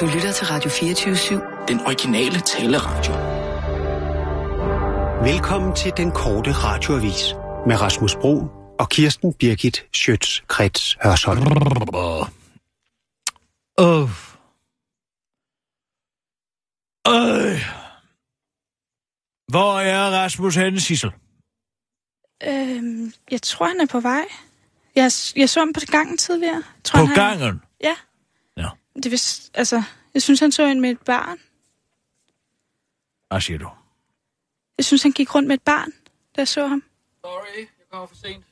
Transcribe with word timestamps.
Du 0.00 0.06
lytter 0.06 0.32
til 0.32 0.46
Radio 0.46 0.70
24-7. 0.70 1.66
Den 1.68 1.80
originale 1.80 2.40
taleradio. 2.40 3.12
Velkommen 5.32 5.76
til 5.76 5.92
den 5.96 6.10
korte 6.10 6.52
radioavis 6.52 7.34
med 7.66 7.80
Rasmus 7.80 8.14
Bro 8.14 8.34
og 8.78 8.88
Kirsten 8.88 9.34
Birgit 9.34 9.86
Schøtz-Krets 9.96 10.96
Hørsholm. 11.02 11.42
Åh. 13.78 14.10
Øh. 17.08 17.60
Hvor 19.48 19.80
er 19.80 20.10
Rasmus 20.10 20.56
henne, 20.56 20.80
Sissel? 20.80 21.10
Øhm, 22.44 23.12
jeg 23.30 23.42
tror, 23.42 23.66
han 23.66 23.80
er 23.80 23.86
på 23.86 24.00
vej. 24.00 24.24
Jeg, 24.96 25.10
jeg 25.36 25.48
så 25.48 25.60
ham 25.60 25.72
på 25.72 25.80
gangen 25.90 26.16
tidligere. 26.16 26.62
Tror, 26.84 27.00
På 27.00 27.06
han 27.06 27.14
gangen? 27.14 27.62
Ja. 27.82 27.94
Det 29.02 29.10
vist, 29.10 29.50
altså, 29.54 29.82
jeg 30.14 30.22
synes, 30.22 30.40
han 30.40 30.52
så 30.52 30.66
en 30.66 30.80
med 30.80 30.90
et 30.90 31.00
barn. 31.00 31.38
Hvad 33.28 33.40
siger 33.40 33.58
du? 33.58 33.68
Jeg 34.78 34.84
synes, 34.84 35.02
han 35.02 35.12
gik 35.12 35.34
rundt 35.34 35.48
med 35.48 35.54
et 35.54 35.62
barn, 35.62 35.90
da 36.36 36.40
jeg 36.40 36.48
så 36.48 36.66
ham. 36.66 36.82
Sorry, 37.24 37.58
jeg 37.58 37.86
kommer 37.90 38.06
for 38.06 38.16
sent. 38.16 38.44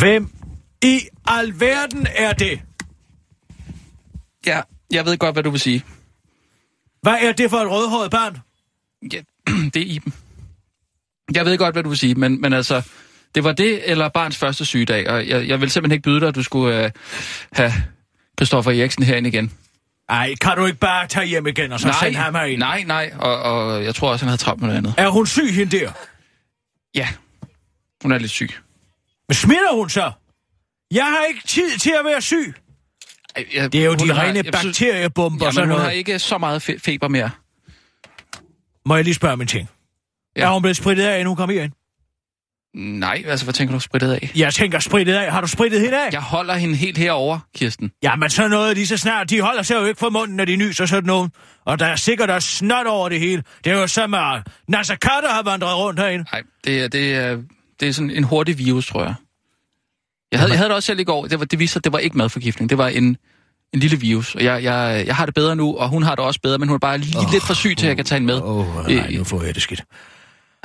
Hvem 0.00 0.30
i 0.82 1.00
alverden 1.26 2.06
er 2.16 2.32
det? 2.32 2.60
Ja, 4.46 4.62
jeg 4.90 5.04
ved 5.04 5.18
godt, 5.18 5.34
hvad 5.34 5.42
du 5.42 5.50
vil 5.50 5.60
sige. 5.60 5.84
Hvad 7.00 7.16
er 7.20 7.32
det 7.32 7.50
for 7.50 7.56
et 7.56 7.70
rødhåret 7.70 8.10
barn? 8.10 8.38
Ja, 9.12 9.22
det 9.74 9.76
er 9.76 9.86
Iben. 9.86 10.14
Jeg 11.34 11.44
ved 11.44 11.58
godt, 11.58 11.74
hvad 11.74 11.82
du 11.82 11.88
vil 11.88 11.98
sige, 11.98 12.14
men, 12.14 12.40
men 12.40 12.52
altså, 12.52 12.82
det 13.38 13.44
var 13.44 13.52
det 13.52 13.90
eller 13.90 14.08
barns 14.08 14.36
første 14.36 14.64
sygedag, 14.64 15.08
og 15.10 15.28
jeg, 15.28 15.48
jeg 15.48 15.60
vil 15.60 15.70
simpelthen 15.70 15.92
ikke 15.96 16.02
byde 16.02 16.20
dig, 16.20 16.28
at 16.28 16.34
du 16.34 16.42
skulle 16.42 16.84
øh, 16.84 16.90
have 17.52 17.72
Christoffer 18.38 18.70
Eriksen 18.70 19.02
herind 19.02 19.26
igen. 19.26 19.52
Ej, 20.08 20.34
kan 20.40 20.56
du 20.56 20.66
ikke 20.66 20.78
bare 20.78 21.06
tage 21.06 21.26
hjem 21.26 21.46
igen 21.46 21.72
og 21.72 21.80
så 21.80 21.96
sende 22.00 22.18
ham 22.18 22.34
herind? 22.34 22.58
nej, 22.58 22.82
nej, 22.86 23.10
og, 23.18 23.42
og 23.42 23.84
jeg 23.84 23.94
tror 23.94 24.10
også, 24.10 24.24
han 24.24 24.28
havde 24.28 24.40
travlt 24.40 24.60
med 24.60 24.66
noget 24.68 24.78
andet. 24.78 24.94
Er 24.98 25.08
hun 25.08 25.26
syg, 25.26 25.54
hende 25.54 25.78
der? 25.78 25.92
Ja, 26.94 27.08
hun 28.02 28.12
er 28.12 28.18
lidt 28.18 28.30
syg. 28.30 28.50
Men 29.28 29.34
smitter 29.34 29.74
hun 29.74 29.90
så? 29.90 30.12
Jeg 30.90 31.04
har 31.04 31.24
ikke 31.28 31.40
tid 31.46 31.78
til 31.78 31.90
at 31.98 32.04
være 32.04 32.20
syg. 32.20 32.54
Ej, 33.36 33.44
Jeg, 33.54 33.72
Det 33.72 33.80
er 33.80 33.84
jo 33.84 33.94
de 33.94 34.12
har- 34.12 34.22
rene 34.22 34.42
bakteriebomber 34.42 35.46
og 35.46 35.52
sådan 35.54 35.70
hun 35.70 35.80
har 35.80 35.90
ikke 35.90 36.18
så 36.18 36.38
meget 36.38 36.68
fe- 36.70 36.78
feber 36.78 37.08
mere. 37.08 37.30
Må 38.86 38.94
jeg 38.96 39.04
lige 39.04 39.14
spørge 39.14 39.36
min 39.36 39.46
ting? 39.46 39.68
Ja. 40.36 40.42
Er 40.46 40.52
hun 40.52 40.62
blevet 40.62 40.76
spritet 40.76 41.02
af, 41.04 41.14
inden 41.14 41.26
hun 41.26 41.36
kom 41.36 41.50
herind? 41.50 41.72
Nej, 42.78 43.24
altså, 43.26 43.46
hvad 43.46 43.54
tænker 43.54 43.74
du 43.74 43.80
spritet 43.80 44.12
af? 44.12 44.32
Jeg 44.36 44.54
tænker 44.54 44.78
spritet 44.78 45.14
af. 45.14 45.32
Har 45.32 45.40
du 45.40 45.46
spritet 45.46 45.80
hende 45.80 46.06
af? 46.06 46.12
Jeg 46.12 46.20
holder 46.20 46.54
hende 46.54 46.76
helt 46.76 46.98
herover, 46.98 47.38
Kirsten. 47.56 47.90
Jamen, 48.02 48.30
så 48.30 48.48
noget 48.48 48.76
lige 48.76 48.86
så 48.86 48.96
snart. 48.96 49.30
De 49.30 49.40
holder 49.40 49.62
sig 49.62 49.74
jo 49.74 49.84
ikke 49.84 49.98
for 49.98 50.10
munden, 50.10 50.36
når 50.36 50.44
de 50.44 50.56
nyser 50.56 50.86
sådan 50.86 51.06
nogen. 51.06 51.30
Og 51.64 51.78
der 51.78 51.86
er 51.86 51.96
sikkert 51.96 52.30
også 52.30 52.48
snot 52.48 52.86
over 52.86 53.08
det 53.08 53.20
hele. 53.20 53.42
Det 53.64 53.72
er 53.72 53.76
jo 53.80 53.86
som, 53.86 54.14
at 54.14 54.46
Nasser 54.68 54.96
Carter 54.96 55.28
har 55.28 55.42
vandret 55.42 55.76
rundt 55.76 56.00
herinde. 56.00 56.24
Nej, 56.32 56.42
det 56.64 56.82
er, 56.82 56.88
det, 56.88 57.14
er, 57.14 57.38
det 57.80 57.88
er 57.88 57.92
sådan 57.92 58.10
en 58.10 58.24
hurtig 58.24 58.58
virus, 58.58 58.86
tror 58.86 59.02
jeg. 59.02 59.14
Jeg 60.32 60.40
havde, 60.40 60.50
jeg 60.50 60.58
havde 60.58 60.68
det 60.68 60.76
også 60.76 60.86
selv 60.86 61.00
i 61.00 61.04
går. 61.04 61.26
Det, 61.26 61.38
var, 61.38 61.44
det 61.44 61.58
viste 61.58 61.72
sig, 61.72 61.80
at 61.80 61.84
det 61.84 61.92
var 61.92 61.98
ikke 61.98 62.18
madforgiftning. 62.18 62.70
Det 62.70 62.78
var 62.78 62.88
en, 62.88 63.16
en 63.74 63.80
lille 63.80 64.00
virus. 64.00 64.34
Og 64.34 64.44
jeg, 64.44 64.62
jeg, 64.62 65.04
jeg 65.06 65.16
har 65.16 65.26
det 65.26 65.34
bedre 65.34 65.56
nu, 65.56 65.76
og 65.76 65.88
hun 65.88 66.02
har 66.02 66.14
det 66.14 66.24
også 66.24 66.40
bedre, 66.42 66.58
men 66.58 66.68
hun 66.68 66.74
er 66.74 66.78
bare 66.78 66.98
lige 66.98 67.18
oh, 67.18 67.32
lidt 67.32 67.42
for 67.42 67.54
syg 67.54 67.76
til, 67.76 67.86
at 67.86 67.88
jeg 67.88 67.96
kan 67.96 68.04
tage 68.04 68.20
hende 68.20 68.34
med. 68.34 68.42
Åh, 68.42 68.78
oh, 68.78 68.86
nej, 68.86 69.10
nu 69.10 69.24
får 69.24 69.42
jeg 69.42 69.54
det 69.54 69.62
skidt. 69.62 69.84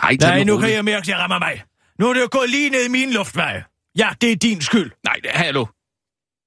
Nej, 0.01 0.17
tag 0.17 0.29
Nej, 0.29 0.43
nu 0.43 0.57
kan 0.57 0.71
jeg 0.71 0.85
mærke, 0.85 0.97
at 0.97 1.07
jeg 1.07 1.17
rammer 1.17 1.39
mig. 1.39 1.61
Nu 2.03 2.09
er 2.09 2.13
det 2.13 2.21
jo 2.21 2.27
gået 2.31 2.49
lige 2.49 2.69
ned 2.69 2.85
i 2.85 2.87
min 2.87 3.13
luftveje. 3.13 3.63
Ja, 3.97 4.09
det 4.21 4.31
er 4.31 4.35
din 4.35 4.61
skyld. 4.61 4.91
Nej, 5.03 5.15
det- 5.23 5.31
hallo. 5.31 5.65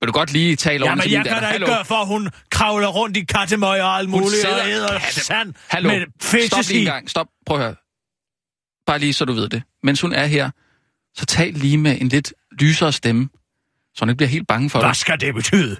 Vil 0.00 0.06
du 0.06 0.12
godt 0.12 0.32
lige 0.32 0.56
tale 0.56 0.82
over 0.84 0.90
Jamen, 0.90 1.02
til 1.02 1.10
jeg 1.10 1.18
min 1.18 1.32
kan 1.32 1.42
da 1.42 1.50
ikke 1.50 1.66
gøre 1.66 1.84
for, 1.84 1.94
at 1.94 2.06
hun 2.06 2.30
kravler 2.50 2.88
rundt 2.88 3.16
i 3.16 3.24
kattemøg 3.24 3.82
og 3.82 3.96
alt 3.98 4.10
Hun 4.10 4.20
muligt, 4.20 4.46
og 4.46 4.68
æder 4.70 4.98
sand 5.10 5.54
Hallo, 5.68 5.88
med 5.88 6.46
stop 6.48 6.64
lige 6.68 6.78
en 6.80 6.84
gang. 6.84 7.10
Stop, 7.10 7.26
prøv 7.46 7.56
at 7.56 7.62
høre. 7.62 7.74
Bare 8.86 8.98
lige 8.98 9.12
så 9.12 9.24
du 9.24 9.32
ved 9.32 9.48
det. 9.48 9.62
Mens 9.82 10.00
hun 10.00 10.12
er 10.12 10.26
her, 10.26 10.50
så 11.14 11.26
tal 11.26 11.52
lige 11.52 11.78
med 11.78 12.00
en 12.00 12.08
lidt 12.08 12.32
lysere 12.60 12.92
stemme, 12.92 13.28
så 13.94 14.00
hun 14.00 14.08
ikke 14.08 14.16
bliver 14.16 14.30
helt 14.30 14.46
bange 14.48 14.70
for 14.70 14.78
Hvad 14.78 14.88
dig. 14.88 14.96
skal 14.96 15.20
det 15.20 15.34
betyde? 15.34 15.76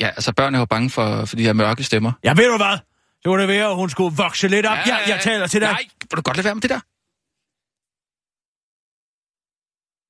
Ja, 0.00 0.06
altså 0.08 0.32
børn 0.32 0.54
er 0.54 0.58
jo 0.58 0.64
bange 0.64 0.90
for, 0.90 1.24
for 1.24 1.36
de 1.36 1.42
her 1.42 1.52
mørke 1.52 1.84
stemmer. 1.84 2.12
Ja, 2.24 2.30
ved 2.36 2.50
du 2.50 2.56
hvad? 2.56 2.78
Det 3.22 3.30
var 3.30 3.36
det 3.36 3.48
være, 3.48 3.68
at 3.70 3.76
hun 3.76 3.90
skulle 3.90 4.16
vokse 4.16 4.48
lidt 4.48 4.66
op. 4.66 4.76
Ja, 4.86 4.96
jeg 5.08 5.20
taler 5.22 5.46
til 5.46 5.60
dig. 5.60 5.68
Nej, 5.68 5.82
vil 6.10 6.16
du 6.16 6.22
godt 6.22 6.36
lade 6.36 6.44
være 6.44 6.54
med 6.54 6.62
det 6.62 6.70
der? 6.70 6.80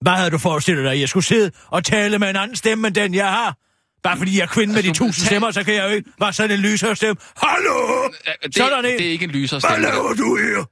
Hvad 0.00 0.12
havde 0.12 0.30
du 0.30 0.38
forestillet 0.38 0.84
dig? 0.84 1.00
Jeg 1.00 1.08
skulle 1.08 1.24
sidde 1.24 1.50
og 1.66 1.84
tale 1.84 2.18
med 2.18 2.30
en 2.30 2.36
anden 2.36 2.56
stemme 2.56 2.86
end 2.86 2.94
den, 2.94 3.14
jeg 3.14 3.30
har? 3.32 3.56
Bare 4.02 4.16
fordi 4.16 4.36
jeg 4.38 4.42
er 4.42 4.46
kvinde 4.46 4.74
med 4.74 4.82
de 4.82 4.88
Altså, 4.88 5.04
tusind 5.04 5.22
tal- 5.24 5.26
stemmer, 5.26 5.50
så 5.50 5.64
kan 5.64 5.74
jeg 5.74 5.84
jo 5.84 5.88
ikke 5.88 6.10
være 6.20 6.32
sådan 6.32 6.50
en 6.56 6.60
lysere 6.62 6.96
stemme. 6.96 7.16
Hallo! 7.36 8.02
Ja, 8.26 8.32
Det, 8.42 8.54
Sådan 8.56 8.78
en. 8.78 8.84
det 8.98 9.06
er 9.06 9.10
ikke 9.10 9.24
en 9.24 9.30
lysere 9.30 9.60
Hvad 9.60 9.70
stemme. 9.70 9.86
laver 9.88 10.14
du 10.14 10.36
her? 10.36 10.64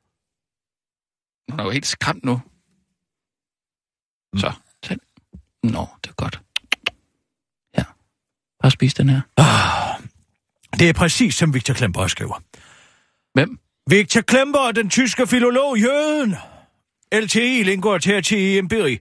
Hun 1.53 1.61
er 1.61 1.65
jo 1.65 1.71
helt 1.71 1.87
skræmt 1.87 2.25
nu. 2.25 2.41
Så, 4.37 4.53
tag. 4.83 4.97
Nå, 5.63 5.87
det 6.05 6.11
er 6.11 6.15
godt. 6.15 6.41
Ja. 7.79 7.83
Bare 8.63 8.71
spis 8.71 8.95
den 8.95 9.09
her. 9.09 9.21
Det 10.79 10.89
er 10.89 10.93
præcis 10.93 11.35
som 11.35 11.55
Victor 11.55 11.75
Klemper 11.75 12.07
skriver. 12.07 12.43
Hvem? 13.35 13.59
Victor 13.91 14.21
Klemper, 14.21 14.73
den 14.75 14.91
tyske 14.91 15.27
filolog, 15.27 15.79
jøden. 15.79 16.37
LTI, 17.15 17.63
Lingua 17.63 17.99
Tertii 17.99 18.59
Empiri. 18.59 18.99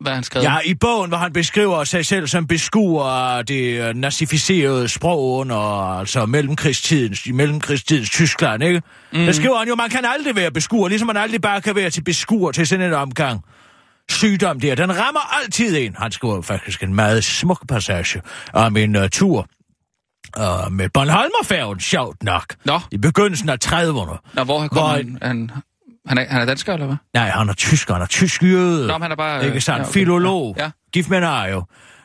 Hvad 0.00 0.12
han 0.12 0.22
skrevet? 0.22 0.44
Ja, 0.44 0.56
i 0.64 0.74
bogen, 0.74 1.08
hvor 1.08 1.18
han 1.18 1.32
beskriver 1.32 1.84
sig 1.84 2.06
selv 2.06 2.26
som 2.26 2.46
beskuer 2.46 3.04
af 3.04 3.46
det 3.46 3.88
øh, 3.88 3.94
nazificerede 3.94 4.88
sprog 4.88 5.32
under 5.38 5.56
altså 5.98 6.26
mellemkrigstidens, 6.26 7.26
i 7.26 7.32
mellemkrigstidens 7.32 8.10
Tyskland, 8.10 8.62
ikke? 8.62 8.82
Mm. 9.12 9.18
Der 9.18 9.32
skriver 9.32 9.58
han 9.58 9.68
jo, 9.68 9.74
man 9.74 9.90
kan 9.90 10.04
aldrig 10.04 10.36
være 10.36 10.50
beskuer, 10.50 10.88
ligesom 10.88 11.06
man 11.06 11.16
aldrig 11.16 11.40
bare 11.40 11.60
kan 11.60 11.74
være 11.76 11.90
til 11.90 12.04
beskuer 12.04 12.52
til 12.52 12.66
sådan 12.66 12.86
en 12.86 12.92
omgang. 12.94 13.40
Sygdom 14.10 14.60
der, 14.60 14.74
den 14.74 14.98
rammer 14.98 15.34
altid 15.42 15.76
en. 15.78 15.94
Han 15.98 16.12
skriver 16.12 16.42
faktisk 16.42 16.82
en 16.82 16.94
meget 16.94 17.24
smuk 17.24 17.68
passage 17.68 18.22
om 18.52 18.76
en 18.76 18.96
uh, 18.96 19.02
tur 19.12 19.46
uh, 20.38 20.72
med 20.72 20.88
Bornholmerfærgen, 20.94 21.80
sjovt 21.80 22.22
nok. 22.22 22.54
Nå. 22.64 22.80
I 22.92 22.96
begyndelsen 22.98 23.48
af 23.48 23.56
30'erne. 23.64 24.30
Nå, 24.34 24.44
hvor 24.44 24.44
Hvor- 24.44 24.68
kommer 24.68 24.88
han? 24.96 25.18
Han, 25.22 25.50
han, 26.06 26.18
er, 26.18 26.24
han 26.28 26.40
er 26.40 26.44
dansker, 26.44 26.72
eller 26.74 26.86
hvad? 26.86 26.96
Nej, 27.14 27.28
han 27.30 27.48
er 27.48 27.52
tysker, 27.52 27.94
han 27.94 28.02
er 28.02 28.06
tysk 28.06 28.42
jøde. 28.42 28.86
Nå, 28.86 28.98
han 28.98 29.12
er 29.12 29.16
bare... 29.16 29.46
Ikke 29.46 29.60
sandt? 29.60 29.78
ja, 29.78 29.82
Ja, 29.82 29.82
okay. 29.88 29.92
Filolog. 29.92 30.54
Ja. 30.58 30.70
Gift 30.92 31.10
med 31.10 31.18
en 31.18 31.52
jo. 31.52 31.62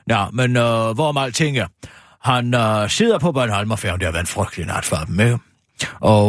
Ja, 0.09 0.25
men 0.33 0.55
øh, 0.55 0.63
hvorom 0.95 1.17
alting 1.17 1.57
er. 1.57 1.67
Han 2.21 2.53
øh, 2.53 2.89
sidder 2.89 3.19
på 3.19 3.31
Bornholmerfærgen, 3.31 3.99
det 3.99 4.05
har 4.05 4.11
været 4.11 4.23
en 4.23 4.27
frygtelig 4.27 4.65
nat 4.65 4.85
for 4.85 4.95
dem, 4.95 5.19
ikke? 5.19 5.37
Og 6.01 6.27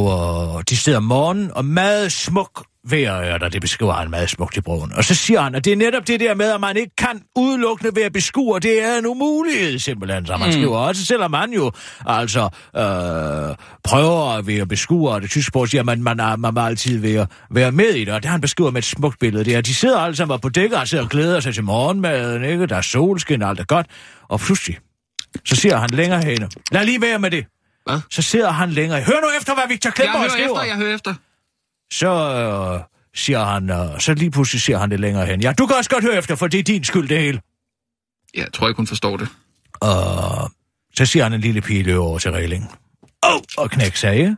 øh, 0.58 0.64
de 0.68 0.76
sidder 0.76 0.98
om 0.98 1.04
morgenen, 1.04 1.50
og 1.54 1.64
meget 1.64 2.12
smuk 2.12 2.64
vejr 2.90 3.12
er 3.12 3.38
der, 3.38 3.48
det 3.48 3.60
beskriver 3.60 3.92
han 3.92 4.10
meget 4.10 4.30
smukt 4.30 4.56
i 4.56 4.60
broen. 4.60 4.92
Og 4.92 5.04
så 5.04 5.14
siger 5.14 5.40
han, 5.40 5.54
at 5.54 5.64
det 5.64 5.72
er 5.72 5.76
netop 5.76 6.06
det 6.06 6.20
der 6.20 6.34
med, 6.34 6.52
at 6.52 6.60
man 6.60 6.76
ikke 6.76 6.96
kan 6.98 7.22
udelukkende 7.36 7.96
være 7.96 8.10
beskuer, 8.10 8.58
det 8.58 8.84
er 8.84 8.98
en 8.98 9.06
umulighed 9.06 9.78
simpelthen, 9.78 10.26
som 10.26 10.40
han 10.40 10.48
mm. 10.48 10.52
skriver. 10.52 10.78
Også 10.78 11.04
selvom 11.04 11.30
man 11.30 11.52
jo 11.52 11.72
altså 12.06 12.42
øh, 12.76 13.56
prøver 13.84 14.36
at 14.36 14.46
være 14.46 14.66
beskuer 14.66 15.14
af 15.14 15.20
det 15.20 15.30
tyske 15.30 15.46
sprog, 15.48 15.68
siger 15.68 15.82
man, 15.82 16.02
man, 16.02 16.20
er, 16.20 16.36
man 16.36 16.54
må 16.54 16.60
altid 16.60 16.98
være, 16.98 17.26
være 17.50 17.72
med 17.72 17.94
i 17.94 18.04
det. 18.04 18.14
Og 18.14 18.22
det 18.22 18.30
han 18.30 18.40
beskriver 18.40 18.70
med 18.70 18.78
et 18.78 18.84
smukt 18.84 19.18
billede, 19.18 19.44
det 19.44 19.54
er, 19.54 19.58
at 19.58 19.66
de 19.66 19.74
sidder 19.74 19.98
alle 19.98 20.16
sammen 20.16 20.40
på 20.40 20.48
dækker 20.48 20.78
og 20.78 20.88
sidder 20.88 21.04
og 21.04 21.10
glæder 21.10 21.40
sig 21.40 21.54
til 21.54 21.64
morgenmaden, 21.64 22.44
ikke? 22.44 22.66
Der 22.66 22.76
er 22.76 22.80
solskin 22.80 23.42
og 23.42 23.48
alt 23.48 23.60
er 23.60 23.64
godt. 23.64 23.86
Og 24.28 24.40
pludselig, 24.40 24.78
så 25.44 25.56
siger 25.56 25.76
han 25.76 25.90
længere 25.90 26.22
henne. 26.22 26.48
Lad 26.72 26.84
lige 26.84 27.02
være 27.02 27.18
med 27.18 27.30
det. 27.30 27.46
Hvad? 27.86 28.00
Så 28.10 28.22
sidder 28.22 28.50
han 28.50 28.70
længere. 28.70 29.02
Hør 29.02 29.20
nu 29.20 29.28
efter, 29.38 29.54
hvad 29.54 29.64
Victor 29.68 29.90
Klemper 29.90 30.28
skriver. 30.28 30.62
jeg 30.62 30.76
hører 30.76 30.94
efter. 30.94 31.14
Så 31.92 32.08
øh, 32.08 32.80
siger 33.14 33.44
han, 33.44 33.70
øh, 33.70 34.00
så 34.00 34.14
lige 34.14 34.30
pludselig 34.30 34.60
siger 34.62 34.78
han 34.78 34.90
det 34.90 35.00
længere 35.00 35.26
hen. 35.26 35.40
Ja, 35.40 35.52
du 35.52 35.66
kan 35.66 35.76
også 35.76 35.90
godt 35.90 36.04
høre 36.04 36.14
efter, 36.16 36.34
for 36.36 36.46
det 36.46 36.60
er 36.60 36.64
din 36.64 36.84
skyld, 36.84 37.08
det 37.08 37.20
hele. 37.20 37.40
Jeg 38.34 38.46
tror 38.52 38.68
ikke, 38.68 38.76
hun 38.76 38.86
forstår 38.86 39.16
det. 39.16 39.28
Og 39.80 40.50
så 40.94 41.06
siger 41.06 41.22
han 41.22 41.32
en 41.32 41.40
lille 41.40 41.60
pige 41.60 41.82
løber 41.82 42.02
over 42.04 42.18
til 42.18 42.30
reglingen. 42.32 42.70
Åh, 43.26 43.34
oh, 43.34 43.40
og 43.56 43.70
knæk 43.70 44.04
ikke? 44.04 44.36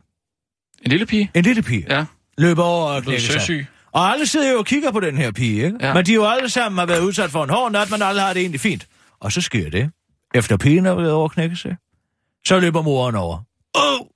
En 0.82 0.90
lille 0.90 1.06
pige? 1.06 1.30
En 1.34 1.44
lille 1.44 1.62
pige 1.62 1.86
Ja, 1.88 2.04
løber 2.38 2.62
over 2.62 2.86
og 2.86 3.02
blevet 3.02 3.20
knækker 3.20 3.40
sig. 3.44 3.66
Og 3.92 4.12
alle 4.12 4.26
sidder 4.26 4.52
jo 4.52 4.58
og 4.58 4.66
kigger 4.66 4.90
på 4.92 5.00
den 5.00 5.16
her 5.16 5.32
pige, 5.32 5.64
ikke? 5.64 5.76
Ja. 5.80 5.86
Ja. 5.88 5.94
Men 5.94 6.06
de 6.06 6.10
er 6.10 6.14
jo 6.14 6.26
alle 6.26 6.50
sammen 6.50 6.78
har 6.78 6.86
været 6.86 7.00
udsat 7.00 7.30
for 7.30 7.44
en 7.44 7.50
hård 7.50 7.72
nat, 7.72 7.90
men 7.90 8.02
alle 8.02 8.20
har 8.20 8.32
det 8.32 8.40
egentlig 8.40 8.60
fint. 8.60 8.86
Og 9.20 9.32
så 9.32 9.40
sker 9.40 9.70
det. 9.70 9.90
Efter 10.34 10.56
pigen 10.56 10.86
er 10.86 10.94
været 10.94 11.12
over 11.12 11.28
knække 11.28 11.56
sig, 11.56 11.76
så 12.46 12.60
løber 12.60 12.82
moren 12.82 13.14
over. 13.14 13.38
Åh, 13.74 14.00
oh, 14.00 14.06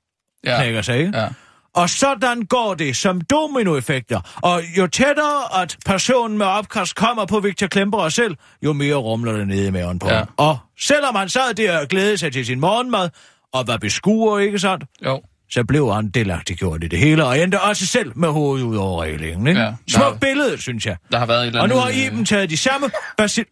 Ja. 0.45 0.57
knækker 0.63 0.83
sig, 0.83 0.99
ikke? 0.99 1.19
Ja. 1.19 1.29
Og 1.75 1.91
sådan 1.91 2.43
går 2.43 2.75
det 2.75 2.97
som 2.97 3.21
dominoeffekter. 3.21 4.21
Og 4.43 4.63
jo 4.79 4.87
tættere, 4.87 5.63
at 5.63 5.77
personen 5.87 6.39
med 6.39 6.47
opkast 6.47 6.95
kommer 6.97 7.27
på 7.27 7.41
Victor 7.41 7.67
Klemperer 7.67 8.09
selv, 8.09 8.37
jo 8.63 8.73
mere 8.73 8.95
rumler 8.95 9.33
det 9.33 9.49
nede 9.49 9.67
i 9.67 9.71
maven 9.71 9.99
på 9.99 10.09
Ja. 10.09 10.15
ham. 10.19 10.29
Og 10.37 10.59
selvom 10.81 11.15
han 11.15 11.29
sad 11.29 11.55
der 11.55 11.79
og 11.81 11.89
glædede 11.89 12.19
sig 12.19 12.33
til 12.33 12.47
sin 12.47 12.61
morgenmad, 12.61 13.11
og 13.53 13.67
var 13.67 13.77
beskuer, 13.77 14.39
ikke 14.39 14.59
sandt? 14.59 14.85
Jo. 15.05 15.23
Så 15.51 15.65
blev 15.65 15.93
han 15.93 16.11
delagtiggjort 16.11 16.85
i 16.85 16.89
det 16.89 16.99
hele, 16.99 17.25
og 17.25 17.39
endte 17.41 17.61
også 17.61 17.87
selv 17.87 18.19
med 18.19 18.29
hovedet 18.29 18.65
ud 18.67 18.77
over 18.77 19.03
reglingen, 19.03 19.47
ikke? 19.47 19.61
Ja, 19.61 19.67
der- 19.67 19.75
Smukt 19.89 20.21
billede, 20.21 20.59
synes 20.63 20.87
jeg. 20.87 20.97
Der 21.13 21.19
har 21.19 21.27
været 21.27 21.41
et 21.43 21.47
eller 21.47 21.59
Og 21.61 21.65
andet... 21.65 21.77
nu 21.77 21.81
har 21.81 21.89
øh, 21.89 21.97
Iben 22.07 22.25
taget 22.25 22.51
de 22.51 22.57
samme 22.57 22.91
basil... 23.17 23.45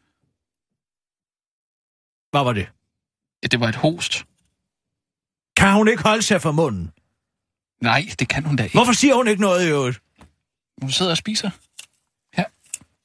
Hvad 2.31 2.45
var 2.45 2.53
det? 2.53 2.69
Det 3.43 3.53
det 3.53 3.61
var 3.61 3.69
et 3.69 3.77
host. 3.77 4.25
Kan 5.57 5.73
hun 5.73 5.89
ikke 5.89 6.03
holde 6.03 6.23
sig 6.23 6.41
for 6.43 6.53
munden? 6.53 6.91
Nej, 7.83 8.07
det 8.19 8.29
kan 8.29 8.45
hun 8.45 8.57
da 8.57 8.63
ikke. 8.63 8.77
Hvorfor 8.77 8.93
siger 8.93 9.15
hun 9.15 9.29
ikke 9.29 9.41
noget 9.43 9.67
i 9.67 9.69
øvrigt? 9.69 10.01
Hun 10.83 10.91
sidder 10.91 11.11
og 11.11 11.17
spiser. 11.17 11.51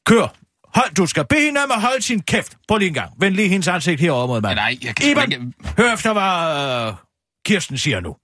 Kør. 0.05 0.35
Hold, 0.73 0.95
du 0.95 1.05
skal 1.05 1.25
bede 1.25 1.41
hende 1.41 1.63
om 1.63 1.71
at 1.71 1.81
holde 1.81 2.01
sin 2.01 2.21
kæft. 2.21 2.57
Prøv 2.67 2.77
lige 2.77 2.87
en 2.87 2.93
gang. 2.93 3.11
Vend 3.19 3.35
lige 3.35 3.49
hendes 3.49 3.67
ansigt 3.67 4.01
herover 4.01 4.27
mod 4.27 4.41
mig. 4.41 4.55
Nej, 4.55 4.77
jeg 4.83 4.95
kan 4.95 5.11
Iben, 5.11 5.31
ikke... 5.31 5.53
hør 5.77 5.93
efter, 5.93 6.13
hvad 6.13 6.91
uh, 6.91 6.97
Kirsten 7.45 7.77
siger 7.77 7.99
nu. 7.99 8.15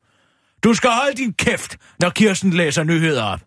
Du 0.63 0.73
skal 0.73 0.89
holde 0.89 1.17
din 1.17 1.33
kæft, 1.33 1.77
når 1.99 2.09
Kirsten 2.09 2.53
læser 2.53 2.83
nyheder 2.83 3.23
op. 3.23 3.39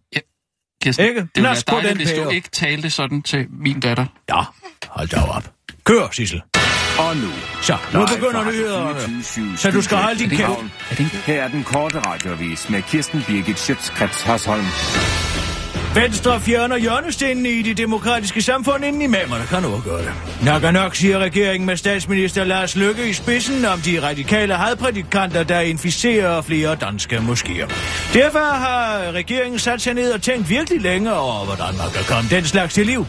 Kirsten, 0.82 1.06
Ikke? 1.06 1.20
det 1.20 1.28
ville 1.34 1.48
være 1.48 1.56
dejligt, 1.66 1.96
hvis 1.96 2.12
du 2.12 2.28
ikke 2.28 2.48
talte 2.50 2.90
sådan 2.90 3.22
til 3.22 3.46
min 3.50 3.80
datter. 3.80 4.06
Ja, 4.28 4.42
hold 4.88 5.08
da 5.08 5.20
op. 5.20 5.52
Kør, 5.84 6.08
Sissel. 6.12 6.42
Og 6.98 7.16
nu, 7.16 7.28
Så, 7.62 7.76
nu 7.92 7.98
live 7.98 8.08
begynder 8.18 8.44
nyhederne. 8.44 9.00
24syv 9.00 9.56
Så 9.56 9.70
du 9.70 9.82
skal 9.82 9.96
holde 9.96 10.18
din 10.18 10.30
kæft. 10.30 10.50
Her 11.26 11.42
er 11.42 11.48
den 11.48 11.64
korte 11.64 11.98
radiovis 11.98 12.70
med 12.70 12.82
Kirsten 12.82 13.24
Birgit 13.26 13.58
Schøtzgrads 13.58 14.22
Hasholm. 14.22 14.64
Venstre 15.94 16.40
fjerner 16.40 16.76
hjørnestenene 16.76 17.50
i 17.50 17.62
de 17.62 17.74
demokratiske 17.74 18.42
samfund, 18.42 18.84
inden 18.84 19.02
imamerne 19.02 19.44
kan 19.46 19.62
nu 19.62 19.82
gøre 19.84 19.98
det. 19.98 20.12
Nok 20.42 20.62
og 20.62 20.72
nok, 20.72 20.94
siger 20.94 21.18
regeringen 21.18 21.66
med 21.66 21.76
statsminister 21.76 22.44
Lars 22.44 22.76
Løkke 22.76 23.08
i 23.08 23.12
spidsen 23.12 23.64
om 23.64 23.80
de 23.80 24.02
radikale 24.02 24.54
hadprædikanter, 24.54 25.42
der 25.42 25.60
inficerer 25.60 26.42
flere 26.42 26.74
danske 26.74 27.16
moskéer. 27.16 27.72
Derfor 28.12 28.54
har 28.54 29.12
regeringen 29.12 29.58
sat 29.58 29.80
sig 29.82 29.94
ned 29.94 30.12
og 30.12 30.22
tænkt 30.22 30.50
virkelig 30.50 30.80
længe 30.80 31.14
over, 31.14 31.44
hvordan 31.44 31.76
man 31.76 31.90
kan 31.94 32.04
komme 32.08 32.30
den 32.30 32.44
slags 32.44 32.74
til 32.74 32.86
liv. 32.86 33.06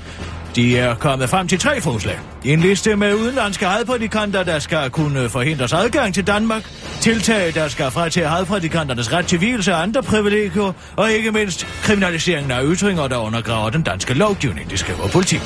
De 0.58 0.78
er 0.78 0.96
kommet 0.96 1.30
frem 1.30 1.48
til 1.48 1.60
tre 1.60 1.82
forslag. 1.82 2.20
En 2.46 2.60
liste 2.60 2.96
med 2.96 3.14
udenlandske 3.14 3.66
hadprædikanter, 3.66 4.44
der 4.44 4.60
skal 4.60 4.90
kunne 4.90 5.30
forhindres 5.30 5.74
adgang 5.74 6.14
til 6.14 6.28
Danmark. 6.28 6.64
Tiltag, 7.02 7.54
der 7.54 7.68
skal 7.68 7.92
fratage 7.92 8.28
hadprædikanternes 8.28 9.14
ret 9.14 9.26
til 9.26 9.38
hvilelse 9.38 9.74
og 9.74 9.82
andre 9.82 10.04
privilegier. 10.04 10.74
Og 10.96 11.12
ikke 11.12 11.32
mindst 11.32 11.68
kriminaliseringen 11.84 12.52
af 12.52 12.62
ytringer, 12.64 13.08
der 13.08 13.18
undergraver 13.18 13.70
den 13.70 13.82
danske 13.82 14.14
lovgivning, 14.14 14.70
det 14.70 14.80
skriver 14.80 15.08
politik. 15.08 15.42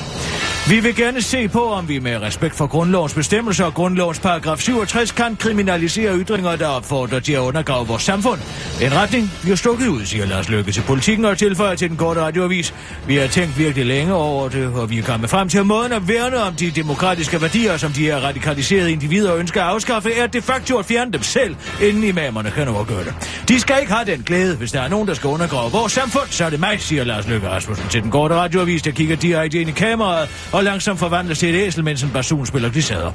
Vi 0.68 0.80
vil 0.80 0.96
gerne 0.96 1.22
se 1.22 1.48
på, 1.48 1.72
om 1.72 1.88
vi 1.88 1.98
med 1.98 2.22
respekt 2.22 2.54
for 2.54 2.66
grundlovens 2.66 3.14
bestemmelser 3.14 3.64
og 3.64 3.74
grundlovens 3.74 4.18
paragraf 4.18 4.58
67 4.58 5.10
kan 5.10 5.36
kriminalisere 5.36 6.18
ytringer, 6.18 6.56
der 6.56 6.66
opfordrer 6.66 7.20
til 7.20 7.32
at 7.32 7.38
undergrave 7.38 7.86
vores 7.86 8.02
samfund. 8.02 8.40
En 8.82 8.94
retning 8.94 9.30
bliver 9.42 9.56
stukket 9.56 9.86
ud, 9.86 10.04
siger 10.04 10.26
Lars 10.26 10.48
Løkke 10.48 10.72
til 10.72 10.80
politikken 10.80 11.24
og 11.24 11.38
tilføjer 11.38 11.74
til 11.74 11.88
den 11.88 11.96
korte 11.96 12.20
radioavis. 12.20 12.74
Vi 13.06 13.16
har 13.16 13.26
tænkt 13.26 13.58
virkelig 13.58 13.86
længe 13.86 14.14
over 14.14 14.48
det, 14.48 14.66
og 14.66 14.90
vi 14.90 15.01
er 15.02 15.06
kommet 15.06 15.30
frem 15.30 15.48
til, 15.48 15.58
at 15.58 15.66
måden 15.66 15.92
at 15.92 16.08
værne 16.08 16.36
om 16.36 16.54
de 16.54 16.70
demokratiske 16.70 17.40
værdier, 17.42 17.76
som 17.76 17.92
de 17.92 18.00
her 18.00 18.16
radikaliserede 18.16 18.92
individer 18.92 19.36
ønsker 19.36 19.62
at 19.62 19.68
afskaffe, 19.68 20.12
er 20.12 20.26
de 20.26 20.42
facto 20.42 20.78
at 20.78 20.84
fjerne 20.84 21.12
dem 21.12 21.22
selv, 21.22 21.56
inden 21.82 22.04
imamerne 22.04 22.50
kan 22.50 22.68
overgøre 22.68 23.04
det. 23.04 23.14
De 23.48 23.60
skal 23.60 23.76
ikke 23.80 23.92
have 23.92 24.04
den 24.04 24.22
glæde, 24.22 24.56
hvis 24.56 24.72
der 24.72 24.80
er 24.80 24.88
nogen, 24.88 25.08
der 25.08 25.14
skal 25.14 25.28
undergrave 25.28 25.72
vores 25.72 25.92
samfund, 25.92 26.26
så 26.30 26.44
er 26.44 26.50
det 26.50 26.60
mig, 26.60 26.80
siger 26.80 27.04
Lars 27.04 27.28
Løkke 27.28 27.48
Rasmussen 27.48 27.88
til 27.88 28.02
den 28.02 28.10
korte 28.10 28.34
radioavis, 28.34 28.82
der 28.82 28.90
kigger 28.90 29.16
direkte 29.16 29.60
ind 29.60 29.68
i 29.68 29.72
kameraet 29.72 30.28
og 30.52 30.64
langsomt 30.64 30.98
forvandles 30.98 31.38
til 31.38 31.54
et 31.54 31.66
æsel, 31.66 31.84
mens 31.84 32.02
en 32.02 32.10
basun 32.10 32.46
spiller 32.46 32.70
glissader. 32.70 33.12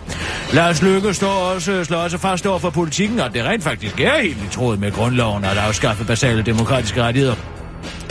Lars 0.53 0.81
Løkke 0.81 1.13
står 1.13 1.53
også, 1.53 1.83
slår 1.83 1.97
også 1.97 2.17
fast 2.17 2.45
over 2.45 2.59
for 2.59 2.69
politikken, 2.69 3.19
at 3.19 3.33
det 3.33 3.43
rent 3.43 3.63
faktisk 3.63 3.99
er 3.99 4.21
helt 4.21 4.37
i 4.37 4.47
tråd 4.51 4.77
med 4.77 4.91
grundloven 4.91 5.43
at 5.43 5.57
afskaffe 5.57 6.05
basale 6.05 6.41
demokratiske 6.41 7.03
rettigheder. 7.03 7.56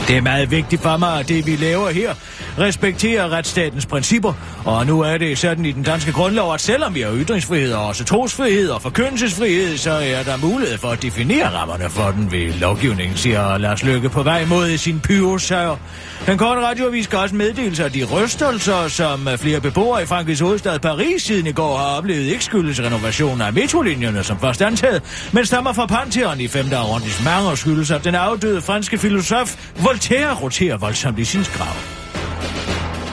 Det 0.07 0.17
er 0.17 0.21
meget 0.21 0.51
vigtigt 0.51 0.81
for 0.81 0.97
mig, 0.97 1.19
at 1.19 1.27
det 1.27 1.45
vi 1.45 1.55
laver 1.55 1.89
her 1.89 2.13
respekterer 2.59 3.29
retsstatens 3.29 3.85
principper, 3.85 4.33
og 4.65 4.85
nu 4.85 5.01
er 5.01 5.17
det 5.17 5.37
sådan 5.37 5.65
i 5.65 5.71
den 5.71 5.83
danske 5.83 6.11
grundlov, 6.11 6.53
at 6.53 6.61
selvom 6.61 6.95
vi 6.95 7.01
har 7.01 7.11
ytringsfrihed 7.15 7.73
og 7.73 7.85
også 7.85 8.03
trosfrihed 8.03 8.69
og 8.69 8.81
forkyndelsesfrihed, 8.81 9.77
så 9.77 9.91
er 9.91 10.23
der 10.23 10.37
mulighed 10.37 10.77
for 10.77 10.87
at 10.87 11.01
definere 11.01 11.49
rammerne 11.49 11.89
for 11.89 12.11
den 12.11 12.31
ved 12.31 12.53
lovgivningen, 12.53 13.17
siger 13.17 13.57
Lars 13.57 13.83
Løkke 13.83 14.09
på 14.09 14.23
vej 14.23 14.45
mod 14.45 14.77
sin 14.77 14.99
pyrosager. 14.99 15.77
Den 16.25 16.37
korte 16.37 16.61
radioavis 16.61 17.05
skal 17.05 17.19
også 17.19 17.35
meddele 17.35 17.83
af 17.83 17.91
de 17.91 18.03
rystelser, 18.03 18.87
som 18.87 19.27
flere 19.37 19.61
beboere 19.61 20.03
i 20.03 20.05
Frankrigs 20.05 20.39
hovedstad 20.39 20.79
Paris 20.79 21.23
siden 21.23 21.47
i 21.47 21.51
går 21.51 21.77
har 21.77 21.97
oplevet 21.97 22.25
ikke 22.25 22.43
skyldes 22.43 22.81
renovationen 22.81 23.41
af 23.41 23.53
metrolinjerne, 23.53 24.23
som 24.23 24.39
først 24.39 24.61
antaget, 24.61 25.29
men 25.31 25.45
stammer 25.45 25.73
fra 25.73 25.85
Pantheon 25.85 26.39
i 26.39 26.47
5. 26.47 26.65
arrondissement 26.73 27.47
og 27.47 27.57
skyldes, 27.57 27.91
at 27.91 28.03
den 28.03 28.15
afdøde 28.15 28.61
franske 28.61 28.97
filosof 28.97 29.55
Voltaire 29.97 30.33
roterer 30.41 30.77
voldsomt 30.77 31.19
i 31.19 31.25
sin 31.25 31.41
grav. 31.41 31.75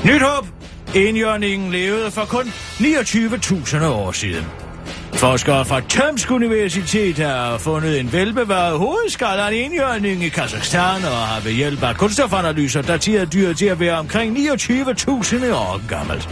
Nyt 0.04 0.22
håb! 0.22 0.46
Enhjørningen 0.94 1.72
levede 1.72 2.10
for 2.10 2.24
kun 2.24 2.46
29.000 2.46 3.84
år 3.84 4.12
siden. 4.12 4.63
Forskere 5.24 5.64
fra 5.64 5.80
Tomsk 5.80 6.30
Universitet 6.30 7.18
har 7.18 7.58
fundet 7.58 8.00
en 8.00 8.12
velbevaret 8.12 8.78
hovedskal 8.78 9.38
af 9.38 9.48
en 9.48 9.54
enhjørning 9.54 10.24
i 10.24 10.28
Kazakhstan 10.28 11.04
og 11.04 11.16
har 11.16 11.40
ved 11.40 11.52
hjælp 11.52 11.82
af 11.82 11.96
kunststofanalyser 11.96 12.82
dateret 12.82 13.32
dyret 13.32 13.56
til 13.56 13.66
at 13.66 13.80
være 13.80 13.98
omkring 13.98 14.36
29.000 14.36 15.54
år 15.54 15.88
gammelt. 15.88 16.28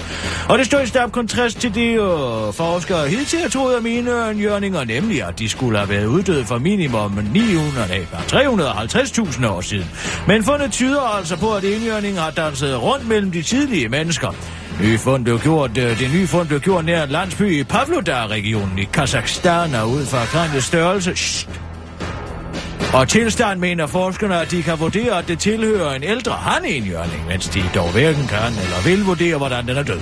Og 0.49 0.59
det 0.59 0.67
står 0.67 0.81
i 0.81 0.87
stærk 0.87 1.13
kontrast 1.13 1.61
til 1.61 1.75
det, 1.75 2.01
og 2.01 2.55
forskere 2.55 3.09
hidtil 3.09 3.39
har 3.41 3.49
troet 3.49 3.77
om 3.77 3.87
enhjørninger, 3.87 4.85
nemlig 4.85 5.23
at 5.23 5.39
de 5.39 5.49
skulle 5.49 5.79
have 5.79 5.91
været 5.91 6.07
uddøde 6.07 6.45
for 6.45 6.59
minimum 6.59 7.19
900, 7.33 8.07
350.000 8.15 9.47
år 9.47 9.61
siden. 9.61 9.91
Men 10.27 10.45
fundet 10.45 10.73
tyder 10.73 11.17
altså 11.19 11.37
på, 11.37 11.55
at 11.55 11.65
enhjørningen 11.65 12.23
har 12.23 12.31
danset 12.31 12.83
rundt 12.83 13.09
mellem 13.09 13.31
de 13.31 13.43
tidlige 13.43 13.89
mennesker. 13.89 14.33
Nye 14.81 14.99
fund 14.99 15.25
blev 15.25 15.41
gjort, 15.41 15.79
øh, 15.79 15.99
det 15.99 16.11
nye 16.15 16.27
fund 16.27 16.49
blev 16.49 16.61
gjort 16.61 16.85
nær 16.85 17.03
en 17.05 17.11
landsby 17.11 17.61
i 17.61 17.65
Pavlodar-regionen 17.65 18.79
i 18.79 18.85
Kazakhstan 18.85 19.75
og 19.75 19.91
ud 19.91 20.07
fra 20.07 20.25
kraniets 20.25 20.67
størrelse. 20.67 21.17
Shh. 21.17 21.49
Og 22.95 23.09
tilstand 23.09 23.61
mener 23.61 23.87
forskerne, 23.87 24.41
at 24.41 24.51
de 24.51 24.63
kan 24.63 24.81
vurdere, 24.81 25.19
at 25.19 25.29
det 25.29 25.39
tilhører 25.39 25.95
en 25.95 26.03
ældre 26.03 26.33
hanenhjørning, 26.33 27.27
mens 27.29 27.49
de 27.49 27.63
dog 27.75 27.93
hverken 27.93 28.27
kan 28.27 28.53
eller 28.65 28.83
vil 28.85 29.05
vurdere, 29.05 29.37
hvordan 29.37 29.69
den 29.69 29.77
er 29.77 29.83
død. 29.83 30.01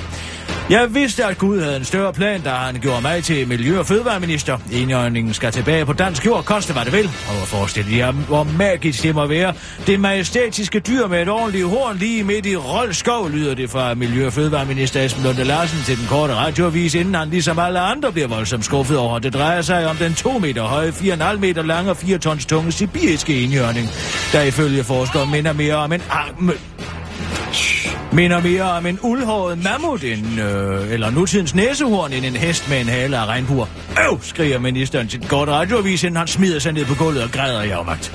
Jeg 0.70 0.94
vidste, 0.94 1.24
at 1.24 1.38
Gud 1.38 1.60
havde 1.60 1.76
en 1.76 1.84
større 1.84 2.12
plan, 2.12 2.40
da 2.40 2.50
han 2.50 2.80
gjorde 2.80 3.02
mig 3.02 3.24
til 3.24 3.48
miljø- 3.48 3.78
og 3.78 3.86
fødevareminister. 3.86 4.58
Enhjørningen 4.72 5.34
skal 5.34 5.52
tilbage 5.52 5.86
på 5.86 5.92
dansk 5.92 6.26
jord, 6.26 6.44
koste 6.44 6.72
hvad 6.72 6.84
det 6.84 6.92
vil. 6.92 7.04
Og 7.04 7.36
hvor 7.36 7.46
forestiller 7.46 7.96
jer, 7.96 8.12
hvor 8.12 8.44
magisk 8.44 9.02
det 9.02 9.14
må 9.14 9.26
være. 9.26 9.54
Det 9.86 10.00
majestætiske 10.00 10.80
dyr 10.80 11.06
med 11.06 11.22
et 11.22 11.28
ordentligt 11.28 11.66
horn 11.66 11.96
lige 11.96 12.24
midt 12.24 12.46
i 12.46 12.56
Roldskov, 12.56 13.30
lyder 13.30 13.54
det 13.54 13.70
fra 13.70 13.94
miljø- 13.94 14.26
og 14.26 14.32
fødevareminister 14.32 15.02
Esben 15.02 15.22
Lunde 15.24 15.44
Larsen 15.44 15.78
til 15.86 15.98
den 15.98 16.06
korte 16.08 16.34
radioavis, 16.34 16.94
inden 16.94 17.14
han 17.14 17.30
ligesom 17.30 17.58
alle 17.58 17.80
andre 17.80 18.12
bliver 18.12 18.28
voldsomt 18.28 18.64
skuffet 18.64 18.98
over. 18.98 19.18
Det 19.18 19.34
drejer 19.34 19.62
sig 19.62 19.86
om 19.86 19.96
den 19.96 20.14
2 20.14 20.38
meter 20.38 20.62
høje, 20.62 20.92
4,5 20.92 21.36
meter 21.38 21.62
lange 21.62 21.90
og 21.90 21.96
4 21.96 22.18
tons 22.18 22.46
tunge 22.46 22.72
sibiriske 22.72 23.42
enhjørning, 23.42 23.88
der 24.32 24.42
ifølge 24.42 24.84
forskere 24.84 25.26
minder 25.26 25.52
mere 25.52 25.74
om 25.74 25.92
en 25.92 26.02
arm 26.10 26.50
minder 28.12 28.40
mere 28.40 28.62
om 28.62 28.86
en 28.86 28.98
uldhåret 29.02 29.64
mammut 29.64 30.04
end, 30.04 30.40
øh, 30.40 30.92
eller 30.92 31.10
nutidens 31.10 31.54
næsehorn 31.54 32.12
end 32.12 32.24
en 32.24 32.36
hest 32.36 32.68
med 32.68 32.80
en 32.80 32.88
hale 32.88 33.18
af 33.18 33.26
regnbuer. 33.26 33.66
Øv, 34.08 34.22
skriger 34.22 34.58
ministeren 34.58 35.08
til 35.08 35.20
godt 35.20 35.28
korte 35.30 35.52
radioavis, 35.52 36.04
inden 36.04 36.16
han 36.16 36.26
smider 36.26 36.58
sig 36.58 36.72
ned 36.72 36.84
på 36.84 36.94
gulvet 36.94 37.22
og 37.22 37.30
græder 37.30 37.62
i 37.62 37.70
afmagt. 37.70 38.12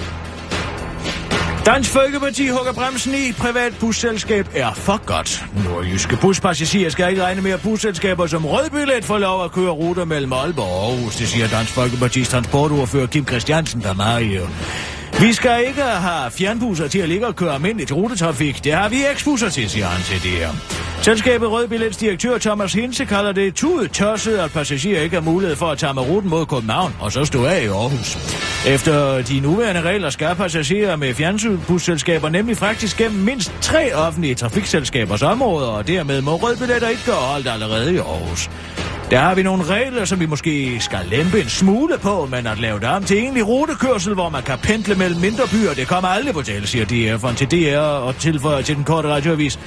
Dansk 1.65 1.91
Folkeparti 1.91 2.47
hugger 2.47 2.73
bremsen 2.73 3.13
i. 3.13 3.31
Privat 3.31 3.73
busselskab 3.79 4.47
er 4.55 4.73
for 4.73 5.05
godt. 5.05 5.45
Nordjyske 5.65 6.17
buspassagerer 6.21 6.89
skal 6.89 7.09
ikke 7.09 7.23
regne 7.23 7.41
med, 7.41 7.51
at 7.51 7.61
busselskaber 7.61 8.27
som 8.27 8.45
Rødbillet 8.45 9.05
får 9.05 9.17
lov 9.17 9.43
at 9.43 9.51
køre 9.51 9.69
ruter 9.69 10.05
mellem 10.05 10.33
Aalborg 10.33 10.65
og 10.65 10.91
Aarhus. 10.91 11.15
Det 11.15 11.27
siger 11.27 11.47
Dansk 11.47 11.71
Folkepartis 11.71 12.29
transportordfører 12.29 13.07
Kim 13.07 13.27
Christiansen, 13.27 13.81
der 13.81 13.93
meget 13.93 14.41
vi 15.21 15.33
skal 15.33 15.63
ikke 15.67 15.81
have 15.81 16.31
fjernbusser 16.31 16.87
til 16.87 16.99
at 16.99 17.09
ligge 17.09 17.27
og 17.27 17.35
køre 17.35 17.53
almindeligt 17.53 17.91
rutetrafik. 17.91 18.63
Det 18.63 18.73
har 18.73 18.89
vi 18.89 18.95
eksbusser 19.11 19.49
til, 19.49 19.69
siger 19.69 19.85
han 19.85 20.03
til 20.03 20.31
det 20.31 20.39
her. 20.39 20.49
Selskabet 21.01 21.51
Rødbillets 21.51 21.97
direktør 21.97 22.37
Thomas 22.37 22.73
Hinse 22.73 23.05
kalder 23.05 23.31
det 23.31 23.55
tudet 23.55 23.91
tørset, 23.91 24.37
at 24.37 24.51
passagerer 24.51 25.01
ikke 25.01 25.15
har 25.15 25.23
mulighed 25.23 25.55
for 25.55 25.65
at 25.65 25.77
tage 25.77 25.93
med 25.93 26.01
ruten 26.01 26.29
mod 26.29 26.45
København, 26.45 26.95
og 26.99 27.11
så 27.11 27.25
stå 27.25 27.45
af 27.45 27.61
i 27.63 27.67
Aarhus. 27.67 28.17
Efter 28.67 29.21
de 29.21 29.39
nuværende 29.39 29.81
regler 29.81 30.09
skal 30.09 30.35
passagerer 30.35 30.95
med 30.95 31.13
fjernbusselskaber 31.13 32.29
nemlig 32.29 32.57
faktisk 32.57 32.97
gennem 32.97 33.23
mindst 33.23 33.53
tre 33.61 33.95
offentlige 33.95 34.35
trafikselskabers 34.35 35.21
områder, 35.21 35.67
og 35.67 35.87
dermed 35.87 36.21
må 36.21 36.35
rødbilletter 36.35 36.87
ikke 36.87 37.05
gøre 37.05 37.15
holdt 37.15 37.47
allerede 37.47 37.93
i 37.93 37.97
Aarhus. 37.97 38.49
Der 39.11 39.19
har 39.19 39.35
vi 39.35 39.43
nogle 39.43 39.63
regler, 39.63 40.05
som 40.05 40.19
vi 40.19 40.25
måske 40.25 40.79
skal 40.79 40.99
lempe 41.05 41.39
en 41.39 41.49
smule 41.49 41.97
på, 41.97 42.27
men 42.31 42.47
at 42.47 42.59
lave 42.59 42.79
det 42.79 42.87
om 42.87 43.03
til 43.03 43.17
egentlig 43.17 43.47
rutekørsel, 43.47 44.13
hvor 44.13 44.29
man 44.29 44.43
kan 44.43 44.57
pendle 44.63 44.95
mellem 44.95 45.21
mindre 45.21 45.43
byer, 45.51 45.73
det 45.73 45.87
kommer 45.87 46.09
aldrig 46.09 46.33
på 46.33 46.41
tale, 46.41 46.67
siger 46.67 46.85
DR'en 46.85 47.35
til 47.35 47.51
DR 47.51 47.79
og 47.79 48.15
tilføjer 48.15 48.61
til 48.61 48.75
den 48.75 48.83
korte 48.83 49.09
radioavis. 49.09 49.59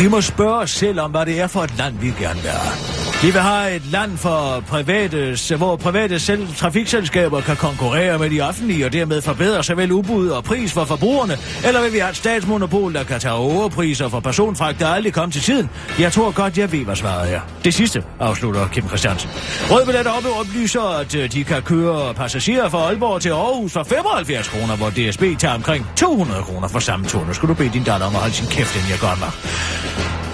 Vi 0.00 0.08
må 0.08 0.20
spørge 0.20 0.58
os 0.58 0.70
selv 0.70 1.00
om, 1.00 1.10
hvad 1.10 1.26
det 1.26 1.40
er 1.40 1.46
for 1.46 1.60
et 1.60 1.78
land, 1.78 1.98
vi 1.98 2.06
gerne 2.06 2.40
vil 2.40 2.50
have. 2.50 2.98
Vi 3.22 3.30
vil 3.30 3.40
have 3.40 3.76
et 3.76 3.86
land, 3.86 4.16
for 4.16 4.64
private, 4.68 5.56
hvor 5.56 5.76
private 5.76 6.18
selv, 6.18 6.48
trafikselskaber 6.56 7.40
kan 7.40 7.56
konkurrere 7.56 8.18
med 8.18 8.30
de 8.30 8.40
offentlige 8.40 8.86
og 8.86 8.92
dermed 8.92 9.22
forbedre 9.22 9.64
såvel 9.64 9.92
udbud 9.92 10.28
og 10.28 10.44
pris 10.44 10.72
for 10.72 10.84
forbrugerne. 10.84 11.36
Eller 11.66 11.82
vil 11.82 11.92
vi 11.92 11.98
have 11.98 12.10
et 12.10 12.16
statsmonopol, 12.16 12.94
der 12.94 13.04
kan 13.04 13.20
tage 13.20 13.34
overpriser 13.34 14.08
for 14.08 14.20
personfragt, 14.20 14.80
der 14.80 14.86
aldrig 14.86 15.12
kom 15.12 15.30
til 15.30 15.42
tiden? 15.42 15.70
Jeg 15.98 16.12
tror 16.12 16.30
godt, 16.30 16.58
jeg 16.58 16.72
ved, 16.72 16.84
hvad 16.84 16.96
svaret 16.96 17.34
er. 17.34 17.40
Det 17.64 17.74
sidste, 17.74 18.04
afslutter 18.20 18.68
Kim 18.68 18.88
Christiansen. 18.88 19.30
Rød 19.70 19.86
billet 19.86 20.06
oppe 20.06 20.28
oplyser, 20.40 20.98
at 21.00 21.14
øh, 21.14 21.32
de 21.32 21.44
kan 21.44 21.62
køre 21.62 22.14
passagerer 22.14 22.68
fra 22.68 22.78
Aalborg 22.78 23.20
til 23.22 23.28
Aarhus 23.28 23.72
for 23.72 23.82
75 23.82 24.48
kroner, 24.48 24.76
hvor 24.76 24.90
DSB 24.90 25.22
tager 25.38 25.54
omkring 25.54 25.86
200 25.96 26.42
kroner 26.42 26.68
for 26.68 26.78
samme 26.78 27.06
tur. 27.06 27.24
Nu 27.24 27.32
skal 27.32 27.48
du 27.48 27.54
bede 27.54 27.72
din 27.72 27.84
datter 27.84 28.06
om 28.06 28.14
at 28.14 28.20
holde 28.20 28.34
sin 28.34 28.46
kæft, 28.46 28.76
inden 28.76 28.90
jeg 28.90 28.98
gør 28.98 29.16
mig. 29.20 29.87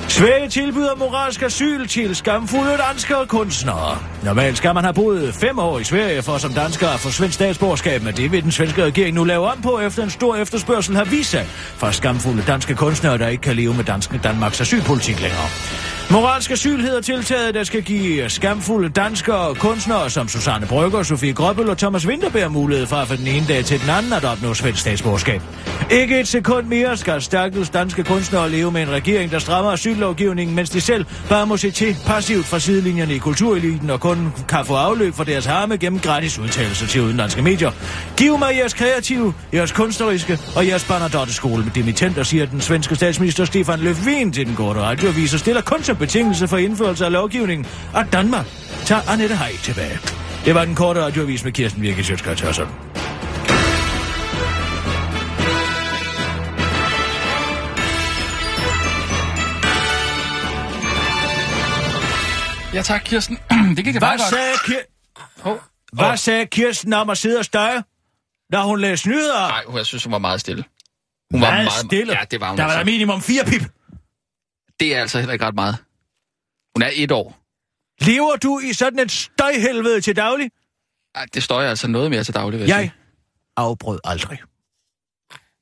Sverige 0.09 0.49
tilbyder 0.49 0.95
moralsk 0.97 1.43
asyl 1.43 1.87
til 1.87 2.17
skamfulde 2.17 2.77
danskere 2.89 3.27
kunstnere. 3.27 3.99
Normalt 4.25 4.57
skal 4.57 4.75
man 4.75 4.85
have 4.85 4.95
boet 4.95 5.35
fem 5.35 5.59
år 5.59 5.79
i 5.79 5.85
Sverige 5.85 6.23
for 6.23 6.39
som 6.39 6.53
dansker 6.53 6.89
at 6.89 7.01
få 7.01 7.11
svensk 7.11 7.35
statsborgerskab, 7.35 8.03
men 8.03 8.15
det 8.15 8.33
vil 8.33 8.43
den 8.43 8.53
svenske 8.53 8.85
regering 8.85 9.15
nu 9.15 9.25
lave 9.25 9.47
om 9.47 9.63
på, 9.63 9.79
efter 9.79 10.03
en 10.03 10.11
stor 10.11 10.37
efterspørgsel 10.37 10.97
har 10.97 11.05
vist 11.05 11.31
sig 11.31 11.47
fra 11.77 11.93
skamfulde 11.93 12.43
danske 12.47 12.75
kunstnere, 12.75 13.19
der 13.19 13.29
ikke 13.29 13.43
kan 13.43 13.57
leve 13.57 13.75
med 13.75 13.85
danske 13.85 14.21
Danmarks 14.25 14.61
asylpolitik 14.61 15.21
længere. 15.21 15.49
Moralsk 16.11 16.51
asyl 16.51 16.81
hedder 16.81 17.01
tiltaget, 17.01 17.55
der 17.55 17.65
skal 17.65 17.83
give 17.83 18.29
skamfulde 18.29 18.89
danskere 18.89 19.37
og 19.37 19.57
kunstnere 19.57 20.11
som 20.11 20.29
Susanne 20.29 20.67
Brygger, 20.67 21.03
Sofie 21.03 21.33
Grøbbel 21.33 21.71
og 21.71 21.79
Thomas 21.79 22.07
Winterberg 22.07 22.53
mulighed 22.53 22.87
for 22.87 22.97
at 22.97 23.09
fra 23.09 23.17
den 23.17 23.27
ene 23.27 23.47
dag 23.49 23.65
til 23.65 23.81
den 23.81 23.91
anden 23.91 24.13
at 24.13 24.25
opnå 24.25 24.55
svensk 24.55 24.81
statsborgerskab. 24.81 25.43
Ikke 25.91 26.21
et 26.21 26.29
sekund 26.29 26.67
mere 26.67 26.97
skal 26.97 27.23
stakkels 27.23 27.71
danske 27.71 28.05
kunstnere 28.05 28.51
leve 28.51 28.73
med 28.73 28.83
en 28.83 28.91
regering, 28.91 29.31
der 29.31 29.39
strammer 29.39 29.73
asyllovgivningen, 29.73 30.57
mens 30.57 30.71
de 30.71 30.81
selv 30.81 31.07
bare 31.29 31.47
må 31.47 31.57
se 31.57 31.71
til 31.71 31.97
passivt 32.07 32.47
fra 32.47 32.59
sidelinjerne 32.59 33.15
i 33.15 33.19
kultureliten 33.19 33.91
og 33.91 34.01
kun 34.01 34.33
kan 34.49 34.65
få 34.65 34.75
afløb 34.75 35.15
for 35.15 35.25
deres 35.25 35.45
harme 35.45 35.77
gennem 35.77 36.01
gratis 36.01 36.39
udtalelser 36.39 36.87
til 36.87 37.01
udenlandske 37.01 37.43
medier. 37.43 37.71
Giv 38.17 38.39
mig 38.39 38.57
jeres 38.59 38.75
kreative, 38.75 39.35
jeres 39.53 39.73
kunstneriske 39.73 40.39
og 40.57 40.67
jeres 40.67 40.85
Bernadotte-skole 40.85 41.65
med 41.65 41.73
dimittenter, 41.73 42.23
siger 42.23 42.47
den 42.47 42.61
svenske 42.61 42.95
statsminister 42.95 43.45
Stefan 43.45 43.81
Löfven 43.81 44.33
til 44.33 44.47
den 44.47 44.55
gode 44.55 44.81
radioavis 44.81 45.35
og 45.35 45.41
stiller 45.41 45.61
kun 45.63 45.83
som 45.95 45.99
betingelse 45.99 46.49
for 46.49 46.57
indførelse 46.57 47.05
af 47.05 47.13
lovgivningen, 47.13 47.67
at 47.97 48.07
Danmark 48.13 48.47
tager 48.85 49.03
Annette 49.11 49.37
Heij 49.37 49.57
tilbage. 49.63 49.99
Det 50.45 50.55
var 50.55 50.65
den 50.65 50.75
korte 50.75 51.03
radioavis 51.03 51.45
med 51.45 51.53
Kirsten 51.53 52.05
Sjøtskrets 52.05 52.41
Hørsholm. 52.41 52.71
Ja 62.75 62.83
tak, 62.83 63.01
Kirsten. 63.05 63.39
det 63.77 63.85
gik 63.85 63.95
da 63.95 63.99
Hvad 63.99 64.19
sagde, 64.31 64.53
Kir- 64.55 65.41
Hov. 65.43 65.61
Hvad 65.93 66.17
sagde 66.17 66.47
Kirsten 66.47 66.93
om 66.93 67.11
at 67.11 67.19
sidde 67.19 67.39
og 67.39 67.45
støje, 67.45 67.83
da 68.53 68.63
hun 68.63 68.81
læste 68.81 69.09
nyheder? 69.09 69.49
Nej, 69.49 69.77
jeg 69.77 69.87
synes, 69.87 70.05
hun 70.05 70.13
var 70.13 70.19
meget 70.19 70.41
stille. 70.41 70.65
Hun 71.31 71.41
var 71.41 71.51
Meget 71.51 71.65
meget 71.65 71.85
stille. 71.87 72.13
Ja, 72.13 72.25
det 72.31 72.41
var 72.41 72.49
hun 72.49 72.59
Der 72.59 72.65
var 72.65 72.71
der 72.71 72.79
altså. 72.79 72.93
minimum 72.93 73.21
fire 73.23 73.45
pip. 73.45 73.63
Det 74.81 74.95
er 74.95 75.01
altså 75.01 75.19
heller 75.19 75.33
ikke 75.33 75.45
ret 75.45 75.55
meget. 75.55 75.77
Hun 76.77 76.83
er 76.83 76.91
et 76.95 77.13
år. 77.13 77.41
Lever 78.01 78.37
du 78.37 78.59
i 78.59 78.73
sådan 78.73 78.99
et 78.99 79.13
støjhelvede 79.13 80.01
til 80.01 80.17
daglig? 80.17 80.51
Ej, 81.15 81.27
det 81.35 81.43
står 81.43 81.61
jeg 81.61 81.71
altså 81.71 81.89
noget 81.89 82.11
mere 82.11 82.25
til 82.25 82.35
daglig, 82.35 82.61
vil 82.61 82.69
jeg, 82.69 82.77
Jeg 82.77 82.91
afbrød 83.57 83.99
aldrig. 84.05 84.39
sige. 84.39 84.49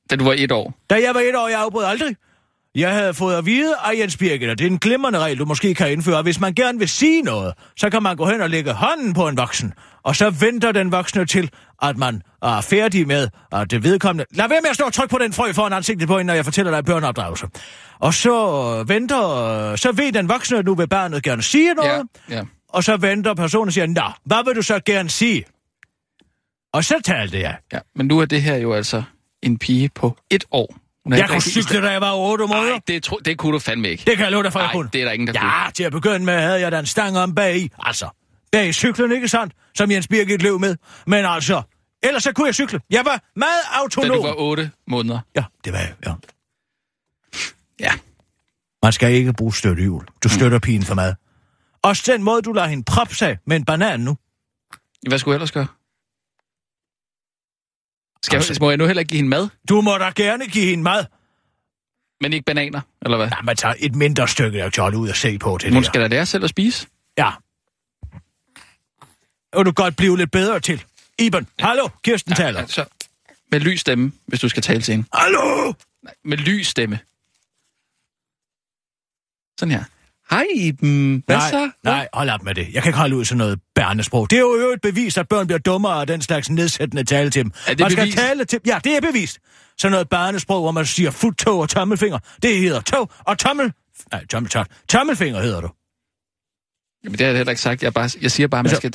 Da 0.09 0.15
du 0.15 0.23
var 0.23 0.35
et 0.37 0.51
år. 0.51 0.73
Da 0.89 0.95
jeg 1.01 1.15
var 1.15 1.21
et 1.21 1.35
år, 1.35 1.47
jeg 1.47 1.59
afbrød 1.59 1.85
aldrig. 1.85 2.15
Jeg 2.75 2.93
havde 2.93 3.13
fået 3.13 3.35
at 3.35 3.45
vide 3.45 3.75
af 3.77 3.99
Jens 3.99 4.17
Birgit, 4.17 4.49
og 4.49 4.57
det 4.57 4.67
er 4.67 4.71
en 4.71 4.79
glimrende 4.79 5.19
regel, 5.19 5.39
du 5.39 5.45
måske 5.45 5.75
kan 5.75 5.91
indføre. 5.91 6.21
Hvis 6.21 6.39
man 6.39 6.53
gerne 6.53 6.79
vil 6.79 6.89
sige 6.89 7.21
noget, 7.21 7.53
så 7.77 7.89
kan 7.89 8.03
man 8.03 8.15
gå 8.15 8.25
hen 8.25 8.41
og 8.41 8.49
lægge 8.49 8.73
hånden 8.73 9.13
på 9.13 9.27
en 9.27 9.37
voksen, 9.37 9.73
og 10.03 10.15
så 10.15 10.29
venter 10.29 10.71
den 10.71 10.91
voksne 10.91 11.25
til, 11.25 11.49
at 11.81 11.97
man 11.97 12.21
er 12.43 12.61
færdig 12.61 13.07
med, 13.07 13.29
at 13.51 13.71
det 13.71 13.83
vedkommende... 13.83 14.25
Lad 14.31 14.49
være 14.49 14.61
med 14.61 14.69
at 14.69 14.75
stå 14.75 14.85
og 14.85 14.93
trykke 14.93 15.11
på 15.11 15.17
den 15.17 15.33
frø 15.33 15.53
foran 15.53 15.73
ansigtet 15.73 16.07
på 16.07 16.17
hende, 16.17 16.27
når 16.27 16.33
jeg 16.33 16.45
fortæller 16.45 16.71
dig 16.71 16.85
børneopdragelse. 16.85 17.45
Og 17.99 18.13
så 18.13 18.83
venter... 18.87 19.75
Så 19.75 19.91
ved 19.91 20.11
den 20.11 20.29
voksne, 20.29 20.57
at 20.57 20.65
nu 20.65 20.75
vil 20.75 20.87
barnet 20.87 21.23
gerne 21.23 21.41
sige 21.41 21.73
noget, 21.73 22.07
Ja, 22.29 22.35
ja. 22.35 22.43
og 22.69 22.83
så 22.83 22.97
venter 22.97 23.33
personen 23.33 23.67
og 23.67 23.73
siger, 23.73 23.87
Nå, 23.87 24.11
hvad 24.25 24.45
vil 24.45 24.55
du 24.55 24.61
så 24.61 24.79
gerne 24.85 25.09
sige? 25.09 25.43
Og 26.73 26.83
så 26.83 26.95
talte 27.05 27.39
jeg. 27.39 27.57
ja. 27.73 27.79
Men 27.95 28.07
nu 28.07 28.19
er 28.19 28.25
det 28.25 28.41
her 28.41 28.55
jo 28.55 28.73
altså 28.73 29.03
en 29.41 29.57
pige 29.57 29.89
på 29.95 30.17
et 30.29 30.43
år. 30.51 30.75
Hun 31.05 31.13
Jeg 31.13 31.29
kunne 31.29 31.41
cykle, 31.41 31.81
da 31.81 31.91
jeg 31.91 32.01
var 32.01 32.13
otte 32.15 32.47
måneder. 32.47 32.69
Nej, 32.69 32.79
det, 32.87 33.03
tro, 33.03 33.17
det 33.25 33.37
kunne 33.37 33.53
du 33.53 33.59
fandme 33.59 33.89
ikke. 33.89 34.03
Det 34.07 34.17
kan 34.17 34.23
jeg 34.23 34.31
love 34.31 34.43
dig 34.43 34.53
for, 34.53 34.59
jeg 34.59 34.69
kunne. 34.73 34.89
det 34.93 35.01
er 35.01 35.05
der 35.05 35.11
ingen, 35.11 35.27
der 35.27 35.33
kunne. 35.39 35.51
Ja, 35.51 35.69
til 35.73 35.83
at 35.83 35.91
begynde 35.91 36.25
med 36.25 36.39
havde 36.41 36.59
jeg 36.61 36.71
da 36.71 36.79
en 36.79 36.85
stang 36.85 37.17
om 37.17 37.35
bag 37.35 37.57
i. 37.57 37.71
Altså, 37.79 38.09
bag 38.51 38.67
i 38.67 38.73
cyklen, 38.73 39.11
ikke 39.11 39.27
sandt? 39.27 39.53
Som 39.75 39.91
Jens 39.91 40.07
Birgit 40.07 40.41
løb 40.41 40.59
med. 40.59 40.75
Men 41.07 41.25
altså, 41.25 41.61
ellers 42.03 42.23
så 42.23 42.31
kunne 42.33 42.47
jeg 42.47 42.55
cykle. 42.55 42.81
Jeg 42.89 43.05
var 43.05 43.21
meget 43.35 43.49
Da 43.73 43.79
autonom. 43.79 44.17
du 44.17 44.23
var 44.27 44.33
otte 44.37 44.71
måneder. 44.87 45.19
Ja, 45.35 45.43
det 45.65 45.73
var 45.73 45.79
jeg, 45.79 45.93
ja. 46.05 46.13
Ja. 47.79 47.91
Man 48.83 48.91
skal 48.93 49.11
ikke 49.13 49.33
bruge 49.33 49.55
støttehjul. 49.55 50.05
Du 50.23 50.29
støtter 50.29 50.59
pigen 50.59 50.83
for 50.83 50.95
mad. 50.95 51.13
Også 51.81 52.11
den 52.11 52.23
måde, 52.23 52.41
du 52.41 52.53
lader 52.53 52.67
hende 52.67 52.83
proppe 52.83 53.15
sig 53.15 53.37
med 53.47 53.55
en 53.55 53.65
banan 53.65 53.99
nu. 53.99 54.17
Hvad 55.07 55.19
skulle 55.19 55.33
jeg 55.33 55.35
ellers 55.37 55.51
gøre? 55.51 55.67
Skal 58.23 58.35
Altså- 58.35 58.57
må 58.61 58.69
jeg 58.69 58.77
nu 58.77 58.85
heller 58.85 59.03
give 59.03 59.15
hende 59.17 59.29
mad, 59.29 59.47
Du 59.69 59.81
må 59.81 59.97
da 59.97 60.09
gerne 60.15 60.47
give 60.47 60.65
hende 60.65 60.83
mad. 60.83 61.05
men 62.21 62.33
ikke 62.33 62.45
bananer, 62.45 62.81
eller 63.01 63.17
hvad? 63.17 63.27
Ja, 63.27 63.41
man 63.41 63.55
tager 63.55 63.75
et 63.79 63.95
mindre 63.95 64.27
stykke, 64.27 64.57
jeg 64.57 64.73
kan 64.73 64.95
ud 64.95 65.09
og 65.09 65.15
se 65.15 65.39
på 65.39 65.57
til 65.57 65.69
Hun 65.73 65.77
det 65.81 65.85
skal 65.87 66.01
da 66.01 66.07
lære 66.07 66.25
selv 66.25 66.43
at 66.43 66.49
spise. 66.49 66.87
Ja. 67.17 67.31
Og 69.53 69.65
du 69.65 69.71
godt 69.71 69.95
blive 69.97 70.17
lidt 70.17 70.31
bedre 70.31 70.59
til. 70.59 70.83
Iben, 71.19 71.47
hallo, 71.59 71.89
Kirsten 72.03 72.33
taler. 72.35 72.59
Altså, 72.59 72.85
med 73.51 73.59
lys 73.59 73.79
stemme, 73.79 74.11
hvis 74.25 74.39
du 74.39 74.49
skal 74.49 74.63
tale 74.63 74.81
til 74.81 74.91
hende. 74.91 75.07
Hallo! 75.13 75.73
Nej, 76.03 76.13
med 76.23 76.37
lys 76.37 76.67
stemme. 76.67 76.99
Sådan 79.59 79.71
her. 79.71 79.83
Hej 80.33 80.45
Iben. 80.55 81.23
Hvad 81.25 81.35
nej, 81.35 81.49
så? 81.49 81.71
nej, 81.83 82.07
hold 82.13 82.29
op 82.29 82.43
med 82.43 82.55
det. 82.55 82.67
Jeg 82.73 82.83
kan 82.83 82.89
ikke 82.89 82.99
holde 82.99 83.15
ud 83.15 83.25
sådan 83.25 83.37
noget 83.37 83.59
børnesprog. 83.75 84.29
Det 84.29 84.35
er 84.35 84.41
jo 84.41 84.71
et 84.73 84.81
bevis, 84.81 85.17
at 85.17 85.27
børn 85.27 85.47
bliver 85.47 85.59
dummere 85.59 86.01
af 86.01 86.07
den 86.07 86.21
slags 86.21 86.49
nedsættende 86.49 87.03
tale 87.03 87.29
til 87.29 87.43
dem. 87.43 87.51
Er 87.67 87.69
det 87.69 87.79
man 87.79 87.91
skal 87.91 88.03
bevist? 88.03 88.17
tale 88.17 88.45
til 88.45 88.59
Ja, 88.65 88.79
det 88.83 88.97
er 88.97 89.01
bevist. 89.01 89.39
Sådan 89.77 89.91
noget 89.91 90.09
børnesprog, 90.09 90.61
hvor 90.61 90.71
man 90.71 90.85
siger 90.85 91.11
fut, 91.11 91.37
tog 91.37 91.59
og 91.59 91.69
tommelfinger. 91.69 92.19
Det 92.43 92.57
hedder 92.57 92.81
tog 92.81 93.11
og 93.19 93.37
tommel... 93.37 93.73
Nej, 94.11 94.25
tommel, 94.25 94.51
tommel. 94.51 94.71
Tommelfinger 94.89 95.41
hedder 95.41 95.61
du. 95.61 95.69
Jamen, 97.03 97.17
det 97.17 97.21
har 97.21 97.27
jeg 97.27 97.37
heller 97.37 97.51
ikke 97.51 97.61
sagt. 97.61 97.83
Jeg, 97.83 97.93
bare, 97.93 98.09
jeg 98.21 98.31
siger 98.31 98.47
bare, 98.47 98.59
at 98.59 98.63
man, 98.63 98.69
Altså, 98.69 98.77
skal, 98.77 98.91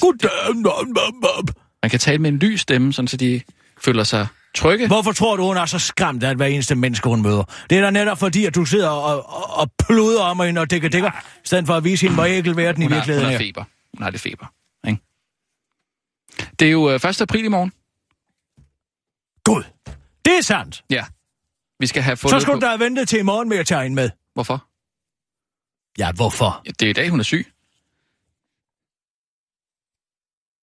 man 1.83 1.91
kan 1.91 2.01
tale 2.01 2.19
med 2.19 2.31
en 2.31 2.39
lys 2.39 2.61
stemme, 2.61 2.93
sådan, 2.93 3.09
så 3.09 3.17
de 3.17 3.41
føler 3.85 4.05
sig 4.05 4.27
trygge. 4.59 4.87
Hvorfor 4.87 5.13
tror 5.13 5.37
du, 5.37 5.43
hun 5.43 5.57
er 5.57 5.67
så 5.67 5.79
skræmt 5.79 6.23
af 6.23 6.37
hver 6.37 6.47
eneste 6.47 6.75
menneske, 6.75 7.09
hun 7.09 7.23
møder? 7.23 7.45
Det 7.71 7.79
er 7.79 7.83
da 7.83 7.91
netop 7.91 8.19
fordi, 8.19 8.45
at 8.45 8.55
du 8.55 8.65
sidder 8.65 8.89
og, 8.89 9.27
og, 9.27 9.51
og 9.61 9.71
pluder 9.87 10.23
om 10.23 10.41
hende 10.41 10.61
og 10.61 10.71
dækker 10.71 10.89
dækker, 10.89 11.11
i 11.45 11.47
stedet 11.47 11.67
for 11.67 11.75
at 11.75 11.85
vise 11.85 12.03
hende, 12.03 12.15
hvor 12.15 12.25
ækel 12.25 12.57
verden 12.57 12.83
i 12.83 12.85
Hun 12.85 12.93
har, 12.93 12.99
virkeligheden 12.99 13.27
hun 13.27 13.35
er. 13.35 13.39
har 13.39 13.45
feber. 13.45 13.65
Hun 13.97 14.03
har 14.03 14.11
det 14.11 14.21
feber. 14.21 14.47
Ikke? 14.89 15.03
Det 16.59 16.69
er 16.69 16.73
jo 16.73 16.89
øh, 16.91 16.95
1. 16.95 17.21
april 17.21 17.45
i 17.45 17.49
morgen. 17.49 17.73
Gud, 19.45 19.63
det 20.25 20.39
er 20.39 20.43
sandt. 20.43 20.85
Ja. 20.91 21.05
Vi 21.81 21.87
skal 21.87 22.03
have 22.03 22.17
Så 22.17 22.21
fundet 22.21 22.43
skulle 22.43 22.57
på... 22.57 22.61
du 22.61 22.67
da 22.67 22.71
have 22.71 22.81
ventet 22.81 23.09
til 23.09 23.19
i 23.19 23.23
morgen 23.23 23.49
med 23.49 23.57
at 23.59 23.67
tage 23.67 23.83
hende 23.83 23.95
med. 23.95 24.11
Hvorfor? 24.35 24.65
Ja, 25.99 26.13
hvorfor? 26.13 26.63
Ja, 26.67 26.71
det 26.71 26.87
er 26.87 26.91
i 26.91 26.93
dag, 26.93 27.09
hun 27.11 27.21
er 27.21 27.25
syg. 27.25 27.47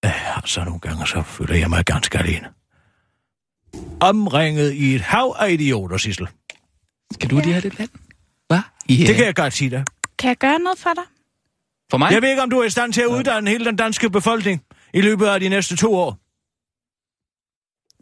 Ja, 0.03 0.13
så 0.45 0.63
nogle 0.63 0.79
gange, 0.79 1.07
så 1.07 1.21
føler 1.21 1.55
jeg 1.55 1.69
mig 1.69 1.85
ganske 1.85 2.17
alene. 2.17 2.53
Omringet 4.00 4.74
i 4.74 4.96
et 4.96 5.01
hav 5.01 5.36
af 5.39 5.51
idioter, 5.51 5.98
Sissel. 5.98 6.27
Skal 7.13 7.29
du 7.29 7.36
lige 7.36 7.51
have 7.51 7.62
lidt 7.62 7.79
vand? 7.79 7.89
Hvad? 8.48 8.60
Yeah. 8.91 9.08
Det 9.08 9.15
kan 9.15 9.25
jeg 9.25 9.36
godt 9.36 9.53
sige 9.53 9.70
dig. 9.70 9.86
Kan 10.20 10.27
jeg 10.27 10.38
gøre 10.38 10.60
noget 10.60 10.79
for 10.79 10.89
dig? 10.96 11.03
For 11.91 11.98
mig? 11.98 12.12
Jeg 12.12 12.22
ved 12.22 12.29
ikke, 12.29 12.41
om 12.41 12.50
du 12.50 12.60
er 12.60 12.63
i 12.63 12.70
stand 12.70 12.94
til 12.94 13.01
at 13.01 13.08
uddanne 13.08 13.50
hele 13.50 13.65
den 13.65 13.75
danske 13.75 14.10
befolkning 14.10 14.63
i 14.94 15.01
løbet 15.01 15.25
af 15.25 15.39
de 15.39 15.50
næste 15.50 15.75
to 15.75 15.96
år. 15.96 16.17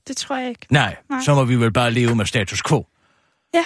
Det 0.07 0.17
tror 0.17 0.37
jeg 0.37 0.49
ikke. 0.49 0.65
Nej, 0.69 0.95
Nej. 1.09 1.19
så 1.21 1.35
må 1.35 1.43
vi 1.43 1.55
vel 1.55 1.73
bare 1.73 1.91
leve 1.91 2.15
med 2.15 2.25
status 2.25 2.63
quo. 2.63 2.87
Ja. 3.53 3.65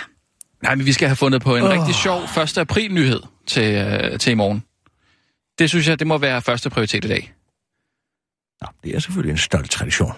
Nej, 0.64 0.76
men 0.76 0.86
vi 0.86 0.94
skal 0.94 1.08
have 1.08 1.16
fundet 1.16 1.42
på 1.42 1.56
en 1.56 1.64
oh. 1.64 1.70
rigtig 1.70 1.96
sjov 1.96 2.22
1. 2.44 2.58
april-nyhed 2.58 3.22
til, 3.48 3.76
øh, 3.76 4.20
til 4.20 4.32
i 4.32 4.34
morgen. 4.34 4.64
Det 5.60 5.70
synes 5.70 5.88
jeg, 5.88 6.00
det 6.00 6.08
må 6.08 6.18
være 6.18 6.42
første 6.42 6.70
prioritet 6.70 7.06
i 7.06 7.08
dag. 7.08 7.34
Nå, 8.62 8.68
det 8.84 8.96
er 8.96 9.00
selvfølgelig 9.00 9.32
en 9.32 9.38
stolt 9.38 9.72
tradition. 9.72 10.14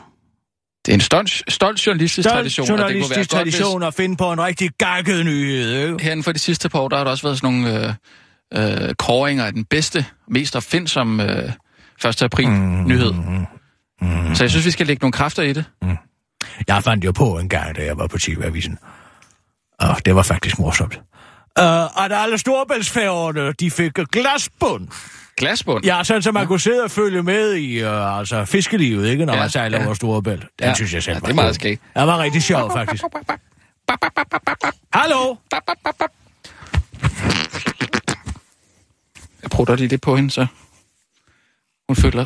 Det 0.86 0.92
er 0.92 0.96
en 0.96 1.02
stolt, 1.02 1.44
stolt 1.48 1.88
journalistisk 1.88 2.30
Stolt 2.30 2.36
tradition. 2.36 2.72
og 2.72 2.78
det 2.78 2.80
kunne 2.80 2.88
være 2.88 2.92
journalistisk 2.92 3.32
godt, 3.32 3.44
hvis- 3.44 3.54
tradition 3.56 3.84
at 3.84 3.94
finde 3.94 4.18
på 4.18 4.32
en 4.34 4.42
rigtig 4.42 4.70
gakket 4.78 5.26
nyhed, 5.26 5.88
ikke? 5.88 6.04
Herinde 6.04 6.24
for 6.24 6.32
de 6.32 6.40
sidste 6.40 6.70
par 6.70 6.80
år, 6.80 6.88
der 6.88 6.98
har 6.98 7.04
der 7.04 7.12
også 7.12 7.24
været 7.28 7.38
sådan 7.40 7.54
nogle 7.62 7.96
øh, 8.54 8.84
øh, 8.88 8.94
kåringer 8.96 9.46
af 9.46 9.54
den 9.54 9.66
bedste, 9.66 10.06
mest 10.28 10.56
opfindsomme 10.56 11.44
øh, 11.44 11.52
1. 12.10 12.22
april-nyhed. 12.24 13.14
Mm. 13.14 14.36
Så 14.36 14.44
jeg 14.44 14.50
synes, 14.52 14.66
vi 14.66 14.72
skal 14.72 14.88
lægge 14.88 15.02
nogle 15.02 15.12
kræfter 15.14 15.44
i 15.44 15.54
det. 15.54 15.66
Jeg 16.68 16.84
fandt 16.84 17.06
jo 17.06 17.12
på 17.12 17.40
en 17.40 17.50
gang, 17.50 17.76
da 17.76 17.84
jeg 17.86 17.98
var 17.98 18.08
på 18.08 18.18
TV-avisen. 18.18 18.78
Og 19.80 20.06
det 20.06 20.16
var 20.16 20.24
faktisk 20.24 20.60
morsomt. 20.60 20.96
uh, 21.60 22.04
at 22.06 22.12
alle 22.12 22.38
storbæltsfærgerne, 22.38 23.54
de 23.60 23.72
fik 23.72 23.92
glasbund. 23.94 24.88
Glasbund? 25.40 25.86
Ja, 25.86 26.04
sådan 26.04 26.22
så 26.22 26.32
man 26.32 26.48
kunne 26.48 26.60
sidde 26.60 26.84
og 26.84 26.92
følge 26.92 27.24
med 27.24 27.54
i 27.56 27.84
uh, 27.84 28.18
altså 28.20 28.46
fiskelivet, 28.46 29.08
ikke, 29.10 29.26
når 29.26 29.34
Ja, 29.34 29.40
man 29.40 29.50
sejler 29.50 29.80
ja. 29.80 29.86
over 29.86 29.94
Storebælt. 29.94 30.42
Den 30.42 30.68
Ja. 30.68 30.74
synes 30.74 30.94
jeg 30.94 31.04
selv 31.04 31.14
Ja, 31.16 31.20
var 31.20 31.26
det 31.28 31.32
er 31.32 31.36
meget 31.36 31.56
skægt. 31.56 31.82
Den 31.98 32.08
var 32.08 32.18
rigtig 32.20 32.44
sjov, 32.44 32.72
faktisk. 32.72 33.04
Hallo? 34.94 35.36
Jeg 39.42 39.50
prutter 39.52 39.76
lige 39.76 39.88
det 39.88 40.02
på 40.02 40.16
hende, 40.16 40.32
så 40.32 40.48
hun 41.90 41.96
føler, 41.96 42.26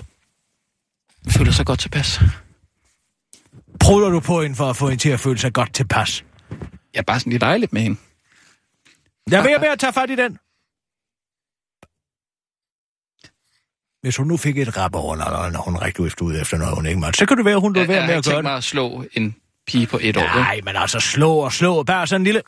føler 1.29 1.51
sig 1.51 1.65
godt 1.65 1.79
tilpas. 1.79 2.19
Prutter 3.79 4.09
du 4.09 4.19
på 4.19 4.41
hende 4.41 4.55
for 4.55 4.69
at 4.69 4.75
få 4.75 4.89
hende 4.89 5.01
til 5.01 5.09
at 5.09 5.19
føle 5.19 5.39
sig 5.39 5.53
godt 5.53 5.73
tilpas? 5.73 6.23
Jeg 6.93 6.99
er 6.99 7.03
bare 7.03 7.19
sådan 7.19 7.29
lige 7.31 7.39
dejligt 7.39 7.73
med 7.73 7.81
hende. 7.81 7.99
Jeg 9.31 9.39
er 9.51 9.59
ved 9.59 9.67
at 9.67 9.79
tage 9.79 9.93
fat 9.93 10.09
i 10.09 10.15
den. 10.15 10.37
Hvis 14.03 14.17
hun 14.17 14.27
nu 14.27 14.37
fik 14.37 14.57
et 14.57 14.77
rap 14.77 14.95
over, 14.95 15.15
når 15.15 15.49
når 15.49 15.59
hun 15.61 15.77
rigtig 15.77 16.01
ud 16.01 16.09
ud 16.21 16.35
efter 16.41 16.57
noget, 16.57 16.75
hun 16.75 16.85
ikke 16.85 16.99
måtte, 16.99 17.17
så 17.17 17.25
kan 17.25 17.37
det 17.37 17.45
være, 17.45 17.59
hun 17.59 17.73
lå 17.73 17.79
Jeg, 17.79 17.87
være 17.87 17.97
jeg 17.97 18.05
med 18.05 18.13
har 18.13 18.19
at 18.19 18.25
gøre 18.25 18.35
det. 18.35 18.43
mig 18.43 18.55
at 18.57 18.63
slå 18.63 19.05
en 19.13 19.35
pige 19.67 19.87
på 19.87 19.99
et 20.01 20.17
år. 20.17 20.21
vel? 20.21 20.29
Nej, 20.41 20.61
men 20.63 20.75
altså 20.75 20.99
slå 20.99 21.31
og 21.37 21.53
slå. 21.53 21.83
Bare 21.83 22.07
sådan 22.07 22.21
en 22.21 22.25
lille 22.25 22.41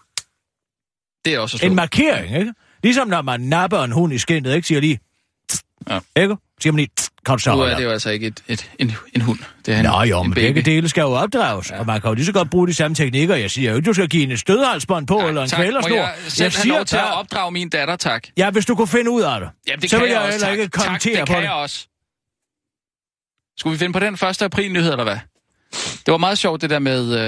Det 1.26 1.34
er 1.34 1.40
også 1.40 1.58
slå. 1.58 1.68
en 1.70 1.76
markering, 1.76 2.38
ikke? 2.38 2.54
Ligesom 2.84 3.08
når 3.08 3.22
man 3.22 3.42
napper 3.42 3.80
en 3.84 3.92
hund 3.92 4.14
i 4.14 4.18
skindet, 4.18 4.56
ikke? 4.56 4.68
Siger 4.68 4.82
lige... 4.82 5.00
Ja. 5.90 6.00
Ikke? 6.16 6.36
Siger 6.62 6.74
man 6.74 6.80
lige... 6.80 6.90
Så 7.28 7.56
Nu 7.56 7.62
er 7.62 7.76
det 7.76 7.84
jo 7.84 7.90
altså 7.92 8.10
ikke 8.10 8.28
et, 8.28 8.44
et, 8.48 8.72
en, 8.80 8.92
en 9.14 9.22
hund. 9.22 9.40
Det 9.66 9.74
er 9.74 9.80
en, 9.80 9.86
Nå 9.86 10.02
jo, 10.02 10.22
en 10.22 10.28
men 10.30 10.34
baby. 10.36 10.46
begge 10.46 10.62
dele 10.62 10.90
skal 10.90 11.02
jo 11.02 11.12
opdrages, 11.12 11.72
ja. 11.72 11.80
og 11.80 11.86
man 11.86 12.02
kan 12.02 12.08
jo 12.08 12.14
lige 12.14 12.26
så 12.26 12.32
godt 12.34 12.50
bruge 12.50 12.68
de 12.68 12.74
samme 12.74 12.96
teknikker. 12.96 13.36
Jeg 13.36 13.52
siger 13.52 13.70
jo 13.72 13.76
ikke, 13.78 13.86
du 13.88 13.94
skal 13.94 14.08
give 14.10 14.32
en 14.32 14.38
stødhalsbånd 14.38 15.08
på, 15.08 15.18
Nej, 15.18 15.28
eller 15.28 15.42
en 15.42 15.50
tak. 15.50 15.58
Kvælersnor. 15.60 15.96
jeg 15.96 16.52
have 16.56 16.68
lov 16.68 16.86
til 16.86 16.96
at 16.96 17.14
opdrage 17.14 17.52
min 17.52 17.70
datter, 17.70 17.96
tak? 17.96 18.28
Ja, 18.38 18.50
hvis 18.50 18.66
du 18.66 18.76
kunne 18.76 18.88
finde 18.88 19.12
ud 19.12 19.22
af 19.22 19.40
det. 19.40 19.50
Jamen, 19.68 19.82
det 19.82 19.90
så 19.90 19.98
kan 19.98 20.04
vil 20.04 20.12
jeg, 20.12 20.22
jeg, 20.22 20.32
heller 20.32 20.48
tak. 20.48 20.52
ikke 20.58 20.68
tak, 20.68 20.84
kommentere 20.86 21.16
det 21.16 21.20
på 21.28 21.34
kan 21.34 21.36
det. 21.36 21.44
jeg 21.44 21.52
også. 21.52 21.88
Skulle 23.58 23.72
vi 23.74 23.78
finde 23.78 23.94
på 23.94 24.00
den 24.00 24.14
1. 24.14 24.42
april-nyhed, 24.42 24.92
eller 24.92 25.04
hvad? 25.04 25.18
Det 26.06 26.12
var 26.12 26.18
meget 26.18 26.38
sjovt, 26.38 26.62
det 26.62 26.70
der 26.70 26.80
med 26.80 27.20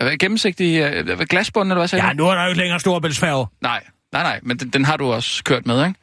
øh, 0.00 0.12
gennemsigtig 0.20 0.78
øh, 0.80 1.18
glasbund, 1.18 1.68
eller 1.68 1.80
hvad 1.80 1.88
sagde 1.88 2.06
Ja, 2.06 2.12
nu 2.12 2.26
er 2.28 2.34
der 2.34 2.42
jo 2.42 2.48
ikke 2.48 2.60
længere 2.60 2.80
storbæltsfærge. 2.80 3.46
Nej, 3.60 3.82
nej, 4.12 4.22
nej, 4.22 4.40
men 4.42 4.58
den, 4.58 4.68
den 4.68 4.84
har 4.84 4.96
du 4.96 5.12
også 5.12 5.44
kørt 5.44 5.66
med, 5.66 5.86
ikke? 5.86 6.00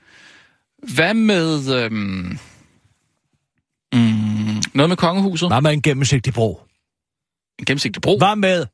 Hvad 0.95 1.13
med... 1.13 1.75
Øhm, 1.75 2.39
mm, 3.93 4.62
noget 4.73 4.89
med 4.89 4.97
kongehuset? 4.97 5.50
Hvad 5.50 5.62
med 5.62 5.73
en 5.73 5.81
gennemsigtig 5.81 6.33
bro? 6.33 6.62
En 7.59 7.65
gennemsigtig 7.65 8.01
bro? 8.01 8.17
Hvad 8.17 8.35
med, 8.35 8.65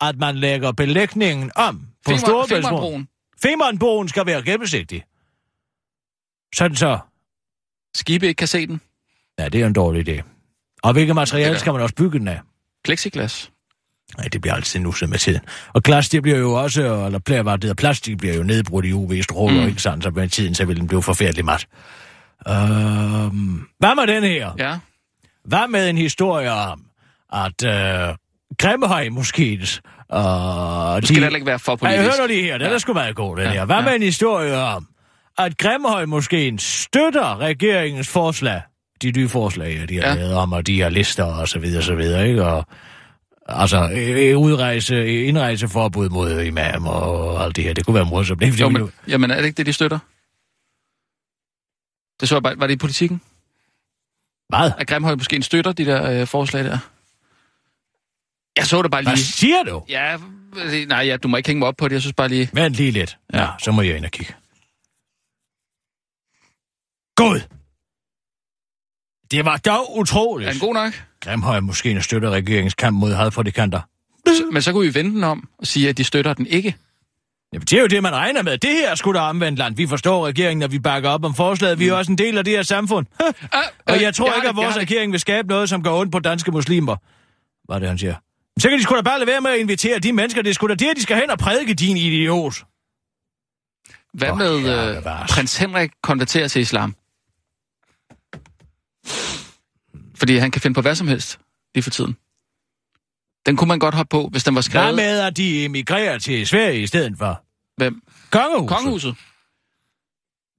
at 0.00 0.16
man 0.18 0.36
lægger 0.36 0.72
belægningen 0.72 1.50
om 1.56 1.86
på 2.06 2.16
Storebæltsbroen? 2.16 3.08
Femernbroen. 3.42 4.08
Skal 4.08 4.26
være 4.26 4.42
gennemsigtig. 4.42 5.02
Sådan 6.54 6.76
så. 6.76 6.98
Skibe 7.94 8.26
ikke 8.28 8.38
kan 8.38 8.48
se 8.48 8.66
den. 8.66 8.80
Ja, 9.38 9.48
det 9.48 9.60
er 9.60 9.66
en 9.66 9.72
dårlig 9.72 10.08
idé. 10.08 10.22
Og 10.82 10.92
hvilket 10.92 11.14
materiale 11.14 11.54
er- 11.54 11.58
skal 11.58 11.72
man 11.72 11.82
også 11.82 11.94
bygge 11.94 12.18
den 12.18 12.28
af? 12.28 12.40
Plexiglas. 12.84 13.50
Nej, 14.18 14.28
det 14.28 14.40
bliver 14.40 14.54
altid 14.54 14.80
nusset 14.80 15.08
med 15.08 15.18
tiden. 15.18 15.40
Og 15.72 15.82
glas, 15.82 16.08
det 16.08 16.22
bliver 16.22 16.38
jo 16.38 16.52
også, 16.52 17.04
eller 17.06 17.18
plejer 17.18 17.56
det 17.56 17.76
plastik 17.76 18.18
bliver 18.18 18.34
jo 18.34 18.42
nedbrudt 18.42 18.84
i 18.84 18.92
UV-stråler, 18.92 19.60
mm. 19.62 19.68
ikke 19.68 19.82
sandt? 19.82 20.04
Så 20.04 20.10
med 20.10 20.28
tiden, 20.28 20.54
så 20.54 20.64
vil 20.64 20.76
den 20.76 20.86
blive 20.86 21.02
forfærdelig 21.02 21.44
mat. 21.44 21.66
Øhm, 22.48 23.60
hvad 23.78 23.94
med 24.06 24.14
den 24.14 24.22
her? 24.22 24.50
Ja. 24.58 24.74
Hvad 25.44 25.68
med 25.68 25.90
en 25.90 25.98
historie 25.98 26.50
om, 26.52 26.80
at 27.32 27.64
øh, 27.64 28.14
Grimhøj 28.58 29.08
Moskens... 29.08 29.80
Øh, 30.14 30.18
Du 30.18 31.06
skal 31.06 31.22
heller 31.22 31.34
ikke 31.34 31.46
være 31.46 31.58
for 31.58 31.76
politisk. 31.76 32.02
hør 32.02 32.22
nu 32.22 32.26
lige 32.26 32.42
her, 32.42 32.58
den 32.58 32.66
Ja. 32.66 32.72
er 32.74 32.78
sgu 32.78 32.92
meget 32.92 33.16
god, 33.16 33.36
den 33.36 33.44
Ja, 33.44 33.50
her. 33.52 33.64
Hvad 33.64 33.76
ja. 33.76 33.82
med 33.84 33.94
en 33.96 34.02
historie 34.02 34.56
om, 34.56 34.86
at 35.38 35.58
Grimhøj 35.58 36.04
Moskeen 36.06 36.58
støtter 36.58 37.40
regeringens 37.40 38.08
forslag, 38.08 38.62
de 39.02 39.12
nye 39.16 39.28
forslag, 39.28 39.76
ja, 39.80 39.86
de 39.86 39.94
har 39.96 40.02
Ja. 40.02 40.08
ja. 40.14 40.14
lavet 40.20 40.34
om, 40.34 40.52
og 40.52 40.66
de 40.66 40.74
her 40.74 40.88
lister 40.88 41.24
og 41.24 41.48
så 41.48 41.58
videre, 41.58 41.82
så 41.82 41.94
videre, 41.94 42.28
ikke? 42.28 42.44
Og, 42.44 42.66
altså, 43.48 43.90
øh, 43.94 44.38
udrejse, 44.38 44.94
øh, 44.94 45.28
indrejseforbud 45.28 46.08
mod 46.08 46.40
imam 46.40 46.86
og 46.86 47.44
alt 47.44 47.56
det 47.56 47.64
her, 47.64 47.74
det 47.74 47.86
kunne 47.86 47.94
være 47.94 48.04
morsomt. 48.04 48.42
ikke? 48.42 48.56
Jo, 48.56 48.68
men, 48.68 48.90
jamen 49.08 49.30
er 49.30 49.36
det 49.36 49.44
ikke 49.44 49.56
det, 49.56 49.66
de 49.66 49.72
støtter? 49.72 49.98
Det 52.22 52.28
så 52.28 52.34
jeg 52.34 52.42
bare, 52.42 52.58
var 52.58 52.66
det 52.66 52.74
i 52.74 52.76
politikken? 52.76 53.20
Hvad? 54.48 54.70
At 54.78 54.86
Grimhøj 54.86 55.14
måske 55.14 55.42
støtter 55.42 55.72
de 55.72 55.84
der 55.84 56.20
øh, 56.20 56.26
forslag 56.26 56.64
der? 56.64 56.78
Jeg 58.56 58.66
så 58.66 58.82
det 58.82 58.90
bare 58.90 59.02
Hvad 59.02 59.12
lige. 59.12 59.24
siger 59.24 59.62
du? 59.62 59.82
Ja, 59.88 60.14
øh, 60.56 60.88
nej, 60.88 60.98
ja, 60.98 61.16
du 61.16 61.28
må 61.28 61.36
ikke 61.36 61.48
hænge 61.48 61.58
mig 61.58 61.68
op 61.68 61.76
på 61.76 61.88
det. 61.88 61.92
Jeg 61.94 62.00
synes 62.00 62.14
bare 62.14 62.28
lige... 62.28 62.50
Vent 62.52 62.74
lige 62.76 62.90
lidt. 62.90 63.18
Ja, 63.32 63.48
så 63.58 63.72
må 63.72 63.82
jeg 63.82 63.96
ind 63.96 64.04
og 64.04 64.10
kigge. 64.10 64.34
God! 67.16 67.40
Det 69.30 69.44
var 69.44 69.56
dog 69.56 69.96
utroligt. 69.98 70.48
Er 70.48 70.52
den 70.52 70.60
god 70.60 70.74
nok? 70.74 70.92
Grimhøj 71.20 71.60
måske 71.60 72.02
støtter 72.02 72.30
regeringens 72.30 72.74
kamp 72.74 72.98
mod 72.98 73.12
hadprædikanter. 73.12 73.80
Men 74.52 74.62
så 74.62 74.72
kunne 74.72 74.86
vi 74.86 74.94
vende 74.94 75.10
den 75.10 75.24
om 75.24 75.48
og 75.58 75.66
sige, 75.66 75.88
at 75.88 75.98
de 75.98 76.04
støtter 76.04 76.34
den 76.34 76.46
ikke. 76.46 76.76
Jamen, 77.52 77.66
det 77.66 77.72
er 77.72 77.80
jo 77.80 77.86
det, 77.86 78.02
man 78.02 78.12
regner 78.12 78.42
med. 78.42 78.58
Det 78.58 78.70
her 78.70 78.90
er 78.90 78.94
sgu 78.94 79.12
da 79.12 79.18
omvendt 79.18 79.58
land. 79.58 79.76
Vi 79.76 79.86
forstår 79.86 80.26
regeringen, 80.26 80.62
og 80.62 80.72
vi 80.72 80.78
bakker 80.78 81.10
op 81.10 81.24
om 81.24 81.34
forslaget. 81.34 81.78
Vi 81.78 81.88
er 81.88 81.94
også 81.94 82.12
en 82.12 82.18
del 82.18 82.38
af 82.38 82.44
det 82.44 82.52
her 82.52 82.62
samfund. 82.62 83.06
Ah, 83.20 83.32
og 83.86 83.96
øh, 83.96 84.02
jeg 84.02 84.14
tror 84.14 84.28
har 84.28 84.36
ikke, 84.36 84.48
at 84.48 84.56
vores 84.56 84.74
jeg 84.74 84.82
regering 84.82 85.12
vil 85.12 85.20
skabe 85.20 85.48
noget, 85.48 85.68
som 85.68 85.82
går 85.82 86.00
ondt 86.00 86.12
på 86.12 86.18
danske 86.18 86.50
muslimer. 86.50 86.96
Hvad 87.64 87.76
er 87.76 87.80
det, 87.80 87.88
han 87.88 87.98
siger? 87.98 88.14
Så 88.58 88.68
kan 88.68 88.78
de 88.78 88.82
sgu 88.82 88.96
da 88.96 89.00
bare 89.00 89.18
lade 89.18 89.30
være 89.30 89.40
med 89.40 89.50
at 89.50 89.58
invitere 89.58 89.98
de 89.98 90.12
mennesker. 90.12 90.42
Det 90.42 90.50
er 90.50 90.54
sgu 90.54 90.66
da 90.66 90.74
det, 90.74 90.96
de 90.96 91.02
skal 91.02 91.16
hen 91.16 91.30
og 91.30 91.38
prædike, 91.38 91.74
din 91.74 91.96
idiot. 91.96 92.64
Hvad 94.14 94.36
med 94.36 94.60
herre 94.60 94.88
øh, 94.88 94.96
bevares. 94.96 95.32
prins 95.32 95.56
Henrik 95.56 95.90
konverterer 96.02 96.48
til 96.48 96.62
islam? 96.62 96.94
Fordi 100.14 100.36
han 100.36 100.50
kan 100.50 100.62
finde 100.62 100.74
på 100.74 100.80
hvad 100.80 100.94
som 100.94 101.08
helst 101.08 101.38
lige 101.74 101.82
for 101.82 101.90
tiden. 101.90 102.16
Den 103.46 103.56
kunne 103.56 103.68
man 103.68 103.78
godt 103.78 103.94
hoppe 103.94 104.10
på, 104.10 104.28
hvis 104.32 104.44
den 104.44 104.54
var 104.54 104.58
Hvad 104.58 104.62
skrevet. 104.62 104.94
med, 104.94 105.20
at 105.20 105.36
de 105.36 105.64
emigrerer 105.64 106.18
til 106.18 106.46
Sverige 106.46 106.82
i 106.82 106.86
stedet 106.86 107.14
for? 107.18 107.42
Hvem? 107.76 108.02
Kongehuset. 108.30 108.68
Kongehuset. 108.68 109.14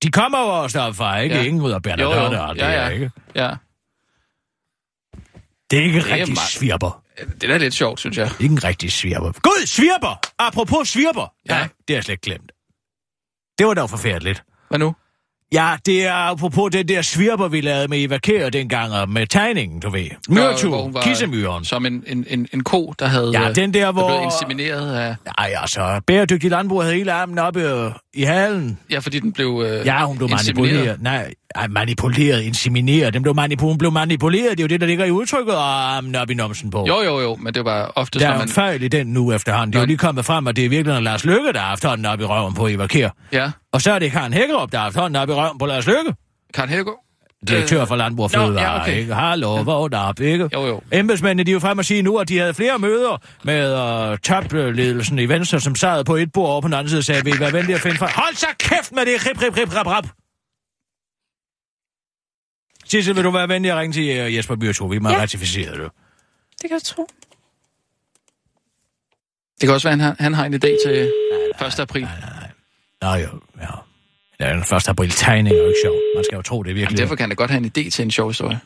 De 0.03 0.11
kommer 0.11 0.39
jo 0.39 0.61
også 0.63 0.79
derfra, 0.79 1.17
ikke? 1.19 1.35
Ja. 1.35 1.43
Ingrid 1.43 1.71
og 1.73 1.75
Jo, 1.75 1.79
Bernadotte 1.79 2.41
og 2.41 2.55
det 2.55 2.61
Ja, 2.61 2.69
her, 2.69 2.81
ja. 2.83 2.89
ikke? 2.89 3.11
Ja. 3.35 3.55
Det 5.71 5.79
er 5.79 5.83
ikke 5.83 5.99
er 5.99 6.03
rigtig 6.05 6.33
meget- 6.33 6.49
svirper. 6.49 7.03
Det 7.17 7.43
er 7.43 7.47
da 7.47 7.57
lidt 7.57 7.73
sjovt, 7.73 7.99
synes 7.99 8.17
jeg. 8.17 8.31
Ikke 8.39 8.51
en 8.53 8.63
rigtig 8.63 8.91
svirper. 8.91 9.31
Gud, 9.41 9.65
svirper! 9.65 10.19
Apropos 10.39 10.89
svirper. 10.89 11.33
Ja. 11.49 11.55
Ja, 11.57 11.61
det 11.63 11.69
har 11.89 11.95
jeg 11.95 12.03
slet 12.03 12.13
ikke 12.13 12.21
glemt. 12.21 12.51
Det 13.57 13.67
var 13.67 13.73
dog 13.73 13.89
forfærdeligt. 13.89 14.43
Hvad 14.69 14.79
nu? 14.79 14.95
Ja, 15.53 15.75
det 15.85 16.05
er 16.05 16.13
apropos 16.13 16.71
den 16.71 16.87
der 16.87 17.01
svirper, 17.01 17.47
vi 17.47 17.61
lavede 17.61 17.87
med 17.87 18.03
Eva 18.03 18.17
Kjær 18.17 18.49
dengang, 18.49 18.93
og 18.93 19.09
med 19.09 19.27
tegningen, 19.27 19.79
du 19.79 19.89
ved. 19.89 20.03
hvor 20.27 20.89
var- 20.89 21.01
kissemyren. 21.01 21.65
Som 21.65 21.85
en, 21.85 22.03
en, 22.07 22.25
en, 22.29 22.47
en 22.53 22.63
ko, 22.63 22.93
der 22.99 23.05
havde 23.07 23.31
Ja, 23.33 23.51
den 23.53 23.73
der, 23.73 23.85
der 23.85 23.91
blev 23.91 24.03
hvor... 24.05 24.23
insemineret 24.23 24.95
af... 24.95 25.15
Ej, 25.37 25.53
altså, 25.61 26.01
bæredygtig 26.07 26.49
landbrug 26.51 26.81
havde 26.83 26.95
hele 26.95 27.11
armen 27.11 27.39
oppe 27.39 27.91
i 28.13 28.23
halen. 28.23 28.79
Ja, 28.91 28.99
fordi 28.99 29.19
den 29.19 29.31
blev 29.33 29.63
øh, 29.67 29.85
Ja, 29.85 30.05
hun 30.05 30.17
blev 30.17 30.29
manipuleret. 30.29 31.01
Nej, 31.01 31.15
ej, 31.17 31.33
manipuleret, 31.69 32.41
insemineret. 32.41 33.13
Den 33.13 33.21
blev, 33.21 33.35
manipu- 33.39 33.61
hun 33.61 33.77
blev 33.77 33.91
manipuleret. 33.91 34.51
Det 34.51 34.59
er 34.59 34.63
jo 34.63 34.67
det, 34.67 34.81
der 34.81 34.87
ligger 34.87 35.05
i 35.05 35.11
udtrykket, 35.11 35.55
og 35.55 35.97
op 36.21 36.29
i 36.29 36.33
numsen 36.33 36.69
på. 36.69 36.85
Jo, 36.87 37.01
jo, 37.01 37.19
jo, 37.21 37.35
men 37.35 37.53
det 37.53 37.65
var 37.65 37.91
ofte, 37.95 38.19
Der 38.19 38.27
er 38.27 38.37
man... 38.37 38.41
en 38.41 38.49
fejl 38.49 38.83
i 38.83 38.87
den 38.87 39.07
nu 39.07 39.31
efterhånden. 39.31 39.73
Det 39.73 39.77
er 39.79 39.83
jo 39.83 39.87
lige 39.87 39.97
kommet 39.97 40.25
frem, 40.25 40.47
at 40.47 40.55
det 40.55 40.65
er 40.65 40.69
virkelig 40.69 41.01
Lars 41.01 41.25
Lykke, 41.25 41.53
der 41.53 41.59
har 41.59 41.67
haft 41.67 41.83
hånden 41.85 42.05
op 42.05 42.19
i 42.19 42.23
røven 42.23 42.53
på 42.53 42.67
Eva 42.67 42.87
Kjær. 42.87 43.09
Ja, 43.31 43.51
Og 43.71 43.81
så 43.81 43.91
er 43.91 43.99
det 43.99 44.11
Karen 44.11 44.33
Hækkerup, 44.33 44.71
der 44.71 44.77
har 44.77 44.83
haft 44.83 44.95
hånden 44.95 45.15
op 45.15 45.29
i 45.29 45.33
røven 45.33 45.57
på 45.57 45.65
Lars 45.65 45.87
Lykke. 45.87 46.13
Karen 46.53 46.69
Helgaard. 46.69 46.99
Direktør 47.47 47.85
for 47.85 47.95
Landbrug 47.95 48.23
og 48.25 48.31
Nå, 48.33 48.41
ja, 48.41 48.47
Fødevare, 48.47 48.81
okay. 48.81 48.97
ikke? 48.97 49.13
Hallo, 49.13 49.55
vågn 49.55 49.93
op, 49.93 50.19
ikke? 50.19 50.49
Jo, 50.53 50.65
jo. 50.67 50.81
Embedsmændene, 50.91 51.43
de 51.43 51.51
er 51.51 51.53
jo 51.53 51.59
frem 51.59 51.77
og 51.77 51.85
sige 51.85 52.01
nu, 52.01 52.17
at 52.17 52.29
de 52.29 52.37
havde 52.37 52.53
flere 52.53 52.79
møder 52.79 53.21
med 53.43 54.11
uh, 54.11 54.17
topledelsen 54.17 55.19
i 55.19 55.25
Venstre, 55.29 55.59
som 55.59 55.75
sad 55.75 56.03
på 56.05 56.15
et 56.15 56.31
bord 56.33 56.49
over 56.49 56.61
på 56.61 56.67
den 56.67 56.73
anden 56.73 56.89
side 56.89 56.99
og 56.99 57.03
sagde, 57.03 57.23
vil 57.23 57.35
I 57.35 57.39
være 57.39 57.53
venlige 57.53 57.75
at 57.75 57.81
finde 57.81 57.97
fra... 57.97 58.09
Hold 58.15 58.35
så 58.35 58.47
kæft 58.59 58.91
med 58.91 59.05
det! 59.05 59.27
Rip, 59.29 59.41
rip, 59.41 59.57
rip, 59.57 59.75
rap, 59.75 59.87
rap! 59.87 60.07
Sissel, 62.83 63.15
vil 63.15 63.23
du 63.23 63.31
være 63.31 63.49
venlig 63.49 63.71
at 63.71 63.77
ringe 63.77 63.93
til 63.93 64.25
uh, 64.25 64.35
Jesper 64.35 64.55
Byrto? 64.55 64.85
Vi 64.85 64.99
må 64.99 65.09
ja. 65.09 65.15
Ja. 65.15 65.21
ratificere 65.21 65.83
det. 65.83 65.91
Det 66.61 66.69
kan 66.69 66.79
du 66.79 66.83
tro. 66.85 67.07
Det 69.61 69.67
kan 69.67 69.73
også 69.73 69.87
være, 69.89 69.93
at 69.93 70.05
han, 70.05 70.15
han 70.19 70.33
har 70.33 70.45
en 70.45 70.53
idé 70.53 70.71
til 70.87 71.11
1. 71.67 71.79
april. 71.79 72.07
Nå 73.01 73.07
jo, 73.13 73.29
ja. 73.61 73.73
Ja, 74.39 74.53
den 74.53 74.63
første 74.63 74.89
april 74.91 75.09
tegning 75.09 75.55
er 75.55 75.59
jo 75.59 75.67
ikke 75.67 75.79
sjov. 75.85 75.95
Man 76.15 76.23
skal 76.23 76.35
jo 76.35 76.41
tro, 76.41 76.63
det 76.63 76.69
er 76.69 76.73
Jamen, 76.73 76.79
virkelig. 76.79 76.97
derfor 76.99 77.15
kan 77.15 77.23
han 77.23 77.29
da 77.29 77.35
godt 77.35 77.51
have 77.51 77.57
en 77.65 77.71
idé 77.77 77.89
til 77.89 78.03
en 78.03 78.11
sjov 78.11 78.29
historie. 78.29 78.59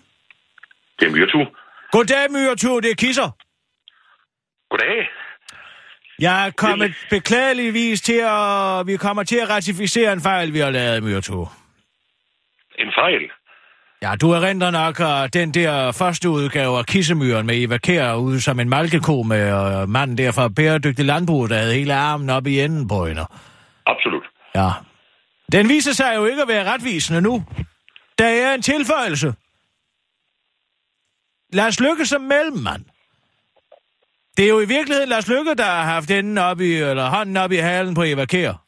Det 0.99 1.07
er 1.07 1.11
Myrtu. 1.11 1.45
Goddag, 1.91 2.31
Myrto, 2.31 2.79
det 2.79 2.91
er 2.91 2.95
Kisser. 2.95 3.29
Goddag. 4.69 5.09
Jeg 6.19 6.47
er 6.47 6.51
kommet 6.51 6.93
beklageligvis 7.09 8.01
til 8.01 8.21
at... 8.23 8.87
Vi 8.87 8.97
kommer 8.97 9.23
til 9.23 9.37
at 9.37 9.49
ratificere 9.49 10.13
en 10.13 10.21
fejl, 10.21 10.53
vi 10.53 10.59
har 10.59 10.69
lavet, 10.69 11.03
Myrto. 11.03 11.47
En 12.79 12.91
fejl. 12.99 13.23
Ja, 14.01 14.15
du 14.15 14.31
erindrer 14.31 14.71
nok 14.71 14.99
uh, 14.99 15.29
den 15.33 15.53
der 15.53 15.91
første 15.91 16.29
udgave 16.29 16.77
af 16.77 16.85
Kissemyren 16.85 17.45
med 17.45 17.63
Eva 17.63 17.77
Kjær 17.77 18.13
ude 18.13 18.41
som 18.41 18.59
en 18.59 18.69
malkeko 18.69 19.23
med 19.23 19.53
uh, 19.53 19.89
manden 19.89 20.17
der 20.17 20.31
fra 20.31 20.47
Bæredygtig 20.47 21.05
Landbrug, 21.05 21.49
der 21.49 21.57
havde 21.57 21.73
hele 21.73 21.93
armen 21.93 22.29
op 22.29 22.47
i 22.47 22.59
enden 22.59 22.87
på 22.87 23.05
hende. 23.05 23.25
Absolut. 23.85 24.23
Ja. 24.55 24.69
Den 25.51 25.69
viser 25.69 25.91
sig 25.91 26.15
jo 26.15 26.25
ikke 26.25 26.41
at 26.41 26.47
være 26.47 26.73
retvisende 26.73 27.21
nu. 27.21 27.45
Der 28.17 28.27
er 28.27 28.53
en 28.53 28.61
tilføjelse. 28.61 29.33
Lars 31.53 31.79
Lykke 31.79 32.05
som 32.05 32.21
mellemmand. 32.21 32.85
Det 34.37 34.45
er 34.45 34.49
jo 34.49 34.59
i 34.59 34.67
virkeligheden 34.67 35.09
Lars 35.09 35.27
Lykke, 35.27 35.55
der 35.55 35.63
har 35.63 35.83
haft 35.83 36.11
enden 36.11 36.37
op 36.37 36.61
i, 36.61 36.73
eller 36.73 37.09
hånden 37.09 37.37
op 37.37 37.51
i 37.51 37.55
halen 37.55 37.93
på 37.93 38.03
Eva 38.03 38.25
Kjær. 38.25 38.66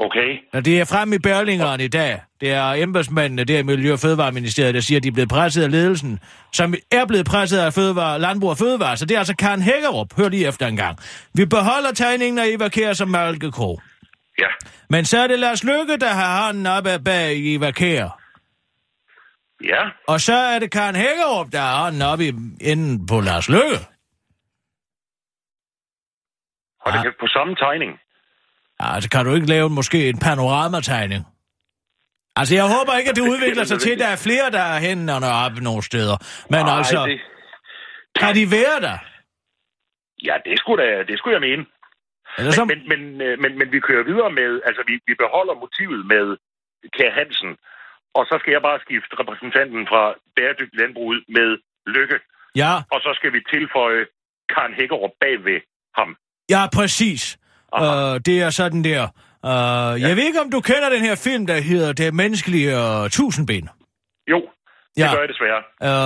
Okay. 0.00 0.38
Og 0.52 0.64
det 0.64 0.80
er 0.80 0.84
frem 0.84 1.12
i 1.12 1.18
Berlingeren 1.18 1.80
i 1.80 1.88
dag. 1.88 2.20
Det 2.40 2.50
er 2.52 2.72
embedsmændene 2.72 3.44
der 3.44 3.58
i 3.58 3.62
Miljø- 3.62 3.92
og 3.92 3.98
Fødevareministeriet, 3.98 4.74
der 4.74 4.80
siger, 4.80 4.98
at 4.98 5.02
de 5.02 5.08
er 5.08 5.12
blevet 5.12 5.28
presset 5.28 5.62
af 5.62 5.70
ledelsen, 5.70 6.20
som 6.52 6.74
er 6.90 7.06
blevet 7.06 7.26
presset 7.26 7.58
af 7.58 7.72
fødevare, 7.72 8.18
Landbrug 8.18 8.50
og 8.50 8.58
Fødevare. 8.58 8.96
Så 8.96 9.06
det 9.06 9.14
er 9.14 9.18
altså 9.18 9.36
Karen 9.36 9.62
Hækkerup. 9.62 10.16
Hør 10.16 10.28
lige 10.28 10.48
efter 10.48 10.66
en 10.66 10.76
gang. 10.76 10.98
Vi 11.34 11.44
beholder 11.46 11.92
tegningen 11.92 12.38
af 12.38 12.46
Eva 12.46 12.68
Kjær 12.68 12.92
som 12.92 13.08
malkeko. 13.08 13.80
Ja. 14.38 14.46
Men 14.90 15.04
så 15.04 15.18
er 15.18 15.26
det 15.26 15.38
Lars 15.38 15.64
Lykke, 15.64 15.96
der 15.96 16.12
har 16.12 16.44
hånden 16.44 16.66
op 16.66 16.86
ad 16.86 16.98
bag 16.98 17.54
Eva 17.54 17.70
Kjær. 17.70 18.20
Ja. 19.64 19.82
Og 20.06 20.20
så 20.20 20.34
er 20.34 20.58
det 20.58 20.70
Karen 20.70 20.96
Hækkerup, 20.96 21.52
der 21.52 21.60
har 21.60 21.82
hånden 21.82 22.02
op 22.02 22.20
i 22.20 22.28
enden 22.60 23.06
på 23.06 23.20
Lars 23.20 23.48
Lykke. 23.48 23.78
Og 26.80 26.92
det 26.92 27.02
kan 27.02 27.12
på 27.20 27.26
samme 27.26 27.54
tegning. 27.54 27.92
Altså, 28.80 29.10
kan 29.10 29.24
du 29.24 29.34
ikke 29.34 29.46
lave 29.46 29.70
måske 29.70 30.08
en 30.08 30.18
panoramategning? 30.18 31.26
Altså, 32.36 32.54
jeg 32.54 32.66
håber 32.76 32.92
ikke, 32.98 33.10
at 33.10 33.16
det 33.16 33.22
udvikler 33.32 33.64
sig 33.64 33.80
til, 33.80 33.90
at 33.90 33.98
der 33.98 34.06
er 34.06 34.16
flere, 34.16 34.50
der 34.50 34.60
er 34.60 34.78
hænderne 34.80 35.26
oppe 35.44 35.60
nogle 35.60 35.82
steder. 35.82 36.16
Men 36.50 36.60
Ej, 36.60 36.76
altså, 36.78 37.06
det, 37.06 37.20
kan 38.20 38.34
de 38.34 38.50
være 38.50 38.80
der? 38.80 38.98
ja, 40.28 40.34
det 40.44 40.58
skulle, 40.58 40.78
da, 40.84 41.02
det 41.10 41.18
skulle 41.18 41.34
jeg 41.38 41.44
mene. 41.50 41.64
Eller 42.38 42.52
som... 42.52 42.66
Men, 42.72 42.80
men, 42.90 43.00
men, 43.18 43.42
men, 43.42 43.52
men 43.58 43.72
vi 43.74 43.80
kører 43.80 44.04
videre 44.10 44.30
med, 44.40 44.50
altså 44.68 44.82
vi, 44.88 44.94
vi 45.06 45.14
beholder 45.22 45.54
motivet 45.64 46.00
med 46.12 46.24
Kær 46.96 47.10
Hansen, 47.18 47.50
og 48.18 48.22
så 48.28 48.34
skal 48.40 48.52
jeg 48.56 48.62
bare 48.68 48.78
skifte 48.86 49.12
repræsentanten 49.20 49.82
fra 49.90 50.02
Bæredygtig 50.36 50.78
Landbrug 50.80 51.06
ud 51.12 51.20
med 51.36 51.48
Lykke, 51.96 52.18
Ja, 52.62 52.72
og 52.94 53.00
så 53.00 53.10
skal 53.18 53.32
vi 53.32 53.40
tilføje 53.54 54.02
Karen 54.52 54.74
Hækkerup 54.78 55.14
bag 55.20 55.44
ved 55.44 55.60
ham. 55.98 56.10
ja, 56.54 56.62
præcis. 56.78 57.38
Uh, 57.72 58.20
det 58.26 58.42
er 58.42 58.50
sådan 58.50 58.84
der. 58.84 59.02
Uh, 59.44 59.50
ja. 60.00 60.08
Jeg 60.08 60.16
ved 60.16 60.24
ikke, 60.24 60.40
om 60.40 60.50
du 60.50 60.60
kender 60.60 60.88
den 60.90 61.00
her 61.00 61.16
film, 61.16 61.46
der 61.46 61.60
hedder 61.60 61.92
Det 61.92 62.14
menneskelige 62.14 62.76
uh, 62.76 63.08
tusindben. 63.10 63.68
Jo, 64.30 64.40
det 64.96 65.02
Ja. 65.02 65.10
gør 65.14 65.20
jeg 65.20 65.28
desværre. 65.28 65.62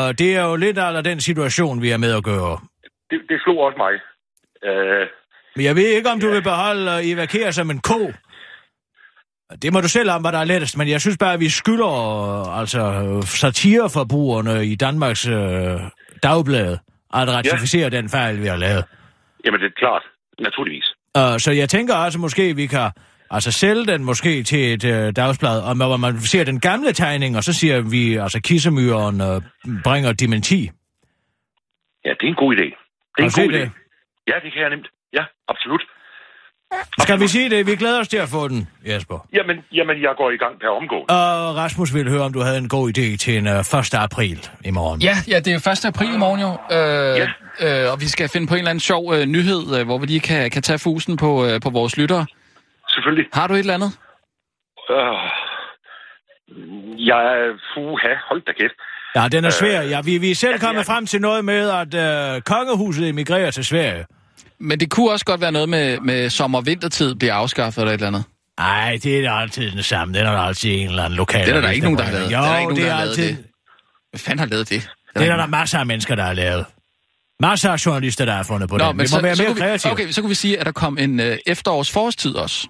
Uh, 0.09 0.15
det 0.19 0.37
er 0.37 0.45
jo 0.45 0.57
lidt 0.57 0.79
af 0.79 1.05
den 1.05 1.21
situation, 1.21 1.83
vi 1.83 1.91
er 1.91 1.97
med 1.97 2.13
at 2.17 2.25
gøre. 2.25 2.59
Det, 3.11 3.21
det 3.29 3.41
slog 3.45 3.59
også 3.59 3.77
mig. 3.79 3.93
Øh, 4.71 5.07
Men 5.57 5.65
jeg 5.65 5.77
ved 5.77 5.87
ikke, 5.89 6.11
om 6.11 6.21
du 6.21 6.29
vil 6.31 6.43
beholde 6.43 6.91
uh, 6.93 7.11
Eva 7.11 7.27
Kjær 7.27 7.51
som 7.51 7.71
en 7.71 7.79
ko. 7.81 8.13
Det 9.63 9.73
må 9.73 9.81
du 9.81 9.89
selv 9.89 10.11
om, 10.11 10.21
hvad 10.21 10.33
der 10.33 10.39
er 10.39 10.45
lettest, 10.45 10.77
men 10.79 10.89
jeg 10.89 11.01
synes 11.01 11.17
bare, 11.19 11.33
at 11.35 11.41
vi 11.41 11.49
skylder 11.49 11.87
uh, 12.49 12.59
altså 12.61 12.81
uh, 13.17 13.23
satireforbrugerne 13.25 14.67
i 14.67 14.75
Danmarks 14.75 15.27
uh, 15.29 15.35
dagblad 16.23 16.79
at 17.15 17.29
ratificere 17.29 17.83
ja. 17.83 17.89
den 17.89 18.09
fejl, 18.09 18.41
vi 18.43 18.47
har 18.47 18.57
lavet. 18.57 18.85
jamen 19.45 19.61
det 19.61 19.67
er 19.67 19.71
klart, 19.79 20.03
naturligvis. 20.41 20.92
Uh, 21.19 21.39
så 21.39 21.51
jeg 21.53 21.69
tænker 21.69 21.95
også, 21.95 22.19
måske 22.19 22.57
vi 22.57 22.67
kan 22.67 22.91
altså 23.31 23.53
sælge 23.53 23.87
den 23.87 24.05
måske 24.05 24.43
til 24.43 24.73
et 24.75 24.85
uh, 24.85 25.11
dagsblad, 25.17 25.61
og 25.61 25.77
hvor 25.77 25.97
man 25.97 26.21
ser 26.21 26.45
den 26.45 26.61
gamle 26.61 26.93
tegning, 26.93 27.37
og 27.37 27.45
så 27.45 27.53
siger 27.53 27.81
vi, 27.91 28.17
altså 28.17 28.41
kissemyren 28.41 29.21
uh, 29.21 29.43
bringer 29.85 30.13
dementi. 30.13 30.71
Ja, 32.05 32.11
det 32.11 32.25
er 32.29 32.29
en 32.29 32.35
god 32.45 32.55
idé. 32.57 32.69
Det 33.17 33.19
er 33.19 33.23
Har 33.23 33.43
en 33.43 33.49
god 33.49 33.55
idé. 33.55 33.59
det? 33.59 33.71
Ja, 34.31 34.35
det 34.45 34.53
kan 34.53 34.63
jeg 34.63 34.71
nemt. 34.71 34.89
Ja, 35.13 35.25
absolut. 35.49 35.83
Skal 36.99 37.21
vi 37.21 37.27
sige 37.29 37.51
det? 37.51 37.67
Vi 37.67 37.77
glæder 37.77 38.01
os 38.01 38.09
til 38.09 38.17
at 38.17 38.29
få 38.29 38.49
den, 38.49 38.69
Jesper. 38.87 39.27
Jamen, 39.35 39.57
jamen 39.73 40.03
jeg 40.03 40.11
går 40.17 40.31
i 40.31 40.37
gang 40.37 40.61
per 40.61 40.69
omgående. 40.69 41.07
Og 41.15 41.57
Rasmus 41.57 41.95
ville 41.95 42.11
høre, 42.11 42.23
om 42.23 42.33
du 42.33 42.41
havde 42.41 42.59
en 42.59 42.69
god 42.69 42.89
idé 42.99 43.17
til 43.17 43.37
en 43.39 43.47
uh, 43.47 43.53
1. 43.81 43.95
april 43.95 44.49
i 44.65 44.71
morgen. 44.71 45.03
Ja, 45.03 45.15
ja, 45.29 45.37
det 45.39 45.49
er 45.49 45.53
jo 45.67 45.71
1. 45.73 45.85
april 45.85 46.15
i 46.15 46.19
morgen 46.19 46.41
jo, 46.41 46.51
øh, 46.77 47.29
Ja. 47.61 47.85
øh, 47.87 47.93
og 47.93 48.01
vi 48.01 48.07
skal 48.09 48.29
finde 48.29 48.47
på 48.47 48.55
en 48.55 48.59
eller 48.59 48.71
anden 48.71 48.81
sjov 48.81 49.15
øh, 49.15 49.27
nyhed, 49.27 49.79
øh, 49.79 49.87
hvor 49.87 49.99
vi 49.99 50.07
lige 50.07 50.21
kan, 50.21 50.51
kan 50.51 50.63
tage 50.63 50.79
fusen 50.79 51.17
på, 51.17 51.47
øh, 51.47 51.61
på 51.61 51.71
vores 51.71 51.97
lyttere. 51.97 52.27
Selvfølgelig. 52.89 53.27
Har 53.33 53.47
du 53.47 53.55
et 53.55 53.59
eller 53.59 53.75
andet? 53.75 53.93
Øh, 54.91 55.17
jeg 57.09 57.23
er... 57.41 57.53
Fuha, 57.75 58.13
hold 58.29 58.43
da 58.47 58.53
kæft. 58.61 58.75
Ja, 59.17 59.29
den 59.33 59.45
er 59.45 59.51
svær. 59.51 59.83
Ja, 59.83 60.01
vi, 60.05 60.19
vi 60.19 60.31
er 60.31 60.35
selv 60.35 60.51
ja, 60.51 60.53
det 60.57 60.63
kommet 60.67 60.81
er- 60.81 60.85
frem 60.93 61.07
til 61.07 61.21
noget 61.21 61.45
med, 61.45 61.71
at 61.71 61.95
uh, 62.37 62.43
kongehuset 62.43 63.09
emigrerer 63.09 63.51
til 63.51 63.65
Sverige. 63.65 64.05
Men 64.59 64.81
det 64.81 64.91
kunne 64.91 65.11
også 65.11 65.25
godt 65.25 65.41
være 65.41 65.53
noget 65.53 65.69
med, 65.69 66.01
med 66.01 66.31
sommer-vintertid 66.31 67.15
bliver 67.15 67.35
afskaffet 67.35 67.81
eller 67.83 67.93
et 67.93 67.95
eller 67.95 68.07
andet. 68.07 68.25
Nej, 68.59 68.99
det 69.03 69.19
er 69.19 69.23
da 69.23 69.41
altid 69.41 69.71
den 69.71 69.83
samme. 69.83 70.15
Den 70.15 70.27
er 70.27 70.31
der 70.33 70.39
altid 70.39 70.71
en 70.71 70.89
eller 70.89 71.03
anden 71.05 71.17
lokal. 71.17 71.47
Det 71.47 71.57
er 71.57 71.61
der 71.61 71.71
ikke 71.71 71.85
nogen, 71.85 71.99
der 71.99 72.05
har 72.05 72.13
lavet. 72.13 72.33
Jo, 72.33 72.37
Der 72.37 72.43
er 72.43 72.59
ikke 72.59 72.69
nogen, 72.69 72.77
det 72.77 72.85
der 72.85 72.91
er 72.91 72.95
har 72.95 73.05
lavet 73.05 73.19
altid... 73.19 73.37
det. 73.37 73.45
Hvad 74.11 74.19
fanden 74.19 74.39
har 74.39 74.47
lavet 74.47 74.71
det? 74.71 74.91
Det 75.17 75.29
er 75.29 75.37
der 75.37 75.47
masser 75.47 75.79
af 75.79 75.87
mennesker, 75.87 76.15
der 76.15 76.23
har 76.23 76.33
lavet. 76.33 76.67
Masser 77.41 77.71
af 77.71 77.87
journalister, 77.87 78.25
der 78.25 78.33
har 78.33 78.43
fundet 78.43 78.69
på 78.71 78.79
det. 78.79 78.87
Vi 78.87 79.07
må 79.15 79.21
være 79.23 79.37
mere 79.45 79.55
kreative. 79.55 79.91
Vi, 79.97 80.03
okay, 80.03 80.11
så 80.11 80.21
kunne 80.21 80.29
vi 80.29 80.35
sige, 80.35 80.59
at 80.61 80.67
der 80.67 80.73
kom 80.73 80.99
en 80.99 81.21
øh, 81.21 81.37
efterårsforårstid 81.47 82.35
også. 82.35 82.69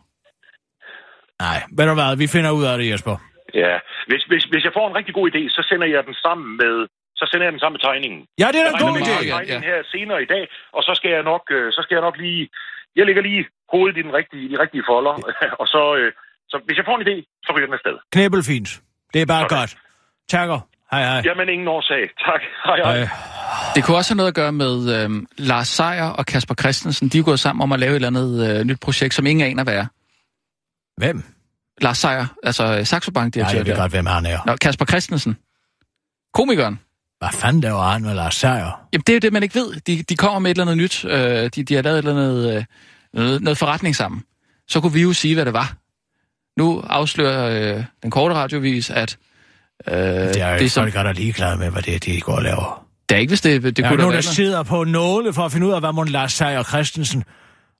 Nej, 1.40 1.62
ved 1.76 1.86
du 1.86 1.94
hvad, 1.94 2.16
vi 2.16 2.26
finder 2.26 2.50
ud 2.50 2.64
af 2.64 2.78
det, 2.78 2.90
Jesper. 2.90 3.16
Ja, 3.54 3.74
hvis, 4.08 4.22
hvis, 4.30 4.44
hvis 4.52 4.64
jeg 4.64 4.72
får 4.78 4.88
en 4.90 4.94
rigtig 4.98 5.14
god 5.14 5.26
idé, 5.30 5.40
så 5.56 5.66
sender 5.68 5.86
jeg 5.94 6.02
den 6.08 6.14
sammen 6.14 6.48
med... 6.62 6.74
Så 7.22 7.26
sender 7.30 7.44
jeg 7.46 7.52
den 7.54 7.60
sammen 7.62 7.76
med 7.78 7.84
tegningen. 7.88 8.20
Ja, 8.42 8.46
det 8.52 8.58
er 8.60 8.64
da 8.66 8.70
en 8.74 8.82
god 8.86 8.94
idé. 9.02 9.14
jeg 9.32 9.46
ja. 9.52 9.58
her 9.70 9.78
senere 9.94 10.20
i 10.26 10.28
dag, 10.34 10.44
og 10.76 10.82
så 10.86 10.92
skal 10.98 11.10
jeg 11.16 11.22
nok, 11.32 11.42
øh, 11.56 11.66
så 11.76 11.80
skal 11.84 11.94
jeg 11.96 12.04
nok 12.08 12.16
lige... 12.24 12.42
Jeg 12.98 13.04
lægger 13.08 13.22
lige 13.28 13.42
hovedet 13.72 13.96
i 14.00 14.02
den 14.06 14.12
rigtige, 14.18 14.44
de 14.52 14.56
rigtige 14.64 14.84
folder, 14.90 15.14
og 15.62 15.66
så, 15.74 15.82
øh, 15.98 16.08
så 16.50 16.56
hvis 16.66 16.76
jeg 16.80 16.84
får 16.88 16.96
en 16.98 17.04
idé, 17.06 17.16
så 17.44 17.48
ryger 17.54 17.66
den 17.68 17.74
afsted. 17.78 17.96
Knæbelfint. 18.14 18.70
Det 19.12 19.22
er 19.22 19.26
bare 19.34 19.44
Sådan. 19.44 19.58
godt. 19.58 19.72
Takker. 20.34 20.60
Hej, 20.92 21.02
hej. 21.10 21.20
Jamen, 21.28 21.48
ingen 21.54 21.68
årsag. 21.76 22.02
Tak. 22.28 22.40
Hej, 22.64 22.76
hej. 22.84 22.98
Hej. 22.98 23.08
Det 23.74 23.80
kunne 23.84 23.96
også 23.96 24.10
have 24.12 24.16
noget 24.22 24.28
at 24.28 24.38
gøre 24.42 24.52
med 24.64 24.74
øh, 24.96 25.10
Lars 25.50 25.68
Seier 25.68 26.08
og 26.18 26.26
Kasper 26.26 26.54
Christensen. 26.54 27.08
De 27.08 27.18
er 27.18 27.22
gået 27.22 27.40
sammen 27.40 27.62
om 27.62 27.72
at 27.72 27.80
lave 27.80 27.90
et 27.90 27.94
eller 27.94 28.08
andet 28.08 28.58
øh, 28.58 28.64
nyt 28.64 28.80
projekt, 28.80 29.14
som 29.14 29.26
ingen 29.26 29.46
aner 29.50 29.64
hvad 29.64 29.76
er. 29.82 29.86
Hvem? 30.96 31.22
Lars 31.80 31.98
Seier, 31.98 32.26
altså 32.42 32.64
øh, 32.78 32.84
Saxo 32.86 33.10
Bank-direktør. 33.10 33.58
jeg 33.58 33.66
ved 33.66 33.74
der. 33.74 33.80
godt, 33.80 33.92
hvem 33.92 34.06
han 34.06 34.26
er. 34.26 34.38
Nå, 34.46 34.56
Kasper 34.56 34.84
Christensen. 34.84 35.36
Komikeren. 36.34 36.80
Hvad 37.22 37.30
fanden 37.32 37.62
laver 37.62 37.82
han 37.82 38.02
med 38.02 38.14
Lars 38.14 38.34
Seier? 38.34 38.86
Jamen, 38.92 39.02
det 39.06 39.08
er 39.08 39.14
jo 39.14 39.18
det, 39.18 39.32
man 39.32 39.42
ikke 39.42 39.54
ved. 39.54 39.80
De, 39.86 40.02
de 40.02 40.16
kommer 40.16 40.38
med 40.38 40.50
et 40.50 40.54
eller 40.54 40.72
andet 40.72 40.76
nyt. 40.76 41.04
Øh, 41.04 41.50
de, 41.54 41.62
de 41.62 41.74
har 41.74 41.82
lavet 41.82 41.98
et 41.98 42.08
eller 42.08 42.22
andet, 42.22 42.56
øh, 42.56 42.64
noget, 43.12 43.42
noget 43.42 43.58
forretning 43.58 43.96
sammen. 43.96 44.22
Så 44.68 44.80
kunne 44.80 44.92
vi 44.92 45.02
jo 45.02 45.12
sige, 45.12 45.34
hvad 45.34 45.44
det 45.44 45.52
var. 45.52 45.76
Nu 46.58 46.80
afslører 46.80 47.76
øh, 47.76 47.84
den 48.02 48.10
korte 48.10 48.34
radiovis, 48.34 48.90
at 48.90 49.16
øh, 49.88 49.94
Det 49.94 50.40
er 50.40 50.52
jo 50.52 50.58
det, 50.58 50.72
som, 50.72 50.82
folk, 50.82 50.94
der 50.94 51.00
er 51.00 51.12
ligeglade 51.12 51.56
med, 51.56 51.70
hvad 51.70 51.82
det 51.82 51.94
er, 51.94 51.98
de 51.98 52.20
går 52.20 52.32
og 52.32 52.42
laver. 52.42 52.86
det 53.08 53.14
er 53.14 53.18
ikke, 53.18 53.30
hvis 53.30 53.40
det, 53.40 53.62
det 53.62 53.76
Der 53.76 53.84
er 53.84 53.88
kunne 53.88 53.98
nogen, 54.00 54.12
da 54.12 54.16
der 54.16 54.22
sidder 54.22 54.62
på 54.62 54.84
nåle 54.84 55.32
for 55.32 55.42
at 55.42 55.52
finde 55.52 55.66
ud 55.66 55.72
af, 55.72 55.80
hvad 55.80 55.92
må 55.92 56.02
Lars 56.02 56.32
Seier 56.32 56.62
Christensen 56.62 57.24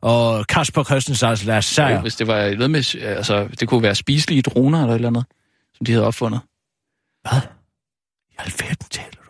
og 0.03 0.47
Kasper 0.47 0.85
Christensen, 0.85 1.29
altså 1.29 1.47
Lars. 1.47 1.65
Seier. 1.65 2.01
Hvis 2.01 2.17
det 2.17 2.27
var 2.27 2.55
noget 2.55 2.71
med, 2.71 2.95
altså, 3.03 3.49
det 3.61 3.69
kunne 3.69 3.83
være 3.83 3.95
spiselige 3.95 4.43
droner 4.43 4.79
eller 4.79 4.93
et 4.93 4.95
eller 4.95 5.09
andet, 5.09 5.25
som 5.77 5.87
de 5.87 5.93
havde 5.93 6.07
opfundet. 6.07 6.41
Hvad? 7.23 7.41
I 8.31 8.35
alverden 8.39 8.87
taler? 8.91 9.22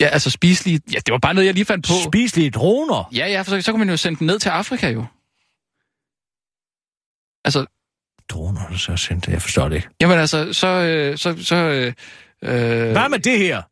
Ja, 0.00 0.06
altså 0.06 0.30
spiselige... 0.30 0.80
Ja, 0.92 0.98
det 1.06 1.12
var 1.12 1.18
bare 1.18 1.34
noget, 1.34 1.46
jeg 1.46 1.54
lige 1.54 1.64
fandt 1.64 1.86
på. 1.86 1.92
Spiselige 2.12 2.50
droner? 2.50 3.08
ja, 3.14 3.26
ja, 3.26 3.42
for 3.42 3.50
så, 3.50 3.60
så 3.60 3.72
kan 3.72 3.78
man 3.78 3.90
jo 3.90 3.96
sende 3.96 4.18
den 4.18 4.26
ned 4.26 4.38
til 4.38 4.48
Afrika 4.48 4.90
jo. 4.90 5.04
Altså, 7.44 7.66
Droner, 8.28 8.76
så 8.76 8.96
sendt 8.96 9.26
det. 9.26 9.32
Jeg 9.32 9.42
forstår 9.42 9.68
det 9.68 9.76
ikke. 9.76 9.88
jamen 10.00 10.18
altså, 10.18 10.52
så... 10.52 10.66
Øh, 10.66 11.18
så, 11.18 11.44
så 11.44 11.56
øh, 11.56 11.86
øh, 12.42 12.92
Hvad 12.92 13.08
med 13.08 13.18
det 13.18 13.38
her? 13.38 13.62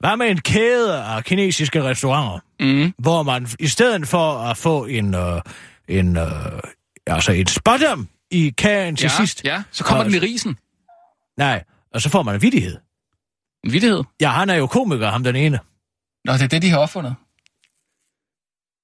Hvad 0.00 0.16
med 0.16 0.26
en 0.26 0.40
kæde 0.40 1.02
af 1.04 1.24
kinesiske 1.24 1.82
restauranter, 1.82 2.38
mm, 2.60 2.94
hvor 2.98 3.22
man 3.22 3.48
i 3.60 3.66
stedet 3.66 4.08
for 4.08 4.32
at 4.38 4.56
få 4.56 4.84
en, 4.84 5.14
øh, 5.14 5.40
en 5.88 6.16
øh, 6.16 6.26
altså 7.06 7.32
en 7.32 7.46
spottom 7.46 8.08
i 8.30 8.54
kagen 8.58 8.96
til 8.96 9.04
ja, 9.04 9.16
sidst, 9.16 9.44
Ja, 9.44 9.62
så 9.70 9.84
kommer 9.84 10.04
Og- 10.04 10.10
den 10.10 10.14
i 10.14 10.18
risen. 10.26 10.56
nej, 11.36 11.64
og 11.94 12.00
så 12.02 12.08
får 12.08 12.22
man 12.22 12.34
en 12.34 12.42
vidighed. 12.42 12.76
En 13.64 13.72
vittighed. 13.72 14.02
Ja, 14.20 14.28
han 14.30 14.50
er 14.50 14.54
jo 14.54 14.66
komiker, 14.66 15.10
ham 15.10 15.24
den 15.24 15.36
ene. 15.36 15.58
Nå, 16.24 16.32
det 16.32 16.42
er 16.42 16.46
det, 16.46 16.62
de 16.62 16.70
har 16.70 16.78
opfundet. 16.78 17.14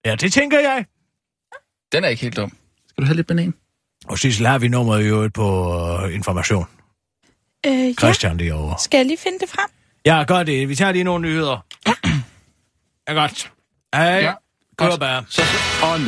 Ja, 0.04 0.14
det 0.14 0.32
tænker 0.32 0.58
jeg. 0.60 0.84
Den 1.92 2.04
er 2.04 2.08
ikke 2.08 2.22
helt 2.22 2.36
dum. 2.36 2.52
Skal 2.88 3.02
du 3.02 3.06
have 3.06 3.16
lidt 3.16 3.26
banan? 3.26 3.54
Og 4.06 4.18
Sissel 4.18 4.46
har 4.46 4.58
vi 4.58 4.68
nummeret 4.68 5.02
i 5.02 5.06
øvrigt 5.06 5.34
på 5.34 5.72
øh, 6.04 6.14
information. 6.14 6.66
Øh, 7.66 7.72
ja. 7.88 7.92
Christian 7.98 8.38
derovre. 8.38 8.78
Skal 8.78 8.98
jeg 8.98 9.06
lige 9.06 9.18
finde 9.18 9.38
det 9.38 9.48
frem? 9.48 9.70
Ja, 10.06 10.24
gør 10.24 10.42
det. 10.42 10.68
Vi 10.68 10.74
tager 10.74 10.92
lige 10.92 11.04
nogle 11.04 11.28
nyheder. 11.28 11.66
ja, 13.08 13.12
godt. 13.12 13.52
Hej. 13.94 14.04
Ja, 14.04 14.16
Ja, 14.16 14.32
godt. 14.76 14.90
Kør 14.90 14.96
bare. 14.96 15.24
Så, 15.28 15.42
Og 15.82 16.00
nu, 16.00 16.06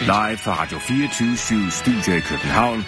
live 0.00 0.38
fra 0.38 0.62
Radio 0.62 0.78
24 0.78 1.70
Studio 1.70 2.14
i 2.16 2.20
København. 2.20 2.84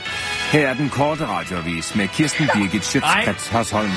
Her 0.52 0.68
er 0.68 0.74
den 0.74 0.88
korte 0.88 1.26
radiovis 1.26 1.94
med 1.94 2.08
Kirsten 2.08 2.48
Birgit 2.54 2.84
Schøtzgrads 2.84 3.48
Hasholm. 3.48 3.90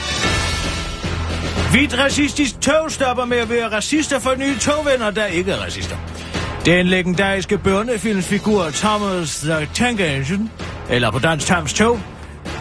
Hvidt 1.73 1.99
racistisk 1.99 2.61
tog 2.61 2.91
stopper 2.91 3.25
med 3.25 3.37
at 3.37 3.49
være 3.49 3.71
racister 3.71 4.19
for 4.19 4.35
nye 4.35 4.57
togvenner, 4.57 5.11
der 5.11 5.25
ikke 5.25 5.51
er 5.51 5.57
racister. 5.65 5.95
Den 6.65 6.85
legendariske 6.85 7.57
børnefilmsfigur 7.57 8.69
Thomas 8.69 9.39
the 9.39 9.67
Tank 9.73 9.99
Engine 9.99 10.49
Eller 10.89 11.11
på 11.11 11.19
Dansk 11.19 11.47
Tams 11.47 11.73
Tog. 11.73 11.99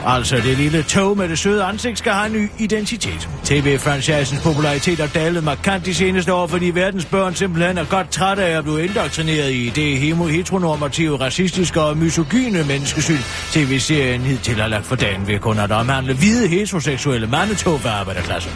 Altså, 0.07 0.37
det 0.37 0.57
lille 0.57 0.83
tog 0.83 1.17
med 1.19 1.29
det 1.29 1.39
søde 1.39 1.65
ansigt 1.65 1.99
skal 1.99 2.13
have 2.13 2.27
en 2.27 2.33
ny 2.33 2.51
identitet. 2.59 3.29
TV-franchisens 3.45 4.43
popularitet 4.43 4.99
har 4.99 5.07
dalet 5.07 5.45
markant 5.45 5.87
de 5.87 5.95
seneste 5.95 6.33
år, 6.33 6.47
fordi 6.47 6.71
verdens 6.71 7.05
børn 7.05 7.35
simpelthen 7.35 7.79
er 7.79 7.85
godt 7.85 8.11
trætte 8.11 8.43
af 8.43 8.59
at 8.59 8.65
blive 8.65 8.85
indoktrineret 8.85 9.53
i 9.53 9.69
det 9.75 9.99
heteronormative, 10.31 11.21
racistiske 11.21 11.81
og 11.81 11.97
misogyne 11.97 12.65
menneskesyn, 12.65 13.19
TV-serien 13.53 14.21
hidtil 14.21 14.61
har 14.61 14.69
lagt 14.69 14.87
for 14.87 14.97
dagen 14.97 15.27
ved 15.27 15.39
kun 15.39 15.59
at 15.59 15.73
omhandle 15.73 16.15
hvide 16.15 16.49
heteroseksuelle 16.49 17.27
mandetog 17.27 17.81
for 17.81 17.89
arbejderklassen. 17.89 18.53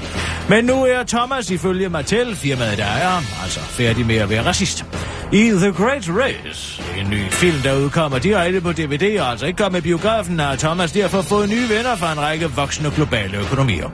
Men 0.48 0.64
nu 0.64 0.84
er 0.84 1.02
Thomas 1.02 1.50
ifølge 1.50 1.88
Mattel, 1.88 2.36
firmaet 2.36 2.78
der 2.78 2.84
er 2.84 3.42
altså 3.42 3.60
færdig 3.60 4.06
med 4.06 4.16
at 4.16 4.30
være 4.30 4.46
racist. 4.46 4.84
I 5.32 5.50
The 5.50 5.72
Great 5.72 6.08
Race, 6.08 6.82
en 7.00 7.10
ny 7.10 7.30
film, 7.30 7.56
der 7.62 7.78
udkommer 7.78 8.18
direkte 8.18 8.60
på 8.60 8.72
DVD 8.72 9.20
og 9.20 9.30
altså 9.30 9.46
ikke 9.46 9.56
kommer 9.56 9.76
med 9.76 9.82
biografen, 9.82 10.38
har 10.38 10.56
Thomas 10.56 10.92
derfor 10.92 11.22
fået 11.22 11.35
nye 11.42 11.68
venner 11.68 11.96
fra 11.96 12.12
en 12.12 12.20
række 12.20 12.50
voksne 12.50 12.90
globale 12.90 13.38
økonomier. 13.38 13.88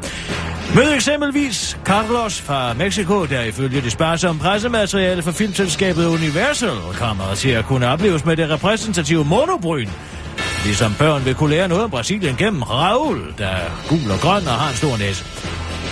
Mød 0.74 0.94
eksempelvis 0.94 1.78
Carlos 1.84 2.40
fra 2.40 2.74
Mexico, 2.74 3.26
der 3.26 3.42
ifølge 3.42 3.80
det 3.80 3.92
sparsomme 3.92 4.40
pressemateriale 4.40 5.22
for 5.22 5.32
filmselskabet 5.32 6.06
Universal 6.06 6.76
kommer 6.94 7.34
til 7.34 7.48
at 7.48 7.64
kunne 7.64 7.88
opleves 7.88 8.24
med 8.24 8.36
det 8.36 8.50
repræsentative 8.50 9.24
monobryn. 9.24 9.88
Ligesom 10.64 10.94
børn 10.98 11.24
vil 11.24 11.34
kunne 11.34 11.50
lære 11.50 11.68
noget 11.68 11.84
om 11.84 11.90
Brasilien 11.90 12.36
gennem 12.36 12.62
Raul, 12.62 13.34
der 13.38 13.48
er 13.48 13.70
gul 13.88 14.10
og 14.10 14.18
grøn 14.18 14.46
og 14.46 14.52
har 14.52 14.68
en 14.70 14.76
stor 14.76 14.96
næse. 14.96 15.24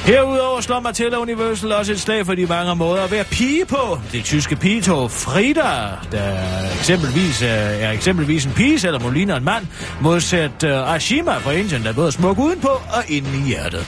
Herudover 0.04 0.60
slår 0.60 0.80
Mattel 0.80 1.16
Universal 1.16 1.72
også 1.72 1.92
et 1.92 2.00
slag 2.00 2.26
for 2.26 2.34
de 2.34 2.46
mange 2.46 2.76
måder 2.76 3.02
at 3.02 3.10
være 3.10 3.24
pige 3.24 3.64
på. 3.66 3.98
Det 4.12 4.24
tyske 4.24 4.56
pigetog 4.56 5.10
Frida, 5.10 5.62
der 6.12 6.32
eksempelvis, 6.78 7.42
øh, 7.42 7.48
er 7.48 7.90
eksempelvis 7.90 8.44
en 8.44 8.52
pige, 8.52 8.80
selvom 8.80 9.02
hun 9.02 9.14
ligner 9.14 9.36
en 9.36 9.44
mand, 9.44 9.66
modsat 10.00 10.64
uh, 10.64 10.94
Ashima 10.94 11.36
fra 11.36 11.52
Indien, 11.52 11.82
der 11.82 11.88
er 11.88 11.92
både 11.94 12.12
smuk 12.12 12.38
udenpå 12.38 12.68
og 12.68 13.04
inde 13.08 13.28
i 13.28 13.48
hjertet. 13.48 13.86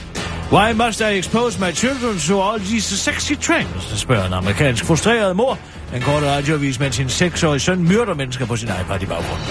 Why 0.53 0.73
must 0.73 1.01
I 1.01 1.19
expose 1.19 1.61
my 1.61 1.73
children 1.75 2.19
to 2.19 2.43
all 2.43 2.61
these 2.61 2.97
sexy 2.97 3.33
trends? 3.33 4.01
spørger 4.01 4.27
en 4.27 4.33
amerikansk 4.33 4.85
frustreret 4.85 5.37
mor. 5.37 5.59
En 5.95 6.03
kort 6.03 6.23
radioavis, 6.23 6.81
mens 6.81 6.95
sin 6.95 7.09
seksårige 7.09 7.61
søn 7.61 7.89
myrder 7.89 8.15
mennesker 8.15 8.47
på 8.47 8.57
sin 8.57 8.69
iPad 8.69 9.03
i 9.03 9.07
baggrunden. 9.07 9.47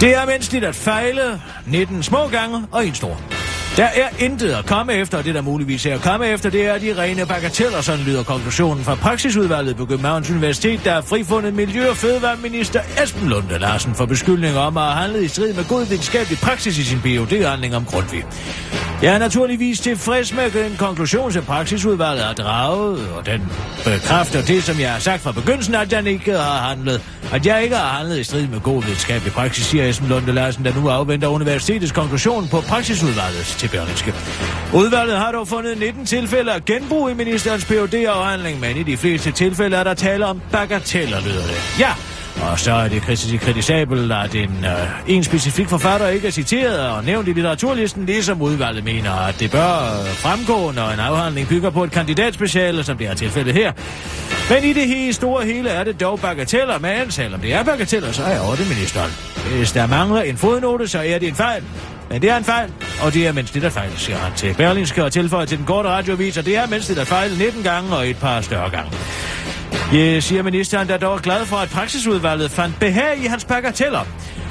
Det 0.00 0.16
er 0.16 0.26
menneskeligt 0.26 0.64
at 0.64 0.74
fejle 0.74 1.40
19 1.66 2.02
små 2.02 2.28
gange 2.28 2.66
og 2.72 2.86
en 2.86 2.94
stor. 2.94 3.31
Der 3.76 3.84
er 3.84 4.08
intet 4.18 4.50
at 4.50 4.66
komme 4.66 4.92
efter, 4.92 5.18
og 5.18 5.24
det 5.24 5.34
der 5.34 5.40
muligvis 5.40 5.86
er 5.86 5.94
at 5.94 6.00
komme 6.00 6.26
efter, 6.26 6.50
det 6.50 6.66
er 6.66 6.78
de 6.78 7.02
rene 7.02 7.26
bagateller, 7.26 7.80
sådan 7.80 8.04
lyder 8.04 8.22
konklusionen 8.22 8.84
fra 8.84 8.94
praksisudvalget 8.94 9.76
på 9.76 9.86
Københavns 9.86 10.30
Universitet, 10.30 10.80
der 10.84 10.92
har 10.92 11.00
frifundet 11.00 11.54
Miljø- 11.54 11.90
og 11.90 11.96
Fødevareminister 11.96 12.80
Esben 13.02 13.28
Lunde 13.28 13.58
Larsen 13.58 13.94
for 13.94 14.06
beskyldninger 14.06 14.60
om 14.60 14.76
at 14.76 14.82
have 14.82 14.94
handlet 14.94 15.22
i 15.22 15.28
strid 15.28 15.54
med 15.54 15.68
god 15.68 15.86
videnskabelig 15.86 16.38
praksis 16.38 16.78
i 16.78 16.84
sin 16.84 16.98
PhD-handling 16.98 17.76
om 17.76 17.84
Grundtvig. 17.84 18.24
Jeg 19.02 19.14
er 19.14 19.18
naturligvis 19.18 19.80
tilfreds 19.80 20.34
med 20.34 20.50
den 20.50 20.76
konklusion, 20.76 21.32
som 21.32 21.44
praksisudvalget 21.44 22.24
har 22.24 22.32
draget, 22.32 23.08
og 23.16 23.26
den 23.26 23.52
bekræfter 23.84 24.42
det, 24.42 24.64
som 24.64 24.80
jeg 24.80 24.92
har 24.92 24.98
sagt 24.98 25.22
fra 25.22 25.32
begyndelsen, 25.32 25.74
at 25.74 25.90
den 25.90 26.06
ikke 26.06 26.32
har 26.32 26.68
handlet, 26.68 27.02
at 27.32 27.46
jeg 27.46 27.62
ikke 27.62 27.76
har 27.76 27.98
handlet 27.98 28.18
i 28.18 28.24
strid 28.24 28.46
med 28.46 28.60
god 28.60 28.82
videnskabelig 28.82 29.32
praksis, 29.32 29.64
siger 29.64 29.88
Esben 29.88 30.08
Lunde 30.08 30.32
Larsen, 30.32 30.64
der 30.64 30.74
nu 30.74 30.88
afventer 30.88 31.28
universitetets 31.28 31.92
konklusion 31.92 32.48
på 32.48 32.60
praksisudvalget 32.60 33.44
til 33.58 33.68
Berlingske. 33.68 34.14
Udvalget 34.74 35.18
har 35.18 35.32
dog 35.32 35.48
fundet 35.48 35.78
19 35.78 36.06
tilfælde 36.06 36.52
af 36.52 36.64
genbrug 36.64 37.10
i 37.10 37.14
ministerens 37.14 37.64
phd 37.64 37.94
afhandling 37.94 38.60
men 38.60 38.76
i 38.76 38.82
de 38.82 38.96
fleste 38.96 39.32
tilfælde 39.32 39.76
er 39.76 39.84
der 39.84 39.94
tale 39.94 40.26
om 40.26 40.40
bagateller, 40.52 41.20
lyder 41.20 41.42
det. 41.42 41.78
Ja, 41.78 41.92
og 42.40 42.58
så 42.58 42.72
er 42.72 42.88
det 42.88 43.02
kritisabelt, 43.40 44.12
at 44.12 44.34
en, 44.34 44.64
øh, 44.64 45.14
en 45.14 45.24
specifik 45.24 45.68
forfatter 45.68 46.08
ikke 46.08 46.26
er 46.26 46.30
citeret 46.30 46.90
og 46.90 47.04
nævnt 47.04 47.28
i 47.28 47.32
litteraturlisten, 47.32 48.06
ligesom 48.06 48.42
udvalget 48.42 48.84
mener, 48.84 49.12
at 49.12 49.40
det 49.40 49.50
bør 49.50 50.00
øh, 50.00 50.08
fremgå, 50.08 50.70
når 50.70 50.88
en 50.88 51.00
afhandling 51.00 51.48
bygger 51.48 51.70
på 51.70 51.84
et 51.84 51.90
kandidatspeciale, 51.90 52.84
som 52.84 52.98
det 52.98 53.06
er 53.06 53.14
tilfældet 53.14 53.54
her. 53.54 53.72
Men 54.50 54.64
i 54.64 54.72
det 54.72 54.86
hele 54.86 55.12
store 55.12 55.44
hele 55.44 55.68
er 55.70 55.84
det 55.84 56.00
dog 56.00 56.20
bagateller, 56.20 56.78
men 56.78 57.10
selvom 57.10 57.40
det 57.40 57.54
er 57.54 57.62
bagateller, 57.62 58.12
så 58.12 58.22
er 58.22 58.30
jeg 58.30 58.58
det 58.58 58.68
ministeren. 58.68 59.10
Hvis 59.56 59.72
der 59.72 59.86
mangler 59.86 60.20
en 60.20 60.36
fodnote, 60.36 60.88
så 60.88 60.98
er 60.98 61.18
det 61.18 61.28
en 61.28 61.34
fejl. 61.34 61.62
Men 62.10 62.22
det 62.22 62.30
er 62.30 62.36
en 62.36 62.44
fejl, 62.44 62.72
og 63.02 63.14
det 63.14 63.26
er 63.26 63.32
mens 63.32 63.50
det 63.50 63.62
der 63.62 63.70
fejl, 63.70 63.90
siger 63.96 64.18
han 64.18 64.32
til 64.36 64.54
Berlingske 64.54 65.04
og 65.04 65.12
tilføjer 65.12 65.46
til 65.46 65.58
den 65.58 65.66
korte 65.66 65.88
radiovis, 65.88 66.36
og 66.36 66.44
det 66.44 66.56
er 66.56 66.66
menneskeligt 66.66 67.00
at 67.00 67.06
fejle 67.06 67.38
19 67.38 67.62
gange 67.62 67.96
og 67.96 68.08
et 68.08 68.16
par 68.16 68.40
større 68.40 68.70
gange. 68.70 68.90
Ja, 69.92 70.20
siger 70.20 70.42
ministeren, 70.42 70.88
der 70.88 70.96
dog 70.96 71.14
er 71.14 71.18
glad 71.18 71.46
for, 71.46 71.56
at 71.56 71.68
praksisudvalget 71.68 72.50
fandt 72.50 72.78
behag 72.80 73.18
i 73.18 73.26
hans 73.26 73.44
bagateller. 73.44 74.00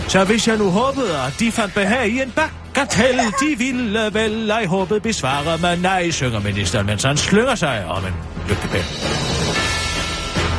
Så 0.08 0.24
hvis 0.24 0.48
jeg 0.48 0.58
nu 0.58 0.70
håbede, 0.70 1.22
at 1.28 1.36
de 1.40 1.52
fandt 1.52 1.74
behag 1.74 2.08
i 2.08 2.22
en 2.22 2.34
bagatell, 2.36 3.20
de 3.20 3.58
ville 3.58 4.10
vel 4.14 4.50
ej 4.50 4.66
håbet 4.66 5.02
besvare, 5.02 5.58
mig 5.58 5.78
nej, 5.78 6.12
synger 6.12 6.40
ministeren, 6.40 6.86
mens 6.86 7.04
han 7.04 7.18
slynger 7.18 7.56
sig 7.56 7.86
om 7.86 8.06
en 8.06 8.14
lygtepæl. 8.50 8.84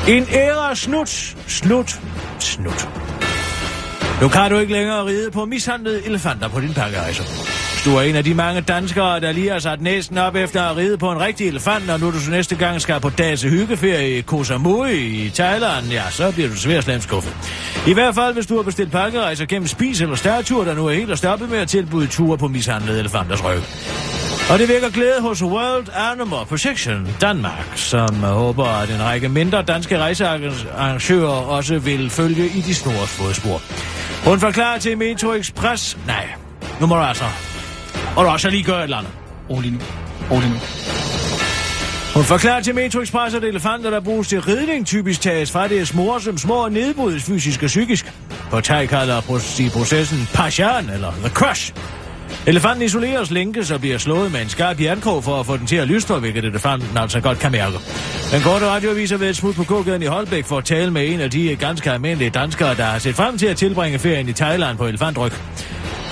En 0.08 0.26
ære 0.32 0.76
snut, 0.76 1.36
slut, 1.46 2.00
snut. 2.38 2.88
Nu 4.20 4.28
kan 4.28 4.50
du 4.50 4.58
ikke 4.58 4.72
længere 4.72 5.06
ride 5.06 5.30
på 5.30 5.44
mishandlede 5.44 6.06
elefanter 6.06 6.48
på 6.48 6.60
din 6.60 6.74
pakkerejse. 6.74 7.22
Hvis 7.82 7.92
du 7.92 7.98
er 7.98 8.02
en 8.02 8.16
af 8.16 8.24
de 8.24 8.34
mange 8.34 8.60
danskere, 8.60 9.20
der 9.20 9.32
lige 9.32 9.50
har 9.50 9.58
sat 9.58 9.80
næsten 9.80 10.18
op 10.18 10.36
efter 10.36 10.62
at 10.62 10.76
ride 10.76 10.98
på 10.98 11.12
en 11.12 11.20
rigtig 11.20 11.48
elefant, 11.48 11.90
og 11.90 12.00
nu 12.00 12.10
du 12.10 12.20
så 12.20 12.30
næste 12.30 12.56
gang 12.56 12.80
skal 12.80 13.00
på 13.00 13.10
dags 13.10 13.42
hyggeferie 13.42 14.18
i 14.18 14.20
Koh 14.20 14.44
Samui 14.44 14.92
i 14.92 15.30
Thailand, 15.30 15.86
ja, 15.86 16.02
så 16.10 16.32
bliver 16.32 16.48
du 16.48 16.56
svært 16.56 16.84
slemt 16.84 17.02
skuffet. 17.02 17.34
I 17.86 17.92
hvert 17.92 18.14
fald, 18.14 18.34
hvis 18.34 18.46
du 18.46 18.56
har 18.56 18.62
bestilt 18.62 18.92
pakkerejser 18.92 19.46
gennem 19.46 19.66
spis 19.66 20.00
eller 20.00 20.16
stærtur, 20.16 20.64
der 20.64 20.74
nu 20.74 20.86
er 20.86 20.92
helt 20.92 21.10
og 21.10 21.18
stoppet 21.18 21.50
med 21.50 21.58
at 21.58 21.68
tilbyde 21.68 22.06
ture 22.06 22.38
på 22.38 22.48
mishandlede 22.48 22.98
elefanters 22.98 23.44
ryg. 23.44 23.62
Og 24.52 24.58
det 24.58 24.68
vækker 24.68 24.90
glæde 24.90 25.20
hos 25.20 25.42
World 25.42 25.86
Animal 26.12 26.46
Protection 26.48 27.08
Danmark, 27.20 27.72
som 27.74 28.14
håber, 28.14 28.64
at 28.64 28.90
en 28.90 29.02
række 29.02 29.28
mindre 29.28 29.62
danske 29.62 29.98
rejsearrangører 29.98 31.28
også 31.28 31.78
vil 31.78 32.10
følge 32.10 32.46
i 32.46 32.60
de 32.60 32.74
snores 32.74 33.10
fodspor. 33.10 33.62
Hun 34.30 34.40
forklarer 34.40 34.78
til 34.78 34.98
Metro 34.98 35.32
Express, 35.32 35.98
nej, 36.06 36.28
nu 36.80 36.86
må 36.86 36.94
du 36.94 37.00
altså, 37.00 37.51
og 38.16 38.24
du 38.24 38.30
også 38.30 38.50
lige 38.50 38.62
gøre 38.62 38.78
et 38.78 38.82
eller 38.82 38.96
andet. 38.96 39.12
Rolig 39.50 39.72
nu. 39.72 39.78
Rolig 40.30 40.48
nu. 40.48 40.56
Hun 42.14 42.24
forklarer 42.24 42.60
til 42.60 42.74
Metro 42.74 43.00
Express, 43.00 43.34
at 43.34 43.44
elefanter, 43.44 43.90
der 43.90 44.00
bruges 44.00 44.28
til 44.28 44.40
ridning, 44.40 44.86
typisk 44.86 45.20
tages 45.20 45.50
fra 45.50 45.68
deres 45.68 45.94
mor 45.94 46.18
som 46.18 46.38
små 46.38 46.54
og 46.54 46.72
nedbrydes 46.72 47.24
fysisk 47.24 47.62
og 47.62 47.66
psykisk. 47.66 48.12
På 48.50 48.60
thai 48.60 48.86
kalder 48.86 49.20
processen 49.20 50.28
Pashan, 50.34 50.90
eller 50.90 51.12
The 51.12 51.28
Crush. 51.28 51.72
Elefanten 52.46 52.82
isoleres 52.82 53.30
lænkes 53.30 53.70
og 53.70 53.80
bliver 53.80 53.98
slået 53.98 54.32
med 54.32 54.42
en 54.42 54.48
skarp 54.48 54.80
jernkrog 54.80 55.24
for 55.24 55.40
at 55.40 55.46
få 55.46 55.56
den 55.56 55.66
til 55.66 55.76
at 55.76 55.88
lystre, 55.88 56.18
hvilket 56.18 56.44
elefanten 56.44 56.96
altså 56.96 57.20
godt 57.20 57.38
kan 57.38 57.52
mærke. 57.52 57.76
Den 58.32 58.40
korte 58.42 58.66
radioavis 58.66 59.10
har 59.10 59.18
været 59.18 59.36
smut 59.36 59.54
på 59.54 59.64
gågaden 59.64 60.02
i 60.02 60.06
Holbæk 60.06 60.44
for 60.44 60.58
at 60.58 60.64
tale 60.64 60.90
med 60.90 61.08
en 61.08 61.20
af 61.20 61.30
de 61.30 61.56
ganske 61.56 61.90
almindelige 61.90 62.30
danskere, 62.30 62.74
der 62.74 62.84
har 62.84 62.98
set 62.98 63.14
frem 63.14 63.38
til 63.38 63.46
at 63.46 63.56
tilbringe 63.56 63.98
ferien 63.98 64.28
i 64.28 64.32
Thailand 64.32 64.78
på 64.78 64.86
elefantryk. 64.86 65.42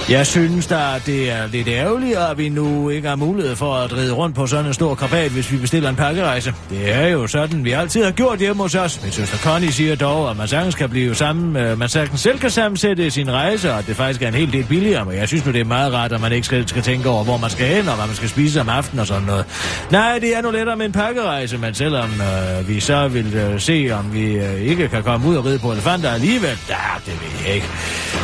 Jeg 0.09 0.27
synes 0.27 0.67
da, 0.67 0.77
det 1.07 1.31
er 1.31 1.47
lidt 1.47 1.69
ærgerligt, 1.69 2.17
at 2.17 2.39
vi 2.39 2.49
nu 2.49 2.89
ikke 2.89 3.09
har 3.09 3.17
mulighed 3.17 3.57
for 3.57 3.75
at 3.75 3.97
ride 3.97 4.13
rundt 4.13 4.37
på 4.37 4.47
sådan 4.47 4.67
en 4.67 4.75
stor 4.75 4.95
krabat, 4.95 5.31
hvis 5.31 5.53
vi 5.53 5.57
bestiller 5.57 5.89
en 5.89 5.97
pakkerejse. 5.97 6.55
Det 6.71 6.95
er 6.95 7.09
jo 7.09 7.27
sådan, 7.27 7.65
vi 7.65 7.73
altid 7.73 8.05
har 8.05 8.11
gjort 8.11 8.39
hjemme 8.39 8.63
hos 8.63 8.75
os. 8.75 9.03
Min 9.03 9.13
søster 9.13 9.39
Connie 9.39 9.73
siger 9.73 9.97
dog, 9.97 10.31
at 10.31 10.37
man 10.37 10.49
sagtens 10.49 10.75
kan 10.75 10.91
blive 10.91 11.15
sammen, 11.15 11.57
øh, 11.57 11.79
man 11.79 11.89
sagtens 11.89 12.21
selv 12.21 12.39
kan 12.39 12.51
sammensætte 12.51 13.11
sin 13.11 13.33
rejse, 13.33 13.73
og 13.73 13.79
at 13.79 13.87
det 13.87 13.97
faktisk 13.97 14.23
er 14.23 14.29
en 14.29 14.35
hel 14.35 14.53
del 14.53 14.65
billigere. 14.65 15.05
Men 15.05 15.17
jeg 15.17 15.29
synes 15.29 15.47
nu, 15.47 15.53
det 15.53 15.61
er 15.61 15.65
meget 15.65 15.93
rart, 15.93 16.13
at 16.13 16.21
man 16.21 16.33
ikke 16.33 16.47
skal, 16.47 16.69
skal 16.69 16.83
tænke 16.83 17.09
over, 17.09 17.25
hvor 17.25 17.37
man 17.37 17.51
skal 17.51 17.67
hen, 17.67 17.89
og 17.89 17.95
hvad 17.95 18.07
man 18.07 18.17
skal 18.17 18.29
spise 18.29 18.61
om 18.61 18.69
aftenen 18.69 19.01
og 19.01 19.07
sådan 19.07 19.23
noget. 19.23 19.45
Nej, 19.91 20.19
det 20.19 20.37
er 20.37 20.43
nu 20.43 20.51
lettere 20.51 20.77
med 20.77 20.87
en 20.87 20.93
pakkerejse, 20.93 21.59
men 21.59 21.75
selvom 21.75 22.11
øh, 22.11 22.69
vi 22.69 22.81
så 22.81 23.09
vil 23.09 23.35
øh, 23.35 23.61
se, 23.61 23.91
om 23.93 24.15
vi 24.15 24.33
øh, 24.33 24.61
ikke 24.61 24.89
kan 24.89 25.03
komme 25.03 25.29
ud 25.29 25.37
og 25.37 25.45
ride 25.45 25.59
på 25.59 25.73
elefanter 25.73 26.11
alligevel, 26.11 26.59
ja, 26.69 26.77
det 27.07 27.21
ved 27.21 27.47
jeg 27.47 27.55
ikke. 27.55 27.67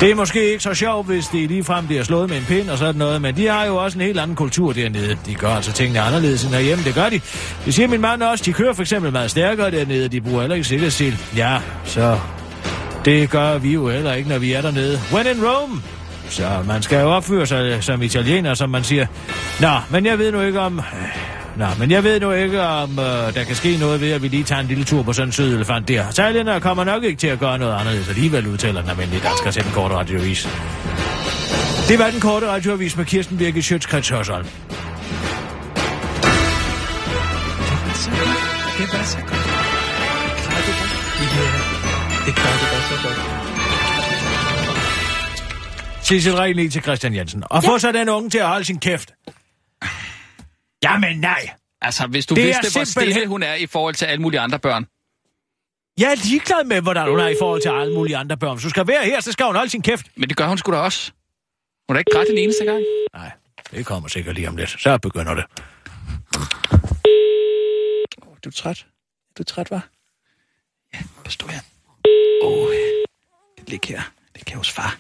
Det 0.01 0.11
er 0.11 0.15
måske 0.15 0.51
ikke 0.51 0.62
så 0.62 0.75
sjovt, 0.75 1.07
hvis 1.07 1.27
det 1.27 1.49
lige 1.49 1.65
frem 1.77 1.87
bliver 1.87 2.03
slået 2.03 2.29
med 2.29 2.37
en 2.37 2.45
pind 2.45 2.71
og 2.71 2.79
sådan 2.79 2.95
noget, 2.95 3.23
men 3.23 3.37
de 3.37 3.47
har 3.47 3.65
jo 3.65 3.77
også 3.77 3.99
en 3.99 4.05
helt 4.05 4.21
anden 4.21 4.37
kultur 4.37 4.73
dernede. 4.73 5.17
De 5.27 5.35
gør 5.35 5.49
altså 5.49 5.73
tingene 5.73 6.01
anderledes 6.01 6.45
end 6.45 6.55
herhjemme, 6.55 6.85
det 6.85 6.95
gør 6.95 7.09
de. 7.09 7.21
Det 7.65 7.75
siger 7.75 7.89
min 7.89 8.01
mand 8.01 8.23
også, 8.23 8.45
de 8.45 8.53
kører 8.53 8.73
for 8.73 8.83
eksempel 8.83 9.12
meget 9.12 9.31
stærkere 9.31 9.71
dernede, 9.71 10.09
de 10.09 10.21
bruger 10.21 10.41
heller 10.41 10.55
ikke 10.55 10.69
sikkerhedsstil. 10.69 11.19
Ja, 11.37 11.59
så 11.85 12.19
det 13.05 13.31
gør 13.31 13.59
vi 13.59 13.73
jo 13.73 13.89
heller 13.89 14.12
ikke, 14.12 14.29
når 14.29 14.39
vi 14.39 14.53
er 14.53 14.62
dernede. 14.62 15.01
When 15.12 15.27
in 15.27 15.45
Rome, 15.45 15.83
så 16.29 16.49
man 16.67 16.83
skal 16.83 17.01
jo 17.01 17.11
opføre 17.11 17.47
sig 17.47 17.85
som 17.85 18.03
italiener, 18.03 18.55
som 18.55 18.71
man 18.71 18.85
siger. 18.85 19.07
Nå, 19.61 19.73
men 19.91 20.07
jeg 20.07 20.19
ved 20.19 20.33
nu 20.33 20.41
ikke 20.41 20.61
om... 20.61 20.79
Øh, 20.79 20.85
nå, 21.57 21.67
men 21.79 21.91
jeg 21.91 22.05
ved 22.05 22.21
nu 22.21 22.33
ikke, 22.33 22.62
om 22.62 22.91
øh, 22.99 23.35
der 23.35 23.45
kan 23.47 23.57
ske 23.57 23.77
noget 23.81 24.01
ved, 24.01 24.12
at 24.12 24.23
vi 24.23 24.29
lige 24.29 24.45
tager 24.45 24.61
en 24.61 24.69
lille 24.69 24.85
tur 24.85 25.03
på 25.03 25.12
sådan 25.12 25.29
en 25.29 25.33
sød 25.33 25.55
elefant 25.55 25.89
der. 25.89 26.05
Thailænder 26.11 26.59
kommer 26.59 26.85
nok 26.85 27.05
ikke 27.05 27.19
til 27.19 27.27
at 27.27 27.39
gøre 27.39 27.59
noget 27.59 27.75
anderledes 27.81 28.09
alligevel, 28.09 28.47
udtaler 28.47 28.81
den 28.81 28.91
almindelige 28.91 29.23
dansker 29.29 29.51
til 29.51 29.65
den 29.65 29.73
korte 29.73 29.95
radiovis. 29.95 30.49
Det 31.88 31.99
var 31.99 32.11
den 32.11 32.20
korte 32.20 32.46
radioavis 32.46 32.96
med 32.96 33.05
Kirsten 33.05 33.38
Birgit 33.38 33.64
Schøtzgrads 33.64 34.09
Hørsholm. 34.09 34.44
Det 34.44 34.53
var 37.83 37.94
så 37.94 38.09
godt. 38.11 38.27
Det 38.79 38.87
var 38.92 39.05
så 39.05 39.18
godt. 39.18 39.46
Det 42.27 42.35
klarer 42.35 42.59
du 42.59 42.66
godt 42.72 42.87
så 42.90 42.96
godt. 43.05 43.18
Sissel, 46.07 46.57
lige 46.57 46.70
til 46.70 46.83
Christian 46.83 47.14
Jensen. 47.14 47.42
Og 47.51 47.62
ja. 47.62 47.68
få 47.68 47.79
så 47.79 47.92
den 47.92 48.09
unge 48.09 48.31
til 48.31 48.38
at 48.38 48.46
holde 48.46 48.64
sin 48.64 48.79
kæft. 48.79 49.14
Jamen 50.83 51.18
nej. 51.20 51.51
Altså, 51.83 52.07
hvis 52.07 52.27
du 52.27 52.35
Det 52.35 52.44
vidste, 52.44 52.79
hvor 52.79 52.85
stille 52.85 53.27
hun 53.27 53.42
er 53.42 53.55
i 53.55 53.66
forhold 53.66 53.94
til 53.94 54.05
alle 54.05 54.22
mulige 54.22 54.40
andre 54.40 54.59
børn. 54.59 54.87
Jeg 56.01 56.11
er 56.11 56.29
ligeglad 56.29 56.64
med, 56.64 56.81
hvordan 56.81 57.09
hun 57.09 57.20
er 57.20 57.29
i 57.29 57.37
forhold 57.40 57.62
til 57.62 57.68
alle 57.68 57.94
mulige 57.94 58.16
andre 58.16 58.37
børn. 58.37 58.57
Hvis 58.57 58.64
du 58.64 58.70
skal 58.70 58.87
være 58.87 59.05
her, 59.05 59.20
så 59.20 59.33
skal 59.33 59.46
hun 59.46 59.55
holde 59.55 59.70
sin 59.70 59.83
kæft. 59.83 60.07
Men 60.16 60.29
det 60.29 60.37
gør 60.37 60.46
hun 60.46 60.59
sgu 60.59 60.72
da 60.72 60.77
også. 60.77 61.12
Hun 61.88 61.96
er 61.96 61.99
ikke 61.99 62.11
grædt 62.14 62.29
den 62.29 62.38
eneste 62.38 62.64
gang. 62.64 62.83
Nej, 63.14 63.31
det 63.70 63.87
kommer 63.87 64.09
sikkert 64.09 64.35
lige 64.35 64.49
om 64.49 64.57
lidt. 64.57 64.70
Så 64.70 64.99
begynder 64.99 65.35
det. 65.35 65.44
Oh, 68.22 68.37
du 68.44 68.49
er 68.49 68.57
træt. 68.62 68.87
Du 69.38 69.42
er 69.42 69.44
træt, 69.44 69.70
var? 69.70 69.88
Ja, 70.94 70.99
pas 71.25 71.37
du 71.37 71.46
her. 71.46 71.62
Åh, 72.42 72.62
oh, 72.62 72.70
lig 73.70 73.81
her. 73.85 74.03
Lig 74.35 74.44
her 74.49 74.57
hos 74.57 74.72
far. 74.72 74.90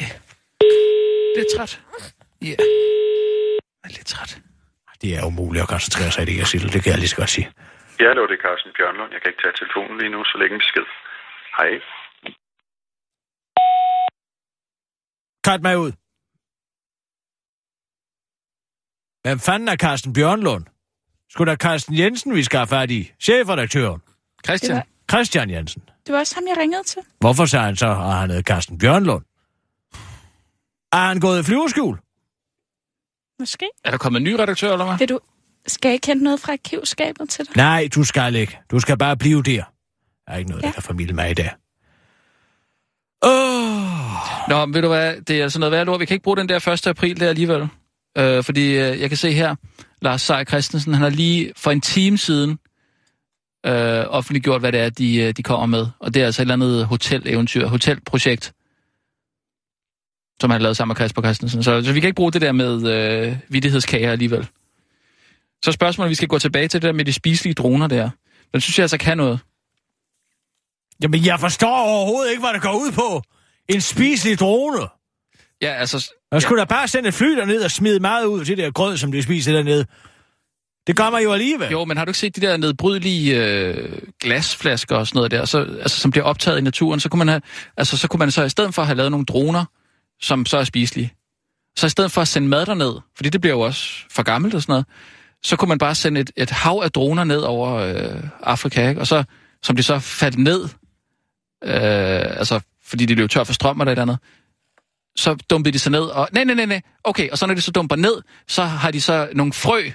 Ja. 0.00 0.08
Lidt 1.36 1.48
træt. 1.56 1.80
Ja. 2.42 2.56
Jeg 3.82 3.88
er 3.90 3.94
lidt 3.98 4.06
træt. 4.06 4.38
Det 5.02 5.16
er 5.16 5.26
umuligt 5.26 5.62
at 5.62 5.68
koncentrere 5.68 6.10
sig 6.10 6.22
i 6.22 6.26
det, 6.26 6.36
jeg 6.38 6.46
siger. 6.46 6.68
Det 6.74 6.82
kan 6.82 6.90
jeg 6.92 6.98
lige 6.98 7.08
så 7.14 7.16
godt 7.16 7.30
sige. 7.30 7.46
Ja, 8.00 8.06
hallo, 8.08 8.22
det 8.26 8.36
er 8.38 8.42
Carsten 8.46 8.72
Bjørnlund. 8.76 9.12
Jeg 9.12 9.20
kan 9.20 9.30
ikke 9.30 9.42
tage 9.42 9.56
telefonen 9.60 9.98
lige 10.00 10.12
nu, 10.14 10.24
så 10.24 10.34
læg 10.38 10.50
en 10.52 10.58
besked. 10.64 10.86
Hej. 11.58 11.70
Kat 15.44 15.62
mig 15.62 15.78
ud. 15.78 15.92
Hvem 19.22 19.38
fanden 19.38 19.68
er 19.68 19.76
Carsten 19.76 20.12
Bjørnlund? 20.12 20.64
Skulle 21.30 21.50
da 21.50 21.56
Carsten 21.56 21.98
Jensen, 21.98 22.34
vi 22.34 22.42
skal 22.42 22.58
have 22.58 22.66
fat 22.66 22.90
i? 22.90 23.12
Chefredaktøren. 23.20 24.00
Christian, 24.46 24.76
Det 24.76 24.84
Christian 25.10 25.50
Jensen. 25.50 25.82
Det 26.06 26.12
var 26.12 26.18
også 26.18 26.34
ham, 26.34 26.44
jeg 26.48 26.56
ringede 26.58 26.82
til. 26.82 27.02
Hvorfor 27.20 27.46
sagde 27.46 27.64
han 27.64 27.76
så, 27.76 27.86
at 27.88 28.12
han 28.12 28.30
hed 28.30 28.42
Carsten 28.42 28.78
Bjørnlund? 28.78 29.24
Er 30.92 31.06
han 31.08 31.20
gået 31.20 31.40
i 31.40 31.42
flyveskjul? 31.42 31.98
Måske. 33.40 33.68
er 33.84 33.90
der 33.90 33.98
kommet 33.98 34.20
en 34.20 34.24
ny 34.24 34.32
redaktør, 34.32 34.72
eller 34.72 34.84
hvad? 34.84 34.98
Vil 34.98 35.08
du... 35.08 35.20
Skal 35.66 35.88
jeg 35.88 35.94
ikke 35.94 36.06
hente 36.06 36.24
noget 36.24 36.40
fra 36.40 36.52
arkivskabet 36.52 37.30
til 37.30 37.44
dig? 37.46 37.56
Nej, 37.56 37.88
du 37.94 38.04
skal 38.04 38.34
ikke. 38.34 38.58
Du 38.70 38.80
skal 38.80 38.98
bare 38.98 39.16
blive 39.16 39.42
der. 39.42 39.62
Der 40.26 40.32
er 40.32 40.36
ikke 40.36 40.50
noget, 40.50 40.62
ja. 40.62 40.66
Der 40.66 40.72
kan 40.72 40.82
formidle 40.82 41.12
mig 41.12 41.30
i 41.30 41.34
dag. 41.34 41.50
Åh, 43.22 43.93
Nå, 44.48 44.66
men 44.66 44.74
ved 44.74 44.82
du 44.82 44.88
hvad, 44.88 45.20
det 45.20 45.38
er 45.38 45.42
altså 45.42 45.58
noget 45.58 45.72
værd 45.72 45.88
ord. 45.88 45.98
Vi 45.98 46.04
kan 46.04 46.14
ikke 46.14 46.24
bruge 46.24 46.36
den 46.36 46.48
der 46.48 46.68
1. 46.68 46.86
april 46.86 47.20
der 47.20 47.28
alligevel. 47.28 47.68
Øh, 48.18 48.44
fordi 48.44 48.66
øh, 48.66 49.00
jeg 49.00 49.08
kan 49.08 49.16
se 49.16 49.32
her, 49.32 49.54
Lars 50.02 50.22
Seier 50.22 50.44
Christensen, 50.44 50.94
han 50.94 51.02
har 51.02 51.10
lige 51.10 51.52
for 51.56 51.70
en 51.70 51.80
time 51.80 52.18
siden 52.18 52.58
øh, 53.66 54.04
offentliggjort, 54.08 54.60
hvad 54.60 54.72
det 54.72 54.80
er, 54.80 54.90
de, 54.90 55.16
øh, 55.16 55.32
de 55.32 55.42
kommer 55.42 55.66
med. 55.66 55.86
Og 55.98 56.14
det 56.14 56.22
er 56.22 56.26
altså 56.26 56.42
et 56.42 56.44
eller 56.44 56.54
andet 56.54 56.86
hoteleventyr, 56.86 57.66
hotelprojekt, 57.66 58.52
som 60.40 60.50
han 60.50 60.60
har 60.60 60.62
lavet 60.62 60.76
sammen 60.76 60.90
med 60.90 60.96
Kasper 60.96 61.22
Christensen. 61.22 61.62
Så, 61.62 61.82
så 61.84 61.92
vi 61.92 62.00
kan 62.00 62.08
ikke 62.08 62.16
bruge 62.16 62.32
det 62.32 62.40
der 62.40 62.52
med 62.52 62.86
øh, 62.86 63.36
vidtighedskager 63.48 64.10
alligevel. 64.10 64.48
Så 65.64 65.72
spørgsmålet, 65.72 66.10
vi 66.10 66.14
skal 66.14 66.28
gå 66.28 66.38
tilbage 66.38 66.68
til 66.68 66.82
det 66.82 66.86
der 66.88 66.92
med 66.92 67.04
de 67.04 67.12
spiselige 67.12 67.54
droner 67.54 67.86
der. 67.86 68.10
Den 68.52 68.60
synes 68.60 68.78
jeg 68.78 68.84
altså 68.84 68.98
kan 68.98 69.16
noget. 69.16 69.40
Jamen, 71.02 71.24
jeg 71.24 71.40
forstår 71.40 71.76
overhovedet 71.76 72.30
ikke, 72.30 72.42
hvad 72.42 72.52
det 72.54 72.62
går 72.62 72.72
ud 72.72 72.92
på. 72.92 73.22
En 73.68 73.80
spiselig 73.80 74.38
drone. 74.40 74.88
Ja, 75.62 75.72
altså... 75.72 76.12
Man 76.32 76.40
skulle 76.40 76.60
da 76.60 76.64
bare 76.64 76.88
sende 76.88 77.08
et 77.08 77.14
fly 77.14 77.36
derned 77.36 77.64
og 77.64 77.70
smide 77.70 78.00
meget 78.00 78.24
ud 78.24 78.44
til 78.44 78.56
det 78.56 78.64
der 78.64 78.70
grød, 78.70 78.96
som 78.96 79.12
de 79.12 79.22
spiser 79.22 79.52
dernede. 79.52 79.86
Det 80.86 80.96
gør 80.96 81.10
man 81.10 81.22
jo 81.22 81.32
alligevel. 81.32 81.70
Jo, 81.70 81.84
men 81.84 81.96
har 81.96 82.04
du 82.04 82.08
ikke 82.08 82.18
set 82.18 82.36
de 82.36 82.40
der 82.40 82.56
nedbrydelige 82.56 83.44
øh, 83.44 83.98
glasflasker 84.20 84.96
og 84.96 85.06
sådan 85.06 85.16
noget 85.18 85.30
der, 85.30 85.44
så, 85.44 85.58
altså, 85.58 86.00
som 86.00 86.10
bliver 86.10 86.24
optaget 86.24 86.58
i 86.58 86.60
naturen, 86.60 87.00
så 87.00 87.08
kunne, 87.08 87.18
man 87.18 87.28
have, 87.28 87.42
altså, 87.76 87.96
så 87.96 88.08
kunne 88.08 88.18
man 88.18 88.30
så 88.30 88.42
i 88.44 88.48
stedet 88.48 88.74
for 88.74 88.82
have 88.82 88.96
lavet 88.96 89.10
nogle 89.10 89.26
droner, 89.26 89.64
som 90.22 90.46
så 90.46 90.58
er 90.58 90.64
spiselige, 90.64 91.12
så 91.76 91.86
i 91.86 91.88
stedet 91.88 92.12
for 92.12 92.20
at 92.20 92.28
sende 92.28 92.48
mad 92.48 92.66
derned, 92.66 92.94
fordi 93.16 93.28
det 93.28 93.40
bliver 93.40 93.54
jo 93.54 93.60
også 93.60 93.90
for 94.10 94.22
gammelt 94.22 94.54
og 94.54 94.62
sådan 94.62 94.72
noget, 94.72 94.86
så 95.42 95.56
kunne 95.56 95.68
man 95.68 95.78
bare 95.78 95.94
sende 95.94 96.20
et, 96.20 96.30
et 96.36 96.50
hav 96.50 96.80
af 96.84 96.92
droner 96.92 97.24
ned 97.24 97.40
over 97.40 97.74
øh, 97.74 98.22
Afrika, 98.42 98.88
ikke? 98.88 99.00
og 99.00 99.06
så, 99.06 99.24
som 99.62 99.76
de 99.76 99.82
så 99.82 99.98
faldt 99.98 100.38
ned, 100.38 100.62
øh, 101.64 102.38
altså 102.38 102.60
fordi 102.86 103.06
de 103.06 103.14
løb 103.14 103.30
tør 103.30 103.44
for 103.44 103.52
strøm 103.52 103.80
eller 103.80 103.92
et 103.92 103.98
eller 103.98 104.02
andet, 104.02 104.18
så 105.16 105.34
dumpede 105.50 105.72
de 105.72 105.78
sig 105.78 105.92
ned, 105.92 106.02
og 106.02 106.28
nej, 106.32 106.44
nej, 106.44 106.54
nej, 106.54 106.66
nej, 106.66 106.80
okay, 107.04 107.30
og 107.30 107.38
så 107.38 107.46
når 107.46 107.54
de 107.54 107.60
så 107.60 107.70
dumper 107.70 107.96
ned, 107.96 108.22
så 108.48 108.64
har 108.64 108.90
de 108.90 109.00
så 109.00 109.28
nogle 109.34 109.52
frø, 109.52 109.90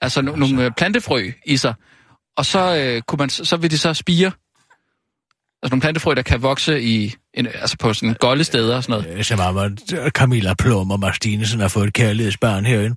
altså 0.00 0.22
no, 0.22 0.36
nogle 0.36 0.64
øh, 0.64 0.70
plantefrø 0.76 1.30
i 1.46 1.56
sig, 1.56 1.74
og 2.36 2.46
så, 2.46 2.76
øh, 2.76 3.02
kunne 3.02 3.16
man, 3.16 3.30
så 3.30 3.56
vil 3.56 3.70
de 3.70 3.78
så 3.78 3.94
spire. 3.94 4.32
Altså 5.62 5.74
nogle 5.74 5.80
plantefrø, 5.80 6.14
der 6.14 6.22
kan 6.22 6.42
vokse 6.42 6.82
i, 6.82 7.14
en, 7.34 7.46
altså 7.46 7.76
på 7.78 7.92
sådan 7.92 8.16
golde 8.20 8.44
steder 8.44 8.76
og 8.76 8.82
sådan 8.84 9.04
noget. 9.04 9.26
Som 9.26 9.40
om, 9.40 9.58
øh, 9.58 10.10
Camilla 10.10 10.54
Plum 10.54 10.90
og 10.90 11.00
Martinesen 11.00 11.60
har 11.60 11.68
fået 11.68 11.86
et 11.86 11.94
kærlighedsbarn 11.94 12.66
herinde. 12.66 12.96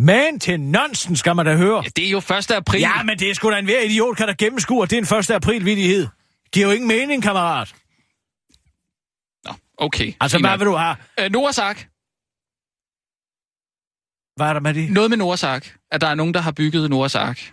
Men 0.00 0.40
til 0.40 0.60
nonsen 0.60 1.16
skal 1.16 1.36
man 1.36 1.46
da 1.46 1.56
høre. 1.56 1.82
Ja, 1.84 1.88
det 1.96 2.06
er 2.06 2.10
jo 2.10 2.18
1. 2.18 2.50
april. 2.50 2.80
Ja, 2.80 3.02
men 3.02 3.18
det 3.18 3.30
er 3.30 3.34
sgu 3.34 3.50
da 3.50 3.58
en 3.58 3.64
hver 3.64 3.80
idiot, 3.80 4.16
kan 4.16 4.28
der 4.28 4.34
gennemskue, 4.34 4.82
at 4.82 4.90
det 4.90 5.10
er 5.10 5.16
en 5.16 5.18
1. 5.18 5.30
april 5.30 5.64
vidighed. 5.64 6.06
Giver 6.52 6.66
jo 6.66 6.72
ingen 6.72 6.88
mening, 6.88 7.22
kammerat. 7.22 7.74
Okay. 9.80 10.12
Altså, 10.20 10.38
hvad 10.38 10.58
vil 10.58 10.66
du 10.66 10.74
have? 10.76 10.96
Øh, 11.20 11.30
Noahs 11.32 11.58
Ark. 11.58 11.76
Hvad 14.36 14.46
er 14.48 14.52
der 14.52 14.60
med 14.60 14.74
det? 14.74 14.90
Noget 14.90 15.10
med 15.10 15.18
Noahs 15.18 15.44
Ark. 15.44 15.76
At 15.92 16.00
der 16.00 16.06
er 16.06 16.14
nogen, 16.14 16.34
der 16.34 16.40
har 16.40 16.52
bygget 16.52 16.90
Noahs 16.90 17.14
Ark. 17.14 17.52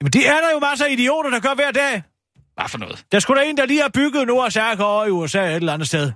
Jamen, 0.00 0.12
det 0.12 0.28
er 0.28 0.40
der 0.40 0.50
jo 0.52 0.58
masser 0.58 0.86
af 0.86 0.90
idioter, 0.92 1.30
der 1.30 1.40
gør 1.40 1.54
hver 1.54 1.70
dag. 1.70 2.02
Hvad 2.54 2.68
for 2.68 2.78
noget? 2.78 3.04
Der 3.12 3.18
skulle 3.18 3.40
da 3.40 3.46
en, 3.46 3.56
der 3.56 3.66
lige 3.66 3.82
har 3.82 3.88
bygget 3.94 4.26
Noahs 4.26 4.56
Ark 4.56 4.80
over 4.80 5.04
i 5.06 5.10
USA 5.10 5.46
et 5.48 5.54
eller 5.56 5.72
andet 5.72 5.88
sted. 5.88 6.12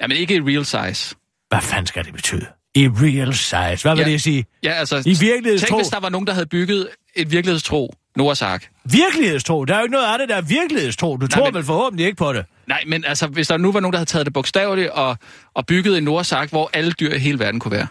Jamen 0.00 0.16
ikke 0.16 0.34
i 0.34 0.40
real 0.40 0.64
size. 0.64 1.16
Hvad 1.48 1.60
fanden 1.60 1.86
skal 1.86 2.04
det 2.04 2.12
betyde? 2.14 2.46
I 2.74 2.88
real 2.88 3.34
size. 3.34 3.82
Hvad 3.88 3.96
vil 3.96 4.04
Ja. 4.06 4.10
det 4.12 4.22
sige? 4.22 4.44
Ja, 4.62 4.70
altså... 4.72 4.96
I 5.06 5.16
virkelighedstro. 5.20 5.66
Tænk, 5.66 5.78
hvis 5.80 5.88
der 5.88 6.00
var 6.00 6.08
nogen, 6.08 6.26
der 6.26 6.32
havde 6.32 6.46
bygget 6.46 6.88
et 7.14 7.30
virkelighedstro 7.32 7.94
Noahs 8.16 8.42
Ark. 8.42 8.70
Virkelighedstro. 8.84 9.64
Der 9.64 9.74
er 9.74 9.78
jo 9.78 9.84
ikke 9.84 9.92
noget 9.92 10.06
af 10.12 10.18
det, 10.18 10.28
der 10.28 10.36
er 10.36 10.40
virkelighedstro. 10.40 11.16
Du 11.16 11.26
tror 11.26 11.44
men- 11.44 11.54
vel 11.54 11.64
forhåbentlig 11.64 12.06
ikke 12.06 12.16
på 12.16 12.32
det. 12.32 12.44
Nej, 12.66 12.82
men 12.86 13.04
altså, 13.04 13.26
hvis 13.26 13.48
der 13.48 13.56
nu 13.56 13.72
var 13.72 13.80
nogen, 13.80 13.92
der 13.92 13.98
havde 13.98 14.08
taget 14.10 14.26
det 14.26 14.32
bogstaveligt 14.32 14.90
og, 14.90 15.16
og 15.54 15.66
bygget 15.66 15.98
en 15.98 16.04
Noahs 16.04 16.32
Ark, 16.32 16.50
hvor 16.50 16.70
alle 16.72 16.92
dyr 16.92 17.14
i 17.14 17.18
hele 17.18 17.38
verden 17.38 17.60
kunne 17.60 17.72
være. 17.72 17.86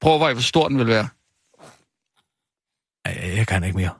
Prøv 0.00 0.28
at 0.28 0.34
hvor 0.34 0.42
stor 0.42 0.68
den 0.68 0.78
vil 0.78 0.86
være. 0.86 1.08
Ej, 3.04 3.36
jeg 3.36 3.46
kan 3.46 3.64
ikke 3.64 3.76
mere. 3.76 3.90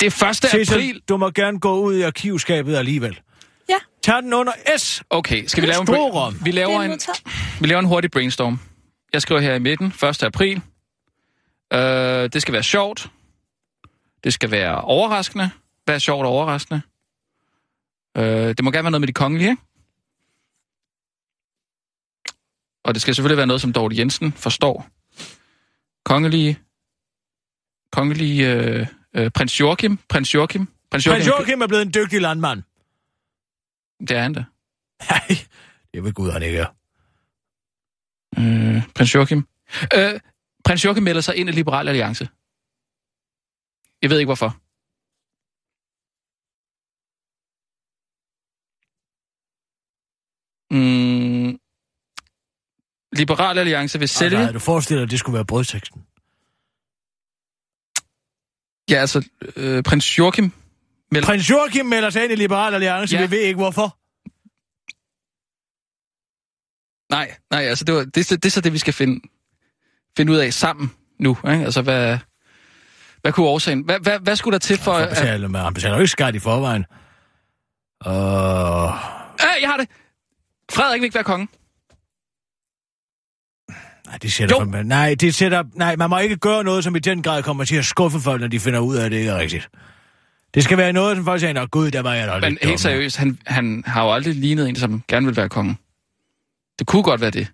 Det 0.00 0.22
er 0.22 0.26
1. 0.28 0.36
Cecil, 0.36 0.74
april. 0.74 1.02
du 1.08 1.16
må 1.16 1.30
gerne 1.30 1.60
gå 1.60 1.80
ud 1.80 1.96
i 1.96 2.02
arkivskabet 2.02 2.76
alligevel. 2.76 3.20
Ja. 3.68 3.74
Tag 4.02 4.22
den 4.22 4.32
under 4.34 4.52
S. 4.76 5.02
Okay, 5.10 5.46
skal 5.46 5.62
vi 5.62 5.66
lave 5.66 5.80
en, 5.80 5.86
Storrum. 5.86 6.36
vi 6.44 6.50
laver 6.50 6.80
er 6.82 6.92
en, 6.92 7.00
vi 7.60 7.66
laver 7.66 7.80
en 7.80 7.86
hurtig 7.86 8.10
brainstorm. 8.10 8.60
Jeg 9.12 9.22
skriver 9.22 9.40
her 9.40 9.54
i 9.54 9.58
midten, 9.58 9.86
1. 9.86 10.22
april. 10.22 10.60
Øh, 11.72 11.80
det 12.32 12.42
skal 12.42 12.52
være 12.52 12.62
sjovt. 12.62 13.06
Det 14.24 14.32
skal 14.32 14.50
være 14.50 14.80
overraskende. 14.80 15.50
Hvad 15.84 15.94
er 15.94 15.98
sjovt 15.98 16.26
og 16.26 16.32
overraskende? 16.32 16.82
Øh, 18.16 18.24
det 18.24 18.64
må 18.64 18.70
gerne 18.70 18.84
være 18.84 18.90
noget 18.90 19.00
med 19.00 19.08
de 19.08 19.12
kongelige, 19.12 19.50
ikke? 19.50 19.62
Og 22.84 22.94
det 22.94 23.02
skal 23.02 23.14
selvfølgelig 23.14 23.36
være 23.36 23.46
noget, 23.46 23.60
som 23.60 23.72
Dorte 23.72 23.98
Jensen 23.98 24.32
forstår. 24.32 24.86
Kongelige... 26.04 26.58
Kongelige... 27.92 28.52
Øh, 28.54 28.86
øh, 29.14 29.30
prins 29.30 29.60
Joachim. 29.60 29.98
Prins 30.08 30.34
Joachim. 30.34 30.66
Prins 30.90 31.06
Prins 31.06 31.26
Joachim 31.26 31.62
er 31.62 31.66
blevet 31.66 31.82
en 31.82 31.92
dygtig 31.94 32.20
landmand. 32.20 32.62
Det 34.00 34.16
er 34.16 34.22
han 34.22 34.32
da. 34.32 34.44
Nej, 35.10 35.36
det 35.94 36.04
vil 36.04 36.14
Gud, 36.14 36.30
han 36.30 36.42
ikke 36.42 36.58
er. 36.58 36.66
Øh, 38.38 38.82
prins 38.94 39.14
Joachim. 39.14 39.46
Øh, 39.96 40.20
prins 40.64 40.84
Joachim 40.84 41.02
melder 41.02 41.20
sig 41.20 41.36
ind 41.36 41.48
i 41.48 41.52
Liberal 41.52 41.88
Alliance. 41.88 42.28
Jeg 44.02 44.10
ved 44.10 44.18
ikke 44.18 44.28
hvorfor. 44.28 44.50
Mm, 50.70 51.58
Liberal 53.20 53.58
Alliance 53.58 53.98
vil 53.98 54.08
sælge... 54.08 54.38
Altså, 54.38 54.52
du 54.52 54.58
forestiller 54.58 55.00
dig, 55.00 55.06
at 55.06 55.10
det 55.10 55.18
skulle 55.18 55.34
være 55.34 55.46
brødteksten. 55.46 56.00
Ja, 58.90 58.96
altså, 59.04 59.28
øh, 59.56 59.82
prins 59.82 60.18
Joachim... 60.18 60.52
Melder... 61.10 61.26
Prins 61.26 61.50
Joachim 61.50 61.86
melder 61.86 62.10
sig 62.10 62.22
ind 62.24 62.32
i 62.32 62.36
Liberal 62.36 62.74
Alliance. 62.74 63.16
Ja. 63.16 63.26
Vi 63.26 63.30
ved 63.30 63.40
ikke, 63.42 63.56
hvorfor. 63.56 63.88
Nej, 67.14 67.36
nej, 67.50 67.62
altså, 67.70 67.84
det, 67.84 67.94
var, 67.94 68.04
det, 68.04 68.26
så- 68.26 68.36
det 68.36 68.44
er 68.44 68.50
så 68.50 68.60
det, 68.60 68.72
vi 68.72 68.78
skal 68.78 68.92
finde, 68.92 69.20
finde 70.16 70.32
ud 70.32 70.36
af 70.38 70.52
sammen 70.52 70.90
nu. 71.18 71.30
Ikke? 71.30 71.64
Altså, 71.64 71.82
hvad, 71.82 72.18
hvad 73.22 73.32
kunne 73.32 73.46
årsagen... 73.46 73.80
Hvad, 73.84 74.00
hvad, 74.00 74.18
hvad 74.18 74.36
skulle 74.36 74.52
der 74.52 74.58
til 74.58 74.76
for... 74.78 74.84
For 74.84 74.92
at- 74.92 75.08
at 75.08 75.60
han 75.64 75.74
betaler 75.74 75.94
jo 75.94 76.00
ikke 76.00 76.10
skat 76.10 76.34
i 76.34 76.38
forvejen. 76.38 76.84
Og... 78.00 78.84
Øh, 79.40 79.62
jeg 79.62 79.68
har 79.70 79.76
det! 79.76 79.88
Frederik 80.72 81.00
vil 81.00 81.04
ikke 81.04 81.14
være 81.14 81.24
konge. 81.24 81.48
Nej, 84.06 84.18
det 84.18 84.32
sætter 84.32 84.56
Jo. 84.56 84.64
for, 84.64 84.82
nej, 84.82 85.14
det 85.20 85.34
sætter, 85.34 85.62
nej, 85.74 85.96
man 85.96 86.10
må 86.10 86.18
ikke 86.18 86.36
gøre 86.36 86.64
noget, 86.64 86.84
som 86.84 86.96
i 86.96 86.98
den 86.98 87.22
grad 87.22 87.42
kommer 87.42 87.64
til 87.64 87.76
at 87.76 87.84
skuffe 87.84 88.20
folk, 88.20 88.40
når 88.40 88.48
de 88.48 88.60
finder 88.60 88.80
ud 88.80 88.96
af, 88.96 89.04
at 89.04 89.10
det 89.10 89.18
ikke 89.18 89.30
er 89.30 89.38
rigtigt. 89.38 89.68
Det 90.54 90.64
skal 90.64 90.78
være 90.78 90.92
noget, 90.92 91.16
som 91.16 91.24
folk 91.24 91.40
siger, 91.40 91.52
Nå 91.52 91.66
gud, 91.66 91.90
der 91.90 92.02
var 92.02 92.14
jeg 92.14 92.28
da 92.28 92.34
Men 92.40 92.42
helt 92.42 92.62
dum." 92.62 92.78
seriøst, 92.78 93.16
han, 93.16 93.38
han 93.46 93.84
har 93.86 94.04
jo 94.04 94.12
aldrig 94.12 94.34
lignet 94.34 94.68
en, 94.68 94.76
som 94.76 95.02
gerne 95.08 95.26
vil 95.26 95.36
være 95.36 95.48
konge. 95.48 95.76
Det 96.78 96.86
kunne 96.86 97.02
godt 97.02 97.20
være 97.20 97.30
det. 97.30 97.48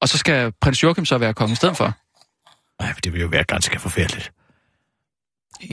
Og 0.00 0.08
så 0.08 0.18
skal 0.18 0.52
prins 0.60 0.82
Joachim 0.82 1.04
så 1.04 1.18
være 1.18 1.34
konge 1.34 1.52
i 1.52 1.56
stedet 1.56 1.76
for. 1.76 1.92
Nej, 2.82 2.92
det 3.04 3.12
vil 3.12 3.20
jo 3.20 3.26
være 3.28 3.44
ganske 3.44 3.78
forfærdeligt. 3.80 4.32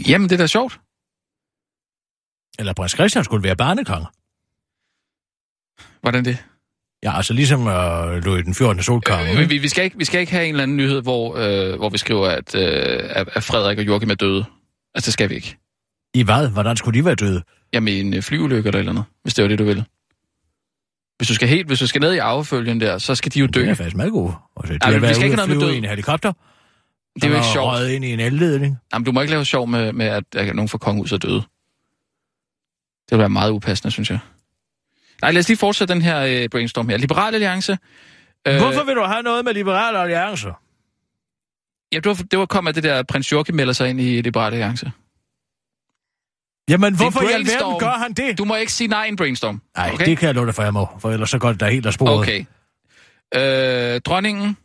Jamen, 0.07 0.29
det 0.29 0.35
er 0.35 0.37
da 0.43 0.47
sjovt. 0.47 0.79
Eller 2.59 2.73
prins 2.73 2.91
Christian 2.91 3.23
skulle 3.23 3.43
være 3.43 3.55
barnekonge. 3.55 4.07
Hvordan 6.01 6.25
det? 6.25 6.37
Ja, 7.03 7.17
altså 7.17 7.33
ligesom 7.33 7.67
øh, 7.67 8.23
Louis 8.25 8.45
den 8.45 8.55
14. 8.55 8.83
solkonge. 8.83 9.31
Øh, 9.31 9.39
Øh, 9.41 9.49
vi, 9.49 9.57
vi, 9.57 9.67
skal 9.67 9.83
ikke, 9.83 9.97
vi 9.97 10.05
skal 10.05 10.19
ikke 10.19 10.31
have 10.31 10.45
en 10.45 10.49
eller 10.49 10.63
anden 10.63 10.77
nyhed, 10.77 11.01
hvor, 11.01 11.35
øh, 11.37 11.77
hvor 11.77 11.89
vi 11.89 11.97
skriver, 11.97 12.27
at, 12.27 12.55
øh, 12.55 13.27
at 13.35 13.43
Frederik 13.43 13.77
og 13.77 13.87
Joachim 13.87 14.09
er 14.09 14.15
døde. 14.15 14.45
Altså, 14.95 15.07
det 15.07 15.13
skal 15.13 15.29
vi 15.29 15.35
ikke. 15.35 15.57
I 16.13 16.23
hvad? 16.23 16.49
Hvordan 16.49 16.77
skulle 16.77 16.99
de 16.99 17.05
være 17.05 17.15
døde? 17.15 17.43
Jamen, 17.73 18.05
en 18.05 18.13
øh, 18.13 18.21
flyulykke 18.21 18.67
eller 18.67 18.79
eller 18.79 18.91
andet, 18.91 19.05
hvis 19.23 19.33
det 19.33 19.43
var 19.43 19.49
det, 19.49 19.59
du 19.59 19.63
vil. 19.63 19.83
Hvis 21.17 21.27
du 21.27 21.35
skal 21.35 21.47
helt, 21.47 21.67
hvis 21.67 21.79
du 21.79 21.87
skal 21.87 22.01
ned 22.01 22.13
i 22.13 22.17
arvefølgen 22.17 22.81
der, 22.81 22.97
så 22.97 23.15
skal 23.15 23.33
de 23.33 23.39
jo 23.39 23.47
dø. 23.47 23.61
Det 23.61 23.69
er 23.69 23.73
faktisk 23.73 23.95
meget 23.95 24.11
gode. 24.11 24.33
Altså, 24.57 24.73
de 24.73 24.79
Ej, 24.81 24.91
har 24.91 24.99
men 24.99 25.09
vi 25.09 25.13
skal 25.13 25.25
ikke 25.25 25.37
have 25.37 25.47
noget 25.47 25.61
med 25.61 25.67
død. 25.67 25.75
i 25.75 25.77
en 25.77 25.85
helikopter. 25.85 26.33
Det 27.15 27.23
er 27.23 27.27
jo 27.27 27.35
ikke 27.35 27.47
sjovt. 27.47 27.89
Ind 27.89 28.05
i 28.05 28.13
en 28.13 28.19
elledning. 28.19 28.77
Jamen, 28.93 29.05
du 29.05 29.11
må 29.11 29.21
ikke 29.21 29.31
lave 29.31 29.45
sjov 29.45 29.67
med, 29.67 29.93
med 29.93 30.05
at, 30.05 30.23
at 30.35 30.55
nogen 30.55 30.69
fra 30.69 30.77
kongehuset 30.77 31.23
er 31.23 31.27
døde. 31.27 31.41
Det 33.09 33.11
vil 33.11 33.19
være 33.19 33.29
meget 33.29 33.51
upassende, 33.51 33.91
synes 33.91 34.09
jeg. 34.09 34.19
Nej, 35.21 35.31
lad 35.31 35.39
os 35.39 35.47
lige 35.47 35.57
fortsætte 35.57 35.93
den 35.93 36.01
her 36.01 36.19
øh, 36.19 36.49
brainstorm 36.49 36.89
her. 36.89 36.97
Liberal 36.97 37.33
Alliance. 37.33 37.77
Øh, 38.47 38.57
Hvorfor 38.57 38.83
vil 38.83 38.95
du 38.95 39.03
have 39.03 39.23
noget 39.23 39.45
med 39.45 39.53
liberale 39.53 39.99
alliancer? 39.99 40.61
Ja, 41.91 41.97
det 41.99 42.05
var, 42.05 42.13
det 42.31 42.39
var 42.39 42.45
kommet 42.45 42.67
af 42.69 42.73
det 42.73 42.83
der, 42.83 43.03
prins 43.03 43.31
Joachim 43.31 43.55
melder 43.55 43.73
sig 43.73 43.89
ind 43.89 44.01
i 44.01 44.21
Liberal 44.21 44.53
Alliance. 44.53 44.91
Jamen, 46.69 46.95
hvorfor 46.95 47.21
i 47.21 47.31
alverden 47.33 47.79
gør 47.79 47.97
han 47.97 48.13
det? 48.13 48.37
Du 48.37 48.45
må 48.45 48.55
ikke 48.55 48.71
sige 48.71 48.87
nej 48.87 49.05
i 49.05 49.07
en 49.07 49.15
brainstorm. 49.15 49.61
Nej, 49.77 49.91
okay? 49.93 50.05
det 50.05 50.17
kan 50.17 50.27
jeg 50.27 50.35
love 50.35 50.45
dig 50.45 50.55
for, 50.55 50.63
jeg 50.63 50.73
må. 50.73 50.87
For 50.99 51.11
ellers 51.11 51.29
så 51.29 51.39
går 51.39 51.51
det 51.51 51.59
der 51.59 51.69
helt 51.69 51.85
af 51.85 51.93
sporet. 51.93 52.19
Okay. 52.19 52.45
Øh, 53.35 54.01
dronningen 54.01 54.57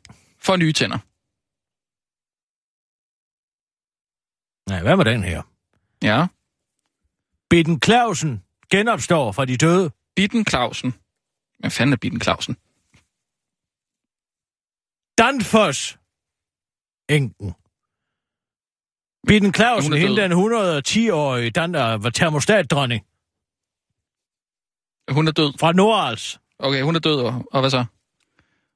får 0.42 0.56
nye 0.56 0.72
tænder. 0.72 0.98
Nej, 4.68 4.82
hvad 4.82 4.96
med 4.96 5.04
den 5.04 5.22
her? 5.24 5.42
Ja. 6.02 6.26
Bitten 7.50 7.80
Clausen 7.84 8.42
genopstår 8.70 9.32
fra 9.32 9.44
de 9.44 9.56
døde. 9.56 9.90
Bitten 10.16 10.46
Clausen. 10.46 10.94
Hvad 11.58 11.70
fanden 11.70 11.92
er 11.92 11.96
Bitten 11.96 12.20
Clausen? 12.20 12.56
Danfoss. 15.18 15.98
Enken. 17.08 17.54
Bitten 19.26 19.54
Clausen, 19.54 19.92
er 19.92 19.96
hende 19.96 20.16
den 20.22 20.32
110-årige, 20.32 21.50
Dan, 21.50 21.74
der 21.74 21.96
var 21.96 22.10
termostatdronning 22.10 23.04
Hun 25.10 25.28
er 25.28 25.32
død. 25.32 25.58
fra 25.58 25.72
Nordals. 25.72 26.40
Okay, 26.58 26.82
hun 26.82 26.96
er 26.96 27.00
død, 27.00 27.20
og, 27.20 27.48
og 27.52 27.60
hvad 27.60 27.70
så? 27.70 27.84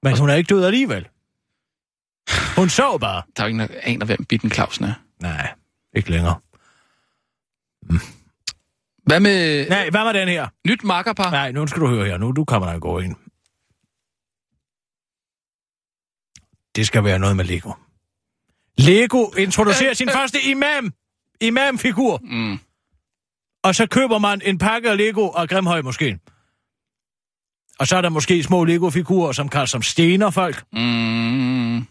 Men 0.03 0.19
hun 0.19 0.31
er 0.31 0.35
ikke 0.35 0.55
død 0.55 0.65
alligevel. 0.65 1.09
Hun 2.59 2.69
sov 2.69 3.01
bare. 3.01 3.23
Der 3.37 3.43
er 3.43 3.47
jo 3.47 3.51
ingen, 3.51 3.69
der 3.69 3.81
aner, 3.83 4.07
hvem 4.07 4.25
Bitten 4.25 4.51
Clausen 4.51 4.85
er. 4.85 4.95
Nej, 5.21 5.55
ikke 5.97 6.11
længere. 6.11 6.41
Hvad 9.07 9.21
med 9.21 9.69
Nej, 9.69 9.91
hvad 9.91 10.05
med 10.05 10.15
den 10.21 10.29
her? 10.29 10.49
nyt 10.69 10.85
makkerpar? 10.85 11.31
Nej, 11.31 11.53
nu 11.53 11.67
skal 11.67 11.83
du 11.83 11.87
høre 11.89 12.07
her. 12.07 12.17
Nu 12.19 12.33
du 12.33 12.45
kommer 12.45 12.73
der 12.73 12.79
gå 12.79 12.99
ind. 12.99 13.17
Det 16.77 16.87
skal 16.87 17.05
være 17.05 17.19
noget 17.19 17.37
med 17.37 17.45
Lego. 17.45 17.73
Lego 18.79 19.31
introducerer 19.31 19.95
sin 19.95 20.09
første 20.19 20.39
imam. 20.43 20.93
Imamfigur. 21.41 22.21
Mm. 22.23 22.59
Og 23.63 23.75
så 23.75 23.87
køber 23.87 24.19
man 24.19 24.43
en 24.45 24.59
pakke 24.59 24.91
af 24.91 24.97
Lego 24.97 25.29
og 25.29 25.49
Grimhøj 25.49 25.83
måske. 25.83 26.19
Og 27.79 27.87
så 27.87 27.97
er 27.97 28.01
der 28.01 28.09
måske 28.09 28.43
små 28.43 28.65
Lego-figurer, 28.65 29.33
som 29.33 29.49
kaldes 29.49 29.71
som 29.71 29.83
stener 29.83 30.31
folk. 30.31 30.65
Mm. 30.73 31.87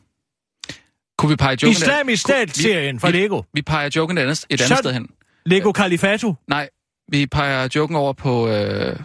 Kunne 1.21 1.29
vi 1.29 1.35
pege 1.35 1.57
joken... 1.63 1.71
Islamisk 1.71 2.21
Stat-serien 2.21 2.99
fra 2.99 3.09
vi, 3.09 3.17
Lego. 3.17 3.41
Vi 3.53 3.61
peger 3.61 3.89
joken 3.95 4.17
et 4.17 4.21
andet, 4.21 4.45
et 4.49 4.61
andet 4.61 4.77
sted 4.77 4.93
hen. 4.93 5.07
Lego 5.45 5.71
Kalifato. 5.71 6.35
Nej, 6.47 6.69
vi 7.11 7.25
peger 7.25 7.67
joken 7.75 7.95
over 7.95 8.13
på 8.13 8.47
øh, 8.47 8.95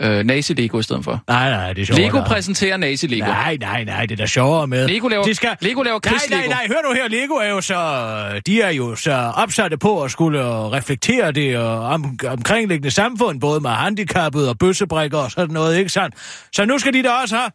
øh, 0.00 0.20
Nazi-Lego 0.20 0.78
i 0.78 0.82
stedet 0.82 1.04
for. 1.04 1.24
Nej, 1.28 1.50
nej, 1.50 1.72
det 1.72 1.82
er 1.82 1.86
sjovere. 1.86 2.02
Lego 2.02 2.16
der. 2.16 2.24
præsenterer 2.24 2.76
Nazi-Lego. 2.76 3.26
Nej, 3.26 3.56
nej, 3.60 3.84
nej, 3.84 4.06
det 4.06 4.12
er 4.12 4.16
da 4.16 4.26
sjovere 4.26 4.66
med. 4.66 4.88
Lego 4.88 5.08
laver, 5.08 5.24
De 5.24 5.34
skal... 5.34 5.56
Lego 5.60 5.82
laver 5.82 6.00
Nej, 6.04 6.12
krigs-Lego. 6.12 6.40
nej, 6.40 6.48
nej, 6.48 6.66
hør 6.68 6.88
nu 6.88 6.94
her, 6.94 7.08
Lego 7.08 7.34
er 7.34 7.48
jo 7.48 7.60
så, 7.60 8.40
de 8.46 8.62
er 8.62 8.70
jo 8.70 8.94
så 8.96 9.12
opsatte 9.12 9.76
på 9.76 10.02
at 10.02 10.10
skulle 10.10 10.42
reflektere 10.72 11.32
det 11.32 11.58
og 11.58 11.80
om, 11.80 12.18
omkringliggende 12.28 12.90
samfund, 12.90 13.40
både 13.40 13.60
med 13.60 13.70
handicappede 13.70 14.48
og 14.48 14.58
bøssebrækker 14.58 15.18
og 15.18 15.30
sådan 15.30 15.54
noget, 15.54 15.78
ikke 15.78 15.90
sandt? 15.90 16.14
Så 16.52 16.64
nu 16.64 16.78
skal 16.78 16.92
de 16.92 17.02
da 17.02 17.10
også 17.10 17.36
have 17.36 17.50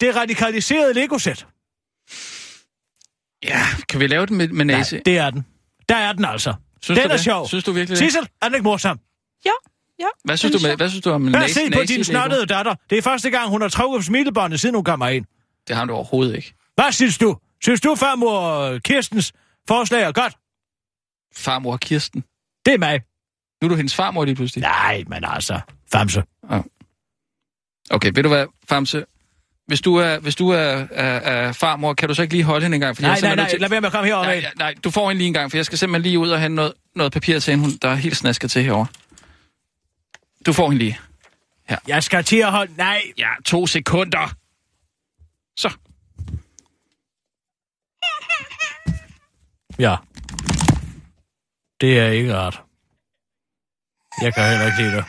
det 0.00 0.16
radikaliserede 0.16 0.94
Lego-sæt. 0.94 1.46
Ja, 3.44 3.62
kan 3.88 4.00
vi 4.00 4.06
lave 4.06 4.26
den 4.26 4.36
med, 4.36 4.48
med 4.48 4.64
Nazi? 4.64 4.94
Nej, 4.94 5.02
det 5.04 5.18
er 5.18 5.30
den. 5.30 5.46
Der 5.88 5.96
er 5.96 6.12
den 6.12 6.24
altså. 6.24 6.54
Synes 6.82 6.98
den 6.98 7.08
du 7.08 7.12
er 7.12 7.16
det? 7.16 7.24
sjov. 7.24 7.48
Synes 7.48 7.64
du 7.64 7.72
virkelig 7.72 7.98
det? 7.98 7.98
Sissel, 7.98 8.28
er 8.42 8.46
den 8.46 8.54
ikke 8.54 8.64
morsom? 8.64 9.00
Ja, 9.44 9.50
ja. 10.00 10.06
Hvad 10.24 10.36
synes, 10.36 10.56
du 10.56 10.66
med, 10.68 10.76
hvad 10.76 10.88
synes 10.88 11.04
du 11.04 11.10
om 11.10 11.24
Hør, 11.28 11.40
Nazi, 11.40 11.54
se 11.54 11.70
på 11.70 11.80
din 11.88 12.04
snottede 12.04 12.46
datter. 12.46 12.74
Det 12.90 12.98
er 12.98 13.02
første 13.02 13.30
gang, 13.30 13.48
hun 13.50 13.60
har 13.60 13.68
trukket 13.68 14.04
smilebåndet, 14.04 14.60
siden 14.60 14.74
hun 14.74 14.84
kommer 14.84 15.08
ind. 15.08 15.24
Det 15.68 15.76
har 15.76 15.84
du 15.84 15.94
overhovedet 15.94 16.36
ikke. 16.36 16.54
Hvad 16.74 16.92
synes 16.92 17.18
du? 17.18 17.36
Synes 17.62 17.80
du, 17.80 17.94
farmor 17.94 18.78
Kirstens 18.78 19.32
forslag 19.68 20.02
er 20.02 20.12
godt? 20.12 20.36
Farmor 21.36 21.76
Kirsten. 21.76 22.24
Det 22.66 22.74
er 22.74 22.78
mig. 22.78 23.00
Nu 23.62 23.66
er 23.66 23.68
du 23.68 23.74
hendes 23.76 23.94
farmor 23.94 24.24
lige 24.24 24.34
pludselig. 24.34 24.62
Nej, 24.62 25.04
men 25.06 25.24
altså, 25.24 25.60
famse. 25.92 26.22
Okay, 27.90 28.12
ved 28.14 28.22
du 28.22 28.28
hvad, 28.28 28.46
Famse? 28.68 29.04
Hvis 29.72 29.80
du 29.80 29.96
er, 29.96 30.18
hvis 30.18 30.34
du 30.34 30.48
er, 30.48 30.56
er, 30.90 31.20
er 31.20 31.52
farmor, 31.52 31.94
kan 31.94 32.08
du 32.08 32.14
så 32.14 32.22
ikke 32.22 32.34
lige 32.34 32.44
holde 32.44 32.62
hende 32.62 32.74
en 32.74 32.80
gang? 32.80 32.96
Fordi 32.96 33.06
Nej, 33.06 33.12
jeg 33.12 33.20
nej, 33.22 33.34
nej, 33.34 33.48
nødt 33.52 33.60
lad 33.60 33.68
være 33.68 33.80
med 33.80 33.86
at 33.86 33.92
komme 33.92 34.06
herover 34.06 34.24
nej, 34.24 34.40
nej, 34.40 34.52
nej, 34.56 34.74
du 34.84 34.90
får 34.90 35.08
hende 35.08 35.18
lige 35.18 35.26
en 35.26 35.32
gang, 35.34 35.50
for 35.50 35.58
jeg 35.58 35.66
skal 35.66 35.78
simpelthen 35.78 36.02
lige 36.02 36.18
ud 36.18 36.30
og 36.30 36.40
hente 36.40 36.54
noget, 36.54 36.72
noget 36.94 37.12
papir 37.12 37.38
til 37.38 37.50
hende, 37.56 37.78
der 37.82 37.88
er 37.88 37.94
helt 37.94 38.16
snasket 38.16 38.50
til 38.50 38.62
herover. 38.62 38.86
Du 40.46 40.52
får 40.52 40.70
hende 40.70 40.84
lige. 40.84 40.98
Jeg 41.86 42.02
skal 42.02 42.24
til 42.24 42.36
at 42.36 42.50
holde... 42.50 42.72
Nej, 42.76 43.02
Ja, 43.18 43.28
to 43.44 43.66
sekunder. 43.66 44.34
Så. 45.56 45.70
ja. 49.78 49.96
Det 51.80 51.98
er 51.98 52.08
ikke 52.08 52.36
rart. 52.36 52.62
Jeg 54.22 54.34
kan 54.34 54.48
heller 54.48 54.66
ikke 54.66 54.78
lide 54.78 54.96
det. 54.96 55.04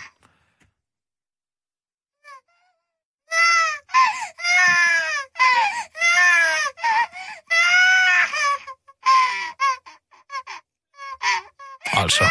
Altså. 12.04 12.24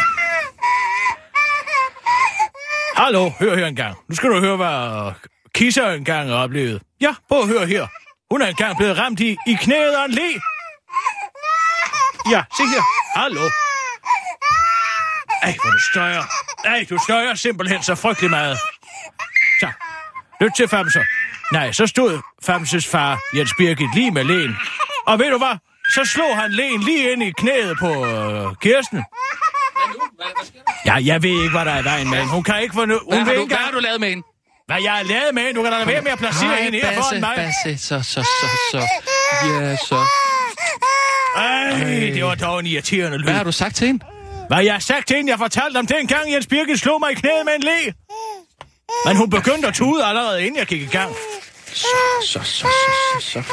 Hallo, 2.95 3.29
hør 3.39 3.55
her 3.55 3.65
engang. 3.65 3.97
Nu 4.09 4.15
skal 4.15 4.29
du 4.29 4.39
høre, 4.39 4.57
hvad 4.57 5.11
Kisser 5.55 5.89
engang 5.89 6.29
har 6.29 6.35
oplevet. 6.35 6.81
Ja, 7.01 7.15
prøv 7.29 7.41
at 7.41 7.47
høre 7.47 7.65
her. 7.65 7.87
Hun 8.31 8.41
er 8.41 8.47
engang 8.47 8.77
blevet 8.77 8.97
ramt 8.97 9.19
i, 9.19 9.37
i 9.47 9.53
knæet 9.61 9.91
af 9.91 10.05
en 10.05 10.11
le. 10.11 10.41
Ja, 12.31 12.43
se 12.57 12.63
her. 12.63 12.81
Hallo. 13.19 13.41
Ej, 15.41 15.55
hvor 15.61 15.71
du 15.71 15.79
støjer. 15.91 16.23
Ej, 16.65 16.85
du 16.89 16.97
støjer 17.03 17.33
simpelthen 17.35 17.83
så 17.83 17.95
frygtelig 17.95 18.29
meget. 18.29 18.57
Så, 19.59 19.67
lyt 20.41 20.51
til 20.57 20.67
Famser. 20.67 21.03
Nej, 21.51 21.71
så 21.71 21.87
stod 21.87 22.21
Famses 22.45 22.87
far, 22.87 23.19
Jens 23.35 23.53
Birgit, 23.57 23.95
lige 23.95 24.11
med 24.11 24.23
lægen. 24.23 24.57
Og 25.05 25.19
ved 25.19 25.31
du 25.31 25.37
hvad? 25.37 25.57
Så 25.95 26.05
slog 26.05 26.37
han 26.41 26.51
lægen 26.51 26.81
lige 26.81 27.11
ind 27.11 27.23
i 27.23 27.31
knæet 27.31 27.77
på 27.79 28.05
øh, 28.05 28.55
Kirsten. 28.61 29.03
Ja, 30.85 30.95
jeg 31.05 31.23
ved 31.23 31.29
ikke, 31.29 31.49
hvad 31.49 31.65
der 31.65 31.71
er 31.71 31.81
i 31.81 31.83
vejen 31.83 32.09
med 32.09 32.17
hende. 32.17 32.31
Hun 32.33 32.43
kan 32.43 32.61
ikke 32.61 32.73
få 32.73 32.85
nu... 32.85 32.99
Hvad 33.09 33.17
Hun 33.17 33.25
har, 33.25 33.25
vil 33.25 33.35
du, 33.35 33.41
ikke 33.41 33.55
hvad 33.55 33.65
har 33.65 33.71
du 33.71 33.79
lavet 33.79 33.99
med 33.99 34.09
hende? 34.09 34.23
Hvad 34.67 34.77
jeg 34.83 34.91
har 34.91 35.03
lavet 35.03 35.33
med 35.33 35.43
hende? 35.43 35.55
Du 35.57 35.63
kan 35.63 35.71
da 35.71 35.85
være 35.85 36.01
med 36.01 36.11
at 36.11 36.17
placere 36.17 36.55
hende 36.55 36.77
her 36.79 36.93
foran 36.93 37.19
mig. 37.19 37.33
Basse, 37.35 37.87
så, 37.87 38.01
så, 38.01 38.23
så, 38.23 38.47
så. 38.71 38.87
Ja, 39.45 39.75
så. 39.75 39.99
Ej, 41.35 41.79
det 42.13 42.25
var 42.25 42.35
dog 42.35 42.59
en 42.59 42.65
irriterende 42.65 43.17
lyd. 43.17 43.23
Hvad 43.23 43.33
har 43.33 43.43
du 43.43 43.51
sagt 43.51 43.75
til 43.75 43.87
hende? 43.87 44.05
Hvad 44.47 44.63
jeg 44.63 44.73
har 44.73 44.79
sagt 44.79 45.07
til 45.07 45.15
hende, 45.17 45.31
jeg 45.31 45.39
fortalte 45.39 45.77
om 45.77 45.87
dengang, 45.87 46.31
Jens 46.33 46.47
Birgit 46.47 46.79
slog 46.79 46.99
mig 46.99 47.11
i 47.11 47.15
knæet 47.15 47.45
med 47.45 47.53
en 47.55 47.61
le. 47.63 47.93
Men 49.05 49.17
hun 49.17 49.29
begyndte 49.29 49.67
at 49.67 49.73
tude 49.73 50.05
allerede, 50.05 50.45
inden 50.45 50.59
jeg 50.59 50.67
gik 50.67 50.81
i 50.81 50.85
gang. 50.85 51.15
Så, 51.73 51.87
så, 52.25 52.39
så, 52.43 52.67
så, 52.67 52.67
så, 53.19 53.31
så. 53.31 53.43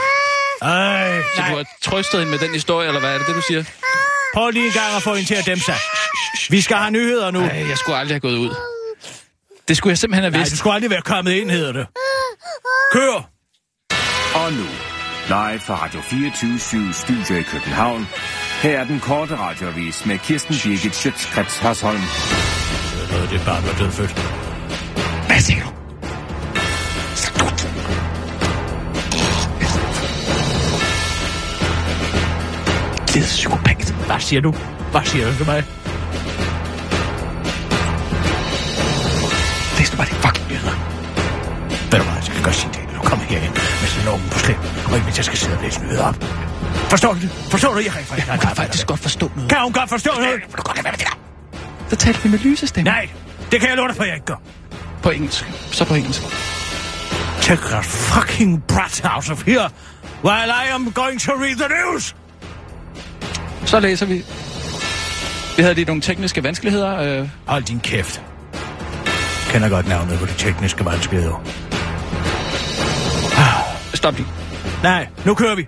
Ej, 0.63 1.21
Så 1.21 1.23
du 1.37 1.41
nej. 1.41 1.49
har 1.49 1.65
trøstet 1.83 2.21
hende 2.21 2.31
med 2.31 2.39
den 2.39 2.53
historie, 2.55 2.89
eller 2.89 3.01
hvad 3.01 3.15
er 3.15 3.19
det, 3.19 3.27
det 3.27 3.35
du 3.35 3.43
siger? 3.43 3.65
Prøv 4.35 4.51
lige 4.51 4.67
en 4.67 4.73
gang 4.73 4.97
at 4.97 5.03
få 5.03 5.15
hende 5.15 5.29
til 5.29 5.35
at 5.35 5.47
dæmpe 5.47 5.65
sig. 5.65 5.77
Vi 6.51 6.61
skal 6.61 6.77
have 6.77 6.91
nyheder 6.91 7.31
nu. 7.31 7.41
Ej, 7.41 7.69
jeg 7.69 7.79
skulle 7.79 7.97
aldrig 7.99 8.15
have 8.15 8.21
gået 8.21 8.37
ud. 8.37 8.55
Det 9.69 9.77
skulle 9.77 9.91
jeg 9.91 9.99
simpelthen 9.99 10.23
have 10.23 10.31
Nej, 10.31 10.39
vidst. 10.41 10.53
du 10.53 10.57
skulle 10.57 10.75
aldrig 10.75 10.91
være 10.91 11.03
kommet 11.03 11.33
ind, 11.33 11.51
hedder 11.51 11.73
det. 11.73 11.87
Kør! 12.93 13.29
Og 14.35 14.53
nu, 14.53 14.67
live 15.29 15.61
fra 15.61 15.85
Radio 15.85 16.01
24 16.01 16.93
Studio 16.93 17.37
i 17.37 17.43
København. 17.43 18.09
Her 18.63 18.81
er 18.81 18.85
den 18.85 19.01
korte 19.01 19.37
radiovis 19.37 20.07
med 20.07 20.19
Kirsten 20.19 20.55
Birgit 20.65 20.95
Schøtzgrads 20.95 21.59
Hasholm. 21.59 22.01
Det 23.31 23.41
er 23.41 23.45
bare 23.45 23.63
var 23.67 23.75
dødfødt. 23.79 24.11
Hvad 25.27 25.41
siger 25.41 25.63
du? 25.63 25.80
Glid 33.13 33.25
psykopat. 33.25 33.95
Hvad 34.07 34.21
siger 34.21 34.41
du? 34.41 34.55
Hvad 34.91 35.01
siger 35.05 35.31
du 35.31 35.37
til 35.37 35.47
mig? 35.47 35.65
Læs 39.79 39.91
nu 39.93 39.97
bare 39.97 40.07
de 40.07 40.15
fucking 40.25 40.49
nyheder. 40.51 40.77
Ved 41.91 41.99
du 41.99 42.05
hvad, 42.05 42.15
jeg 42.27 42.35
kan 42.35 42.43
godt 42.43 42.55
sige 42.55 42.73
det. 42.73 42.83
Nu 42.95 43.01
kommer 43.09 43.25
herind 43.25 43.55
med 43.83 44.03
en 44.03 44.09
unge 44.15 44.31
på 44.31 44.39
slem, 44.39 44.59
og 44.85 44.91
mindst, 44.91 45.17
jeg 45.17 45.25
skal 45.25 45.39
sidde 45.39 45.57
og 45.57 45.63
læse 45.63 45.81
nyheder 45.81 46.05
op. 46.05 46.17
Forstår 46.91 47.13
du 47.15 47.21
det? 47.21 47.31
Forstår 47.51 47.73
du, 47.75 47.79
jeg 47.79 47.93
kan 47.93 48.01
ikke 48.01 48.31
Jeg 48.33 48.41
kan 48.41 48.57
faktisk 48.57 48.87
godt 48.87 49.01
forstå 49.01 49.31
noget. 49.35 49.51
Kan 49.51 49.59
hun 49.63 49.73
godt 49.73 49.91
forstå 49.91 50.11
noget? 50.17 50.41
Du 50.57 50.63
godt 50.63 50.77
lade 50.77 50.85
være 50.85 50.93
med 50.93 50.99
det 50.99 51.07
der? 51.07 51.19
Så 51.91 51.97
talte 51.97 52.23
vi 52.23 52.29
med 52.29 52.39
lysestemme. 52.39 52.91
Nej, 52.91 53.09
det 53.51 53.61
kan 53.61 53.69
jeg 53.69 53.77
love 53.77 53.89
dig 53.89 53.97
for, 53.97 54.05
jeg 54.05 54.15
ikke 54.15 54.27
gør. 54.27 54.41
På 55.03 55.11
engelsk. 55.11 55.45
Så 55.73 55.85
på 55.85 55.95
engelsk. 55.95 56.23
Take 57.41 57.63
that 57.63 57.85
fucking 57.85 58.63
brat 58.69 59.01
out 59.05 59.31
of 59.31 59.43
here, 59.43 59.71
while 60.25 60.51
I 60.65 60.65
am 60.73 60.93
going 60.93 61.21
to 61.21 61.33
read 61.33 61.57
the 61.57 61.69
news. 61.69 62.15
Så 63.67 63.81
læser 63.81 64.07
vi. 64.07 64.25
Vi 65.57 65.63
havde 65.63 65.75
lige 65.75 65.85
nogle 65.85 66.03
tekniske 66.03 66.43
vanskeligheder. 66.45 67.21
Øh, 67.21 67.29
Hold 67.47 67.63
din 67.65 67.81
kæft. 67.81 68.23
Kender 69.51 69.69
godt 69.69 69.89
navnet 69.89 70.19
på 70.19 70.27
de 70.27 70.33
tekniske 70.33 70.85
vanskeligheder. 70.85 71.45
stop 73.95 74.17
lige. 74.17 74.29
Nej, 74.83 75.07
nu 75.27 75.35
kører 75.35 75.55
vi. 75.55 75.67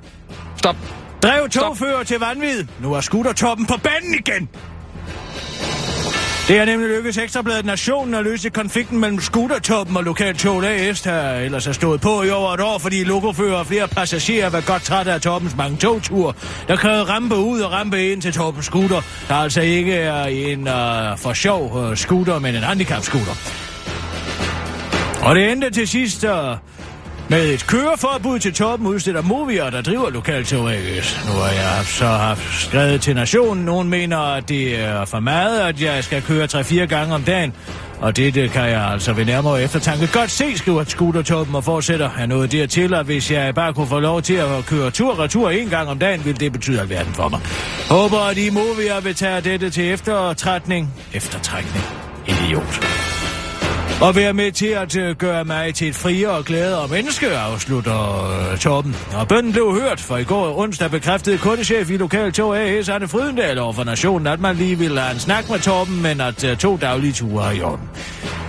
Stop. 0.56 0.76
Drev 1.22 1.48
togfører 1.48 2.02
til 2.02 2.18
vanvid. 2.18 2.64
Nu 2.80 2.92
er 2.92 3.00
scootertoppen 3.00 3.66
på 3.66 3.74
banen 3.82 4.14
igen. 4.14 4.48
Det 6.48 6.58
er 6.58 6.64
nemlig 6.64 6.88
lykkedes 6.88 7.18
Ekstrabladet 7.18 7.64
Nationen 7.64 8.14
at 8.14 8.24
løse 8.24 8.50
konflikten 8.50 8.98
mellem 9.00 9.20
scootertoppen 9.20 9.96
og 9.96 10.04
lokaltoget 10.04 10.64
AS, 10.64 11.00
der 11.00 11.32
ellers 11.32 11.64
har 11.64 11.72
stået 11.72 12.00
på 12.00 12.22
i 12.22 12.30
over 12.30 12.54
et 12.54 12.60
år, 12.60 12.78
fordi 12.78 13.04
lokofører 13.04 13.54
og 13.54 13.66
flere 13.66 13.88
passagerer 13.88 14.50
var 14.50 14.60
godt 14.60 14.82
trætte 14.82 15.12
af 15.12 15.20
toppens 15.20 15.56
mange 15.56 15.76
togture, 15.76 16.32
der 16.68 16.76
krævede 16.76 17.04
rampe 17.04 17.36
ud 17.36 17.60
og 17.60 17.72
rampe 17.72 18.12
ind 18.12 18.22
til 18.22 18.32
toppens 18.32 18.66
scooter, 18.66 19.00
der 19.28 19.34
altså 19.34 19.60
ikke 19.60 19.94
er 19.94 20.24
en 20.24 20.60
uh, 20.60 21.18
for 21.18 21.32
sjov 21.32 21.76
uh, 21.76 21.94
scooter, 21.94 22.38
men 22.38 22.54
en 22.54 22.62
handicap-scooter. 22.62 23.34
Og 25.22 25.34
det 25.34 25.52
endte 25.52 25.70
til 25.70 25.88
sidst 25.88 26.24
uh, 26.24 26.30
med 27.32 27.48
et 27.48 27.66
køreforbud 27.66 28.38
til 28.38 28.54
toppen 28.54 28.88
udstiller 28.88 29.22
Movier, 29.22 29.70
der 29.70 29.82
driver 29.82 30.10
lokaltog 30.10 30.64
Nu 31.26 31.32
har 31.32 31.50
jeg 31.50 31.84
så 31.84 32.06
haft 32.06 32.62
skrevet 32.62 33.00
til 33.00 33.14
Nationen. 33.14 33.64
Nogen 33.64 33.88
mener, 33.88 34.18
at 34.18 34.48
det 34.48 34.80
er 34.80 35.04
for 35.04 35.20
meget, 35.20 35.60
at 35.60 35.82
jeg 35.82 36.04
skal 36.04 36.22
køre 36.22 36.44
3-4 36.44 36.84
gange 36.84 37.14
om 37.14 37.22
dagen. 37.22 37.52
Og 38.00 38.16
det, 38.16 38.34
det 38.34 38.50
kan 38.50 38.62
jeg 38.62 38.90
altså 38.90 39.12
ved 39.12 39.24
nærmere 39.24 39.62
eftertanke 39.62 40.08
godt 40.12 40.30
se, 40.30 40.58
skriver 40.58 40.84
scootertoppen 40.84 41.54
og 41.54 41.64
fortsætter. 41.64 42.10
Jeg 42.18 42.26
nåede 42.26 42.48
dertil, 42.48 42.94
at 42.94 43.06
hvis 43.06 43.30
jeg 43.30 43.54
bare 43.54 43.74
kunne 43.74 43.88
få 43.88 44.00
lov 44.00 44.22
til 44.22 44.34
at 44.34 44.66
køre 44.66 44.90
tur-retur 44.90 45.50
en 45.50 45.68
gang 45.68 45.88
om 45.88 45.98
dagen, 45.98 46.24
ville 46.24 46.40
det 46.40 46.52
betyde 46.52 46.80
alverden 46.80 47.14
for 47.14 47.28
mig. 47.28 47.40
Håber, 47.90 48.18
at 48.18 48.38
I 48.38 48.50
Movier 48.50 49.00
vil 49.00 49.14
tage 49.14 49.40
dette 49.40 49.70
til 49.70 49.92
eftertrækning. 49.92 50.94
Eftertrækning. 51.12 51.84
Idiot 52.26 53.11
og 54.02 54.16
være 54.16 54.32
med 54.32 54.52
til 54.52 54.66
at 54.66 54.96
øh, 54.96 55.16
gøre 55.16 55.44
mig 55.44 55.74
til 55.74 55.88
et 55.88 55.94
friere 55.94 56.28
og 56.28 56.44
gladere 56.44 56.88
menneske, 56.88 57.30
afslutter 57.30 58.30
øh, 58.52 58.58
Torben. 58.58 58.96
Og 59.14 59.28
bønden 59.28 59.52
blev 59.52 59.72
hørt, 59.80 60.00
for 60.00 60.16
i 60.16 60.24
går 60.24 60.58
onsdag 60.58 60.90
bekræftede 60.90 61.38
kundechef 61.38 61.90
i 61.90 61.96
Lokaltog 61.96 62.58
AS, 62.58 62.88
Arne 62.88 63.08
Frydendal, 63.08 63.58
over 63.58 63.72
for 63.72 63.84
nationen, 63.84 64.26
at 64.26 64.40
man 64.40 64.56
lige 64.56 64.78
ville 64.78 65.00
have 65.00 65.14
en 65.14 65.20
snak 65.20 65.50
med 65.50 65.58
Torben, 65.58 66.02
men 66.02 66.20
at 66.20 66.44
øh, 66.44 66.56
to 66.56 66.76
daglige 66.76 67.12
ture 67.12 67.46
er 67.46 67.50
i 67.50 67.62
orden. 67.62 67.90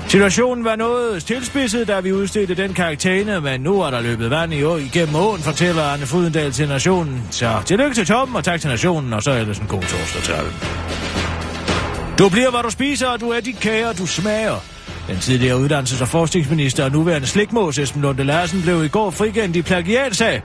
Situationen 0.07 0.65
var 0.65 0.75
noget 0.75 1.23
tilspidset, 1.23 1.87
da 1.87 1.99
vi 1.99 2.13
udstedte 2.13 2.55
den 2.55 2.73
karakter, 2.73 3.39
men 3.39 3.61
nu 3.61 3.81
er 3.81 3.89
der 3.89 4.01
løbet 4.01 4.29
vand 4.29 4.53
i 4.53 4.63
år 4.63 4.77
igennem 4.77 5.15
åen, 5.15 5.41
fortæller 5.41 5.83
Arne 5.83 6.05
Frydendal 6.05 6.51
til 6.51 6.67
nationen. 6.67 7.23
Så 7.31 7.61
tillykke 7.65 7.95
til 7.95 8.05
Torben, 8.05 8.35
og 8.35 8.43
tak 8.43 8.61
til 8.61 8.69
nationen, 8.69 9.13
og 9.13 9.23
så 9.23 9.31
ellers 9.31 9.57
en 9.57 9.67
god 9.67 9.81
torsdag 9.81 10.21
til 10.23 10.31
alle. 10.31 10.51
Du 12.19 12.29
bliver, 12.29 12.51
hvad 12.51 12.63
du 12.63 12.69
spiser, 12.69 13.07
og 13.07 13.19
du 13.19 13.29
er 13.29 13.39
de 13.39 13.53
kager, 13.53 13.93
du 13.93 14.05
smager. 14.05 14.72
Den 15.07 15.19
tidligere 15.19 15.57
uddannelses- 15.57 16.01
og 16.01 16.07
forskningsminister 16.07 16.83
og 16.83 16.91
nuværende 16.91 17.27
slikmås 17.27 17.77
Esben 17.77 18.01
Lunde 18.01 18.23
Larsen 18.23 18.61
blev 18.61 18.85
i 18.85 18.87
går 18.87 19.11
frikendt 19.11 19.55
i 19.55 19.61
plagiatsag. 19.61 20.41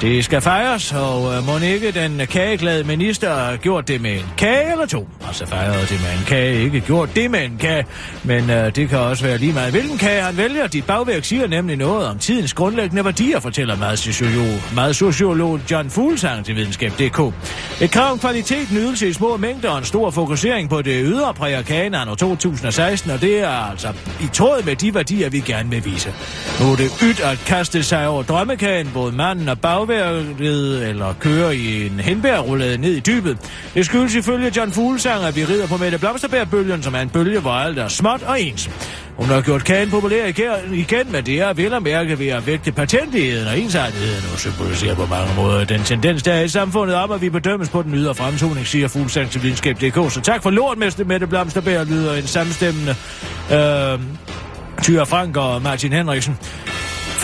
Det 0.00 0.24
skal 0.24 0.40
fejres, 0.40 0.92
og 0.92 1.22
uh, 1.22 1.46
må 1.46 1.58
ikke 1.58 1.90
den 1.90 2.26
kageglade 2.26 2.84
minister 2.84 3.34
har 3.34 3.56
gjort 3.56 3.88
det 3.88 4.00
med 4.00 4.12
en 4.12 4.26
kage 4.36 4.72
eller 4.72 4.86
to. 4.86 5.08
Altså 5.26 5.46
fejrede 5.46 5.80
det 5.80 6.00
med 6.02 6.18
en 6.18 6.24
kage, 6.26 6.62
ikke 6.62 6.80
gjort 6.80 7.08
det 7.16 7.30
med 7.30 7.44
en 7.44 7.56
kage. 7.58 7.86
Men 8.24 8.42
uh, 8.44 8.50
det 8.50 8.88
kan 8.88 8.98
også 8.98 9.24
være 9.24 9.38
lige 9.38 9.52
meget, 9.52 9.72
hvilken 9.72 9.98
kage 9.98 10.22
han 10.22 10.36
vælger. 10.36 10.66
Dit 10.66 10.86
bagværk 10.86 11.24
siger 11.24 11.46
nemlig 11.46 11.76
noget 11.76 12.06
om 12.06 12.18
tidens 12.18 12.54
grundlæggende 12.54 13.04
værdier, 13.04 13.40
fortæller 13.40 13.76
meget 13.76 13.98
sociolog, 13.98 14.60
meget 14.74 14.96
sociolog 14.96 15.60
John 15.70 15.90
Fuglsang 15.90 16.44
til 16.44 16.56
videnskab.dk. 16.56 17.34
Et 17.80 17.90
krav 17.90 18.12
om 18.12 18.18
kvalitet, 18.18 18.72
nydelse 18.72 19.08
i 19.08 19.12
små 19.12 19.36
mængder 19.36 19.70
og 19.70 19.78
en 19.78 19.84
stor 19.84 20.10
fokusering 20.10 20.70
på 20.70 20.82
det 20.82 21.02
ydre 21.06 21.34
præger 21.34 21.62
kagen 21.62 21.94
anno 21.94 22.14
2016, 22.14 23.10
og 23.10 23.20
det 23.20 23.38
er 23.38 23.70
altså 23.70 23.88
i 24.20 24.26
tråd 24.32 24.64
med 24.64 24.76
de 24.76 24.94
værdier, 24.94 25.30
vi 25.30 25.40
gerne 25.40 25.70
vil 25.70 25.84
vise. 25.84 26.14
Nu 26.60 26.72
er 26.72 26.76
det 26.76 26.90
ydt 27.02 27.20
at 27.20 27.38
kaste 27.46 27.82
sig 27.82 28.08
over 28.08 28.22
drømmekagen, 28.22 28.90
både 28.94 29.12
manden 29.12 29.48
og 29.48 29.60
afværget 29.74 30.88
eller 30.88 31.14
køre 31.20 31.56
i 31.56 31.86
en 31.86 32.00
henbærrullade 32.00 32.78
ned 32.78 32.92
i 32.92 33.00
dybet. 33.00 33.38
Det 33.74 33.86
skyldes 33.86 34.14
ifølge 34.14 34.52
John 34.56 34.72
Fuglsang, 34.72 35.24
at 35.24 35.36
vi 35.36 35.44
rider 35.44 35.66
på 35.66 35.76
Mette 35.76 35.98
Blomsterbærbølgen, 35.98 36.82
som 36.82 36.94
er 36.94 37.00
en 37.00 37.08
bølge, 37.08 37.40
hvor 37.40 37.50
alt 37.50 37.78
er 37.78 37.88
småt 37.88 38.22
og 38.22 38.42
ens. 38.42 38.70
Hun 39.16 39.26
har 39.26 39.40
gjort 39.40 39.64
kagen 39.64 39.90
populær 39.90 40.26
igen, 40.72 41.12
men 41.12 41.26
det 41.26 41.40
er 41.40 41.52
vel 41.52 41.74
at 41.74 41.82
mærke 41.82 42.18
ved 42.18 42.28
at 42.28 42.46
vægte 42.46 42.72
patentigheden 42.72 43.48
og 43.48 43.58
ensartetheden 43.58 44.24
og 44.32 44.38
symboliserer 44.38 44.94
på 44.94 45.06
mange 45.06 45.34
måder 45.36 45.64
den 45.64 45.80
tendens, 45.80 46.22
der 46.22 46.32
er 46.32 46.42
i 46.42 46.48
samfundet 46.48 46.96
om, 46.96 47.10
at 47.10 47.20
vi 47.20 47.30
bedømmes 47.30 47.68
på 47.68 47.82
den 47.82 47.94
ydre 47.94 48.14
fremtoning, 48.14 48.66
siger 48.66 48.88
Fuglsang 48.88 49.30
til 49.30 49.42
videnskab.dk. 49.42 50.12
Så 50.12 50.20
tak 50.22 50.42
for 50.42 50.50
lort, 50.50 50.78
mester 50.78 51.04
Mette 51.04 51.26
Blomsterbær, 51.26 51.84
lyder 51.84 52.14
en 52.14 52.26
samstemmende 52.26 52.94
øh, 53.52 53.98
Tyre 54.82 55.06
Frank 55.06 55.36
og 55.36 55.62
Martin 55.62 55.92
Henriksen. 55.92 56.38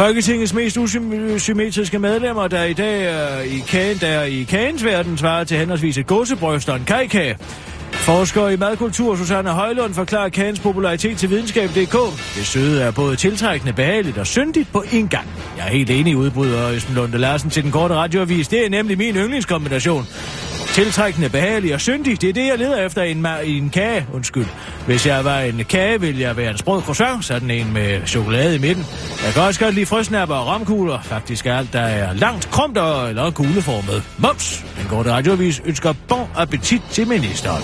Folketingets 0.00 0.54
mest 0.54 0.76
usymmetriske 0.76 1.98
medlemmer, 1.98 2.48
der 2.48 2.64
i 2.64 2.72
dag 2.72 3.04
er 3.04 3.40
i 3.40 3.64
kagen, 3.68 3.98
der 4.00 4.22
i 4.22 4.42
kagens 4.42 4.84
verden 4.84 5.18
svarer 5.18 5.44
til 5.44 5.56
henholdsvis 5.56 5.98
et 5.98 6.06
gåsebryst 6.06 6.68
og 6.68 6.76
en 6.76 6.84
kajkage. 6.84 7.36
Forsker 7.92 8.48
i 8.48 8.56
madkultur 8.56 9.16
Susanne 9.16 9.50
Højlund 9.50 9.94
forklarer 9.94 10.28
kagens 10.28 10.60
popularitet 10.60 11.18
til 11.18 11.30
videnskab.dk. 11.30 11.96
Det 12.36 12.46
søde 12.46 12.82
er 12.82 12.90
både 12.90 13.16
tiltrækkende, 13.16 13.72
behageligt 13.72 14.18
og 14.18 14.26
syndigt 14.26 14.72
på 14.72 14.84
en 14.92 15.08
gang. 15.08 15.28
Jeg 15.56 15.66
er 15.66 15.70
helt 15.70 15.90
enig 15.90 16.10
i 16.10 16.16
udbryder 16.16 16.70
Østen 16.70 16.94
Lunde 16.94 17.18
Larsen 17.18 17.50
til 17.50 17.62
den 17.62 17.70
korte 17.70 17.94
radioavis. 17.94 18.48
Det 18.48 18.66
er 18.66 18.70
nemlig 18.70 18.98
min 18.98 19.14
yndlingskombination. 19.14 20.06
Tiltrækkende, 20.72 21.28
behagelig 21.28 21.74
og 21.74 21.80
syndig, 21.80 22.20
det 22.20 22.28
er 22.28 22.32
det, 22.32 22.46
jeg 22.46 22.58
leder 22.58 22.86
efter 22.86 23.02
i 23.02 23.10
en, 23.10 23.26
ma- 23.26 23.40
i 23.40 23.58
en 23.58 23.70
kage. 23.70 24.06
Undskyld. 24.12 24.46
Hvis 24.86 25.06
jeg 25.06 25.24
var 25.24 25.38
en 25.40 25.64
kage, 25.68 26.00
ville 26.00 26.20
jeg 26.20 26.36
være 26.36 26.50
en 26.50 26.58
sprød 26.58 26.82
croissant, 26.82 27.24
sådan 27.24 27.50
en 27.50 27.72
med 27.72 28.06
chokolade 28.06 28.56
i 28.56 28.58
midten. 28.58 28.86
Jeg 29.24 29.32
kan 29.34 29.42
også 29.42 29.60
godt 29.60 29.74
lide 29.74 29.86
frøsnapper 29.86 30.34
og 30.34 30.46
romkugler. 30.46 31.00
Faktisk 31.02 31.46
er 31.46 31.54
alt, 31.56 31.72
der 31.72 31.80
er 31.80 32.12
langt 32.12 32.50
krumt 32.50 32.78
og 32.78 33.08
eller 33.08 33.30
kugleformet. 33.30 34.02
Mums! 34.18 34.64
Den 34.80 34.88
korte 34.88 35.12
radioavis 35.12 35.62
ønsker 35.64 35.94
bon 36.08 36.26
appetit 36.36 36.82
til 36.90 37.06
ministeren. 37.08 37.62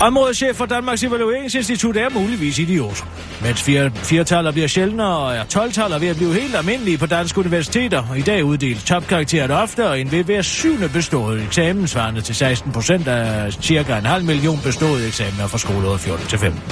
Områdeschef 0.00 0.56
for 0.56 0.66
Danmarks 0.66 1.04
Evalueringsinstitut 1.04 1.96
er 1.96 2.08
muligvis 2.10 2.58
idiot. 2.58 3.04
Mens 3.42 3.62
fire, 3.62 3.90
firetaller 3.94 4.52
bliver 4.52 4.68
sjældnere 4.68 5.16
og 5.16 5.34
er 5.34 5.42
12-taller 5.42 5.98
ved 5.98 6.08
at 6.08 6.16
blive 6.16 6.34
helt 6.34 6.56
almindelige 6.56 6.98
på 6.98 7.06
danske 7.06 7.38
universiteter, 7.38 8.14
i 8.16 8.20
dag 8.20 8.44
uddeles 8.44 8.84
topkarakterer 8.84 9.56
ofte, 9.56 9.88
og 9.88 9.98
ved 10.10 10.24
hver 10.24 10.42
syvende 10.42 10.88
bestået 10.88 11.42
eksamen, 11.42 11.86
svarende 11.86 12.20
til 12.20 12.34
16 12.34 12.72
procent 12.72 13.08
af 13.08 13.52
cirka 13.52 13.98
en 13.98 14.06
halv 14.06 14.24
million 14.24 14.60
beståede 14.64 15.06
eksamener 15.06 15.46
fra 15.46 15.58
skoleåret 15.58 16.00
14 16.00 16.26
til 16.26 16.38
15. 16.38 16.62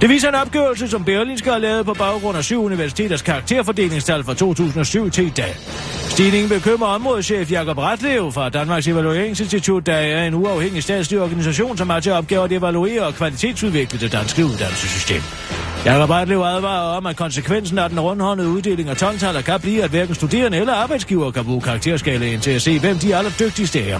Det 0.00 0.08
viser 0.08 0.28
en 0.28 0.34
opgørelse, 0.34 0.88
som 0.88 1.04
Berlinske 1.04 1.50
har 1.50 1.58
lavet 1.58 1.86
på 1.86 1.94
baggrund 1.94 2.36
af 2.36 2.44
syv 2.44 2.64
universiteters 2.64 3.22
karakterfordelingstal 3.22 4.24
fra 4.24 4.34
2007 4.34 5.10
til 5.10 5.26
i 5.26 5.30
dag. 5.30 5.54
Stigningen 6.08 6.48
bekymrer 6.48 6.88
områdeschef 6.88 7.50
Jakob 7.50 7.78
Ratlev 7.78 8.32
fra 8.32 8.48
Danmarks 8.48 8.88
Evalueringsinstitut, 8.88 9.86
der 9.86 9.94
er 9.94 10.26
en 10.26 10.34
uafhængig 10.34 10.82
statslig 10.82 11.20
organisation, 11.20 11.76
som 11.76 11.90
har 11.90 12.00
til 12.00 12.12
opgave 12.12 12.44
at 12.44 12.50
evaluere 12.72 13.02
og 13.06 13.14
kvalitetsudvikle 13.14 14.00
det 14.00 14.12
danske 14.12 14.44
uddannelsessystem. 14.44 15.22
Jakob 15.84 16.10
Ratlev 16.10 16.38
advarer 16.38 16.96
om, 16.96 17.06
at 17.06 17.16
konsekvensen 17.16 17.78
af 17.78 17.88
den 17.88 18.00
rundhåndede 18.00 18.48
uddeling 18.48 18.88
af 18.88 18.96
tontaller 18.96 19.40
kan 19.40 19.60
blive, 19.60 19.82
at 19.82 19.90
hverken 19.90 20.14
studerende 20.14 20.58
eller 20.58 20.72
arbejdsgiver 20.72 21.30
kan 21.30 21.44
bruge 21.44 21.60
karakterskalaen 21.60 22.40
til 22.40 22.50
at 22.50 22.62
se, 22.62 22.78
hvem 22.78 22.98
de 22.98 23.16
allerdygtigste 23.16 23.88
er. 23.88 23.98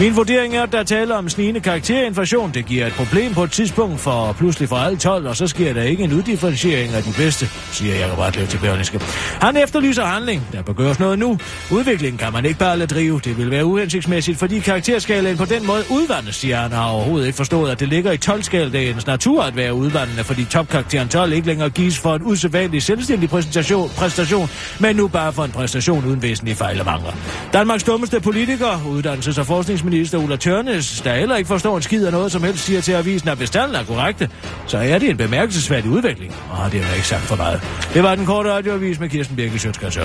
Min 0.00 0.16
vurdering 0.16 0.56
er, 0.56 0.62
at 0.62 0.72
der 0.72 0.82
taler 0.82 1.14
om 1.14 1.28
snigende 1.28 1.60
karakterinflation. 1.60 2.50
Det 2.54 2.66
giver 2.66 2.86
et 2.86 2.92
problem 2.92 3.34
på 3.34 3.44
et 3.44 3.52
tidspunkt 3.52 4.00
for 4.00 4.32
pludselig 4.32 4.68
for 4.68 4.76
alle 4.76 4.98
12, 4.98 5.26
og 5.26 5.36
så 5.36 5.46
sker 5.46 5.72
der 5.72 5.82
ikke 5.82 6.04
en 6.04 6.12
uddifferentiering 6.12 6.94
af 6.94 7.02
de 7.02 7.12
bedste, 7.16 7.46
siger 7.72 7.96
Jacob 7.96 8.18
Ratlev 8.18 8.46
til 8.46 8.58
Berlingske. 8.58 9.00
Han 9.40 9.56
efterlyser 9.56 10.04
handling. 10.04 10.46
Der 10.52 10.62
bør 10.62 10.72
gøres 10.72 10.98
noget 10.98 11.18
nu. 11.18 11.38
Udviklingen 11.70 12.18
kan 12.18 12.32
man 12.32 12.44
ikke 12.44 12.58
bare 12.58 12.78
lade 12.78 12.94
drive. 12.94 13.20
Det 13.24 13.38
vil 13.38 13.50
være 13.50 13.64
uhensigtsmæssigt, 13.64 14.38
fordi 14.38 14.58
karakterskalaen 14.58 15.36
på 15.36 15.44
den 15.44 15.66
måde 15.66 15.84
udvandes, 15.90 16.36
siger 16.36 16.56
han. 16.56 16.72
har 16.72 16.88
overhovedet 16.88 17.26
ikke 17.26 17.36
forstået, 17.36 17.70
at 17.70 17.80
det 17.80 17.88
ligger 17.88 18.05
i 18.12 18.18
12-skalaens 18.30 19.06
natur 19.06 19.42
at 19.42 19.56
være 19.56 19.74
udvandrende, 19.74 20.24
fordi 20.24 20.44
topkarakteren 20.44 21.08
12 21.08 21.32
ikke 21.32 21.46
længere 21.46 21.70
gives 21.70 21.98
for 21.98 22.14
en 22.14 22.22
usædvanlig 22.24 22.82
selvstændig 22.82 23.28
præsentation, 23.28 23.88
præstation, 23.88 24.48
men 24.80 24.96
nu 24.96 25.08
bare 25.08 25.32
for 25.32 25.44
en 25.44 25.50
præstation 25.50 26.04
uden 26.04 26.22
væsentlige 26.22 26.56
fejl 26.56 26.80
og 26.80 26.86
mangler. 26.86 27.12
Danmarks 27.52 27.82
dummeste 27.84 28.20
politiker, 28.20 28.66
uddannelses- 28.66 29.40
og 29.40 29.46
forskningsminister 29.46 30.18
Ulla 30.18 30.36
Tørnes, 30.36 31.00
der 31.00 31.14
heller 31.14 31.36
ikke 31.36 31.48
forstår 31.48 31.76
en 31.76 31.82
skid 31.82 32.06
af 32.06 32.12
noget 32.12 32.32
som 32.32 32.42
helst, 32.42 32.64
siger 32.64 32.80
til 32.80 32.92
avisen, 32.92 33.28
at 33.28 33.36
hvis 33.36 33.50
tallene 33.50 33.78
er 33.78 33.84
korrekte, 33.84 34.28
så 34.66 34.78
er 34.78 34.98
det 34.98 35.10
en 35.10 35.16
bemærkelsesværdig 35.16 35.90
udvikling. 35.90 36.34
Og 36.50 36.72
det 36.72 36.80
er 36.80 36.94
ikke 36.94 37.06
sagt 37.06 37.22
for 37.22 37.36
meget. 37.36 37.60
Det 37.94 38.02
var 38.02 38.14
den 38.14 38.26
korte 38.26 38.52
radioavis 38.52 39.00
med 39.00 39.08
Kirsten 39.08 39.36
Birke 39.36 39.58
Sjøtskreds 39.58 39.96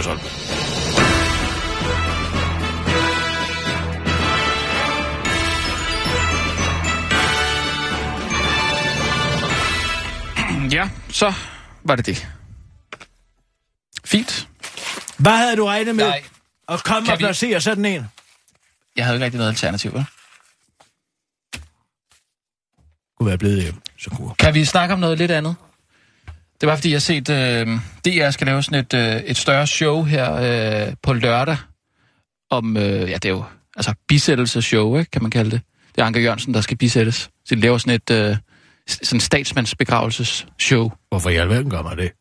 Ja, 10.71 10.89
så 11.09 11.33
var 11.83 11.95
det 11.95 12.05
det. 12.05 12.27
Fint. 14.05 14.47
Hvad 15.17 15.37
havde 15.37 15.55
du 15.55 15.65
regnet 15.65 15.95
med? 15.95 16.05
Nej. 16.05 16.23
At 16.69 16.83
komme 16.83 17.05
Kan 17.05 17.13
og 17.13 17.19
vi- 17.19 17.23
placere 17.23 17.61
sådan 17.61 17.85
en? 17.85 18.05
Jeg 18.95 19.05
havde 19.05 19.15
ikke 19.15 19.25
rigtig 19.25 19.37
noget 19.37 19.49
alternativ, 19.51 19.93
vel? 19.93 20.05
Kunne 23.17 23.27
være 23.27 23.37
blevet 23.37 23.61
hjem. 23.61 23.75
Så 23.97 24.09
kunne. 24.09 24.35
Kan 24.39 24.53
vi 24.53 24.65
snakke 24.65 24.93
om 24.93 24.99
noget 24.99 25.17
lidt 25.17 25.31
andet? 25.31 25.55
Det 26.61 26.67
var 26.69 26.75
fordi, 26.75 26.89
jeg 26.89 26.95
har 26.95 26.99
set, 26.99 27.29
øh, 27.29 27.67
DR 28.05 28.29
skal 28.29 28.47
lave 28.47 28.63
sådan 28.63 28.79
et, 28.79 28.93
øh, 28.93 29.15
et 29.15 29.37
større 29.37 29.67
show 29.67 30.03
her 30.03 30.33
øh, 30.87 30.93
på 31.03 31.13
lørdag. 31.13 31.57
Om, 32.49 32.77
øh, 32.77 32.83
ja, 32.83 33.13
det 33.13 33.25
er 33.25 33.29
jo 33.29 33.43
altså 33.75 33.93
bisættelsesshow, 34.07 34.97
ikke, 34.99 35.11
kan 35.11 35.21
man 35.21 35.31
kalde 35.31 35.51
det. 35.51 35.61
Det 35.95 36.01
er 36.01 36.05
Anker 36.05 36.21
Jørgensen, 36.21 36.53
der 36.53 36.61
skal 36.61 36.77
bisættes. 36.77 37.29
Så 37.45 37.55
de 37.55 37.59
laver 37.61 37.77
sådan 37.77 37.93
et 37.95 38.09
øh, 38.09 38.37
sådan 38.87 39.19
statsmandsbegravelsesshow. 39.19 40.89
Hvorfor 41.09 41.29
i 41.29 41.35
alverden 41.35 41.69
gør 41.69 41.81
man 41.81 41.97
det? 41.97 42.11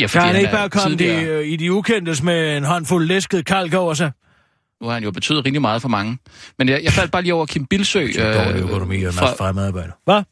Ja, 0.00 0.06
Kan 0.06 0.20
han 0.22 0.34
er 0.34 0.38
ikke 0.38 0.50
bare 0.52 0.70
komme 0.70 0.90
de, 0.96 0.98
tidligere- 0.98 1.24
øh, 1.40 1.46
i 1.46 1.56
de 1.56 1.72
ukendtes 1.72 2.22
med 2.22 2.56
en 2.56 2.64
håndfuld 2.64 3.06
læsket 3.06 3.46
kalk 3.46 3.74
over 3.74 3.94
sig? 3.94 4.12
Nu 4.80 4.86
har 4.86 4.94
han 4.94 5.04
jo 5.04 5.10
betydet 5.10 5.44
rigtig 5.44 5.60
meget 5.60 5.82
for 5.82 5.88
mange. 5.88 6.18
Men 6.58 6.68
jeg, 6.68 6.84
jeg 6.84 6.92
faldt 6.92 7.12
bare 7.12 7.22
lige 7.22 7.34
over 7.34 7.46
Kim 7.46 7.66
Bilsø. 7.66 8.00
Det 8.06 8.16
er 8.18 8.44
dårlig 8.44 8.62
økonomi 8.62 9.02
og 9.02 9.08
en 9.08 9.12
fra, 9.12 9.24
masse 9.24 9.36
fremmedarbejder. 9.38 9.92
Hvad? 10.04 10.22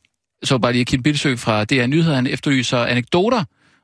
så 0.44 0.58
bare 0.58 0.72
lige 0.72 0.84
Kim 0.84 1.02
Bilsø 1.02 1.36
fra 1.36 1.64
DR 1.64 1.86
Nyheder, 1.86 2.14
han 2.14 2.26
efterlyser 2.26 2.78
anekdoter. 2.78 3.38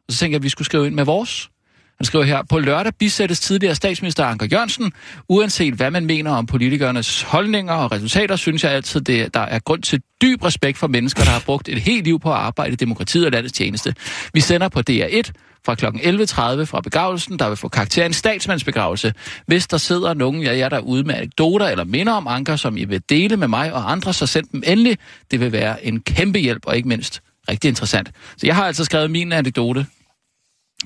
Og 0.08 0.12
så 0.12 0.18
tænkte 0.18 0.32
jeg, 0.32 0.38
at 0.38 0.42
vi 0.42 0.48
skulle 0.48 0.66
skrive 0.66 0.86
ind 0.86 0.94
med 0.94 1.04
vores. 1.04 1.50
Han 1.98 2.04
skriver 2.04 2.24
her, 2.24 2.42
på 2.42 2.58
lørdag 2.58 2.92
bisættes 2.98 3.40
tidligere 3.40 3.74
statsminister 3.74 4.24
Anker 4.24 4.46
Jørgensen. 4.46 4.92
Uanset 5.28 5.74
hvad 5.74 5.90
man 5.90 6.06
mener 6.06 6.30
om 6.30 6.46
politikernes 6.46 7.22
holdninger 7.22 7.74
og 7.74 7.92
resultater, 7.92 8.36
synes 8.36 8.64
jeg 8.64 8.72
altid, 8.72 9.00
det, 9.00 9.34
der 9.34 9.40
er 9.40 9.58
grund 9.58 9.82
til 9.82 10.02
dyb 10.22 10.44
respekt 10.44 10.78
for 10.78 10.86
mennesker, 10.86 11.24
der 11.24 11.30
har 11.30 11.42
brugt 11.46 11.68
et 11.68 11.78
helt 11.78 12.04
liv 12.04 12.20
på 12.20 12.30
at 12.30 12.36
arbejde 12.38 12.72
i 12.72 12.76
demokratiet 12.76 13.26
og 13.26 13.32
landets 13.32 13.52
tjeneste. 13.52 13.94
Vi 14.32 14.40
sender 14.40 14.68
på 14.68 14.80
DR1 14.90 15.30
fra 15.64 15.74
kl. 15.74 15.86
11.30 15.86 16.64
fra 16.64 16.80
begravelsen, 16.80 17.38
der 17.38 17.48
vil 17.48 17.56
få 17.56 17.68
karakter 17.68 18.02
af 18.02 18.06
en 18.06 18.12
statsmandsbegravelse. 18.12 19.14
Hvis 19.46 19.66
der 19.66 19.76
sidder 19.76 20.14
nogen 20.14 20.46
af 20.46 20.58
jer 20.58 20.68
derude 20.68 21.04
med 21.04 21.14
anekdoter 21.14 21.66
eller 21.66 21.84
minder 21.84 22.12
om 22.12 22.26
Anker, 22.26 22.56
som 22.56 22.76
I 22.76 22.84
vil 22.84 23.02
dele 23.08 23.36
med 23.36 23.48
mig 23.48 23.72
og 23.72 23.92
andre, 23.92 24.12
så 24.12 24.26
send 24.26 24.46
dem 24.52 24.62
endelig. 24.66 24.98
Det 25.30 25.40
vil 25.40 25.52
være 25.52 25.86
en 25.86 26.00
kæmpe 26.00 26.38
hjælp, 26.38 26.66
og 26.66 26.76
ikke 26.76 26.88
mindst 26.88 27.22
rigtig 27.48 27.68
interessant. 27.68 28.10
Så 28.36 28.46
jeg 28.46 28.56
har 28.56 28.64
altså 28.64 28.84
skrevet 28.84 29.10
min 29.10 29.32
anekdote 29.32 29.86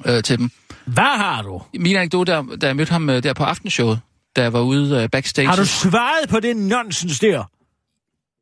øh, 0.07 0.23
til 0.23 0.39
dem. 0.39 0.51
Hvad 0.87 1.19
har 1.19 1.43
du? 1.43 1.63
Min 1.75 1.97
anekdote, 1.97 2.33
der, 2.33 2.57
da 2.61 2.67
jeg 2.67 2.77
mødte 2.77 2.93
ham 2.93 3.11
øh, 3.11 3.23
der 3.23 3.35
på 3.35 3.45
aftenshowet, 3.45 4.01
da 4.37 4.43
jeg 4.43 4.53
var 4.53 4.61
ude 4.61 5.03
øh, 5.03 5.09
backstage. 5.09 5.49
Har 5.49 5.57
du 5.57 5.67
svaret 5.67 6.29
på 6.29 6.41
det 6.41 6.57
nonsens 6.57 7.21
der? 7.21 7.45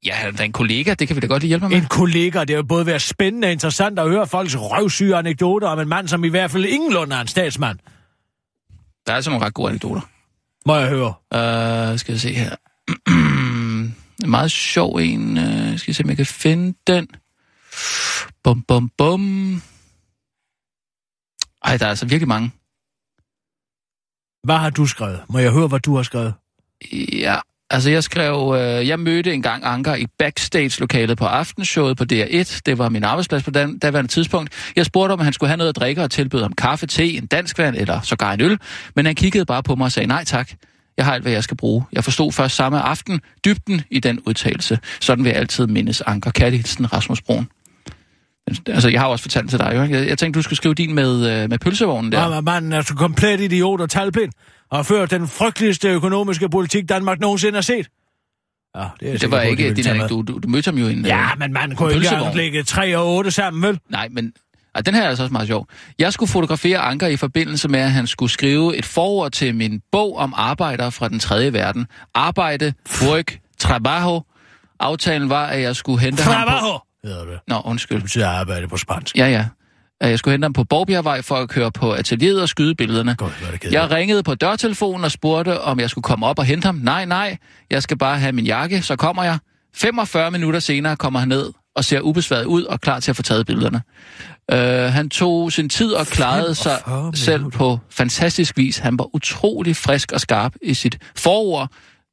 Ja, 0.06 0.14
han 0.14 0.36
er 0.38 0.42
en 0.42 0.52
kollega, 0.52 0.94
det 0.94 1.08
kan 1.08 1.16
vi 1.16 1.20
da 1.20 1.26
godt 1.26 1.42
lige 1.42 1.48
hjælpe 1.48 1.68
med. 1.68 1.76
En 1.76 1.86
kollega, 1.86 2.44
det 2.44 2.56
vil 2.56 2.64
både 2.64 2.86
være 2.86 3.00
spændende 3.00 3.46
og 3.46 3.52
interessant 3.52 3.98
at 3.98 4.08
høre 4.08 4.26
folks 4.26 4.56
røvsyge 4.56 5.16
anekdoter 5.16 5.68
om 5.68 5.80
en 5.80 5.88
mand, 5.88 6.08
som 6.08 6.24
i 6.24 6.28
hvert 6.28 6.50
fald 6.50 6.64
ingenlunde 6.64 7.16
er 7.16 7.20
en 7.20 7.26
statsmand. 7.26 7.78
Der 9.06 9.12
er 9.12 9.16
altså 9.16 9.30
nogle 9.30 9.46
ret 9.46 9.54
gode 9.54 9.68
anekdoter. 9.68 10.00
Må 10.66 10.76
jeg 10.76 10.88
høre? 10.88 11.14
Uh, 11.92 11.98
skal 11.98 12.12
jeg 12.12 12.20
se 12.20 12.32
her. 12.32 12.56
en 14.24 14.30
meget 14.30 14.50
sjov 14.50 14.96
en. 14.96 15.38
Uh, 15.38 15.78
skal 15.78 15.84
jeg 15.86 15.96
se, 15.96 16.02
om 16.04 16.08
jeg 16.08 16.16
kan 16.16 16.26
finde 16.26 16.78
den. 16.86 17.08
Bum, 18.44 18.62
bum, 18.62 18.90
bum. 18.98 19.62
Ej, 21.64 21.76
der 21.76 21.84
er 21.84 21.90
altså 21.90 22.06
virkelig 22.06 22.28
mange. 22.28 22.50
Hvad 24.44 24.56
har 24.56 24.70
du 24.70 24.86
skrevet? 24.86 25.20
Må 25.28 25.38
jeg 25.38 25.52
høre, 25.52 25.68
hvad 25.68 25.80
du 25.80 25.96
har 25.96 26.02
skrevet? 26.02 26.34
Ja, 27.12 27.36
altså 27.70 27.90
jeg 27.90 28.04
skrev, 28.04 28.54
øh, 28.58 28.88
jeg 28.88 29.00
mødte 29.00 29.34
engang 29.34 29.64
Anker 29.64 29.94
i 29.94 30.06
backstage-lokalet 30.18 31.18
på 31.18 31.24
aftenshowet 31.24 31.96
på 31.96 32.04
DR1. 32.12 32.60
Det 32.66 32.78
var 32.78 32.88
min 32.88 33.04
arbejdsplads 33.04 33.42
på 33.42 33.50
den, 33.50 33.78
daværende 33.78 34.10
tidspunkt. 34.10 34.72
Jeg 34.76 34.86
spurgte, 34.86 35.12
om 35.12 35.20
han 35.20 35.32
skulle 35.32 35.48
have 35.48 35.56
noget 35.56 35.68
at 35.68 35.76
drikke 35.76 36.02
og 36.02 36.10
tilbød 36.10 36.42
ham 36.42 36.52
kaffe, 36.52 36.86
te, 36.86 37.12
en 37.12 37.26
dansk 37.26 37.58
vand 37.58 37.76
eller 37.76 38.00
sågar 38.00 38.32
en 38.32 38.40
øl. 38.40 38.58
Men 38.96 39.06
han 39.06 39.14
kiggede 39.14 39.44
bare 39.44 39.62
på 39.62 39.74
mig 39.74 39.84
og 39.84 39.92
sagde, 39.92 40.06
nej 40.06 40.24
tak, 40.24 40.50
jeg 40.96 41.04
har 41.04 41.14
alt, 41.14 41.22
hvad 41.22 41.32
jeg 41.32 41.44
skal 41.44 41.56
bruge. 41.56 41.84
Jeg 41.92 42.04
forstod 42.04 42.32
først 42.32 42.56
samme 42.56 42.80
aften 42.80 43.20
dybden 43.44 43.82
i 43.90 44.00
den 44.00 44.20
udtalelse. 44.26 44.78
Sådan 45.00 45.24
vil 45.24 45.30
jeg 45.30 45.38
altid 45.38 45.66
mindes 45.66 46.00
Anker. 46.00 46.30
Kærlighedsen 46.30 46.92
Rasmus 46.92 47.22
Broen. 47.22 47.48
Altså, 48.66 48.88
jeg 48.88 49.00
har 49.00 49.08
også 49.08 49.22
fortalt 49.22 49.42
den 49.42 49.48
til 49.48 49.58
dig, 49.58 49.72
jo. 49.74 49.80
Jeg, 49.82 50.08
jeg 50.08 50.18
tænkte, 50.18 50.38
du 50.38 50.42
skulle 50.42 50.56
skrive 50.56 50.74
din 50.74 50.94
med, 50.94 51.42
øh, 51.42 51.50
med 51.50 51.58
pølsevognen 51.58 52.12
der. 52.12 52.34
Ja. 52.34 52.40
Manden 52.40 52.72
er 52.72 52.82
så 52.82 52.94
komplet 52.94 53.40
idiot 53.40 53.80
og 53.80 53.90
talblind 53.90 54.32
og 54.70 54.78
har 54.78 54.82
ført 54.82 55.10
den 55.10 55.28
frygteligste 55.28 55.88
økonomiske 55.88 56.48
politik, 56.48 56.88
Danmark 56.88 57.20
nogensinde 57.20 57.54
har 57.54 57.62
set. 57.62 57.88
Ja, 58.76 58.84
det, 59.00 59.14
er 59.14 59.18
Det 59.18 59.30
var 59.30 59.40
ikke 59.40 59.74
din 59.74 59.86
anekdote. 59.86 60.32
Du, 60.32 60.38
du 60.38 60.48
mødte 60.48 60.68
ham 60.70 60.78
jo 60.78 60.88
i 60.88 60.92
en... 60.92 61.06
Ja, 61.06 61.22
øh, 61.22 61.38
men 61.38 61.52
man 61.52 61.76
kunne 61.76 61.94
ikke 61.94 62.06
engang 62.06 62.36
lægge 62.36 62.62
3 62.62 62.96
og 62.96 63.14
8 63.14 63.30
sammen, 63.30 63.62
vel? 63.62 63.78
Nej, 63.88 64.08
men 64.10 64.32
ej, 64.74 64.80
den 64.80 64.94
her 64.94 65.02
er 65.02 65.08
altså 65.08 65.22
også 65.22 65.32
meget 65.32 65.48
sjov. 65.48 65.66
Jeg 65.98 66.12
skulle 66.12 66.30
fotografere 66.30 66.78
Anker 66.78 67.06
i 67.06 67.16
forbindelse 67.16 67.68
med, 67.68 67.80
at 67.80 67.90
han 67.90 68.06
skulle 68.06 68.32
skrive 68.32 68.76
et 68.76 68.84
forord 68.84 69.32
til 69.32 69.54
min 69.54 69.80
bog 69.92 70.16
om 70.16 70.34
arbejdere 70.36 70.92
fra 70.92 71.08
den 71.08 71.18
tredje 71.18 71.52
verden. 71.52 71.86
Arbejde, 72.14 72.72
work, 73.02 73.38
trabajo. 73.58 74.22
Aftalen 74.80 75.30
var, 75.30 75.46
at 75.46 75.62
jeg 75.62 75.76
skulle 75.76 76.00
hente 76.00 76.22
ham 76.22 76.48
på... 76.48 76.89
Hedder 77.04 77.24
det. 77.24 77.40
Nå, 77.48 77.60
undskyld. 77.64 77.96
Det 77.96 78.04
betyder 78.04 78.28
arbejde 78.28 78.68
på 78.68 78.76
spansk. 78.76 79.16
Ja, 79.16 79.26
ja. 79.26 79.46
At 80.00 80.10
jeg 80.10 80.18
skulle 80.18 80.32
hente 80.32 80.44
ham 80.44 80.52
på 80.52 80.64
Borgbjergvej 80.64 81.22
for 81.22 81.36
at 81.36 81.48
køre 81.48 81.72
på 81.72 81.92
atelieret 81.92 82.42
og 82.42 82.48
skyde 82.48 82.74
billederne. 82.74 83.10
Er 83.10 83.14
det 83.14 83.34
kedeligt. 83.60 83.72
Jeg 83.72 83.90
ringede 83.90 84.22
på 84.22 84.34
dørtelefonen 84.34 85.04
og 85.04 85.10
spurgte, 85.10 85.60
om 85.60 85.80
jeg 85.80 85.90
skulle 85.90 86.02
komme 86.02 86.26
op 86.26 86.38
og 86.38 86.44
hente 86.44 86.66
ham. 86.66 86.74
Nej, 86.74 87.04
nej, 87.04 87.36
jeg 87.70 87.82
skal 87.82 87.98
bare 87.98 88.18
have 88.18 88.32
min 88.32 88.46
jakke, 88.46 88.82
så 88.82 88.96
kommer 88.96 89.24
jeg. 89.24 89.38
45 89.74 90.30
minutter 90.30 90.60
senere 90.60 90.96
kommer 90.96 91.20
han 91.20 91.28
ned 91.28 91.52
og 91.76 91.84
ser 91.84 92.00
ubesværet 92.00 92.44
ud 92.44 92.64
og 92.64 92.80
klar 92.80 93.00
til 93.00 93.10
at 93.12 93.16
få 93.16 93.22
taget 93.22 93.46
billederne. 93.46 93.82
Uh, 94.52 94.58
han 94.92 95.10
tog 95.10 95.52
sin 95.52 95.68
tid 95.68 95.92
og 95.92 96.06
klarede 96.06 96.54
sig 96.54 96.78
45 96.84 97.16
selv 97.16 97.38
minutter. 97.38 97.58
på 97.58 97.78
fantastisk 97.90 98.56
vis. 98.56 98.78
Han 98.78 98.98
var 98.98 99.14
utrolig 99.14 99.76
frisk 99.76 100.12
og 100.12 100.20
skarp 100.20 100.52
i 100.62 100.74
sit 100.74 100.98
forord, 101.16 101.68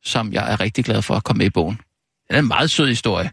som 0.05 0.33
jeg 0.33 0.51
er 0.51 0.59
rigtig 0.59 0.85
glad 0.85 1.01
for 1.01 1.15
at 1.15 1.23
komme 1.23 1.37
med 1.37 1.45
i 1.45 1.49
bogen. 1.49 1.75
Det 2.27 2.35
er 2.35 2.39
en 2.39 2.47
meget 2.47 2.71
sød 2.71 2.87
historie. 2.87 3.31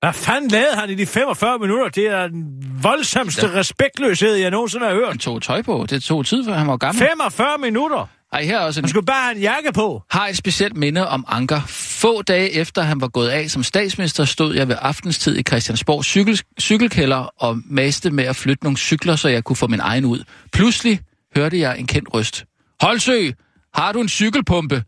Hvad 0.00 0.12
fanden 0.12 0.50
lavede 0.50 0.74
han 0.76 0.90
i 0.90 0.94
de 0.94 1.06
45 1.06 1.58
minutter? 1.58 1.88
Det 1.88 2.06
er 2.06 2.28
den 2.28 2.44
voldsomste 2.82 3.46
Ja. 3.46 3.58
respektløshed, 3.58 4.34
jeg 4.34 4.50
nogensinde 4.50 4.86
har 4.86 4.94
hørt. 4.94 5.08
Han 5.08 5.18
tog 5.18 5.42
tøj 5.42 5.62
på. 5.62 5.86
Det 5.90 6.02
tog 6.02 6.26
tid, 6.26 6.44
før 6.44 6.54
han 6.54 6.66
var 6.66 6.76
gammel. 6.76 7.06
45 7.06 7.58
minutter? 7.58 8.06
Ej, 8.32 8.42
her 8.44 8.58
er 8.58 8.64
også 8.64 8.80
en 8.80 8.84
Han 8.84 8.88
skulle 8.88 9.06
bare 9.06 9.22
have 9.24 9.36
en 9.36 9.42
jakke 9.42 9.72
på. 9.72 10.02
har 10.10 10.26
et 10.28 10.36
specielt 10.36 10.76
minde 10.76 11.08
om 11.08 11.24
Anker. 11.28 11.60
Få 11.66 12.22
dage 12.22 12.52
efter 12.52 12.82
han 12.82 13.00
var 13.00 13.08
gået 13.08 13.28
af 13.28 13.50
som 13.50 13.62
statsminister, 13.62 14.24
stod 14.24 14.54
jeg 14.54 14.68
ved 14.68 14.76
aftenstid 14.80 15.36
i 15.38 15.42
Christiansborg 15.42 16.04
cykel, 16.04 16.40
cykelkælder 16.60 17.16
og 17.38 17.58
maste 17.64 18.10
med 18.10 18.24
at 18.24 18.36
flytte 18.36 18.64
nogle 18.64 18.76
cykler, 18.76 19.16
så 19.16 19.28
jeg 19.28 19.44
kunne 19.44 19.56
få 19.56 19.66
min 19.66 19.80
egen 19.80 20.04
ud. 20.04 20.24
Pludselig 20.52 21.00
hørte 21.36 21.60
jeg 21.60 21.78
en 21.78 21.86
kendt 21.86 22.08
røst. 22.14 22.44
Holsø, 22.82 23.30
har 23.74 23.92
du 23.92 24.00
en 24.00 24.08
cykelpumpe? 24.08 24.82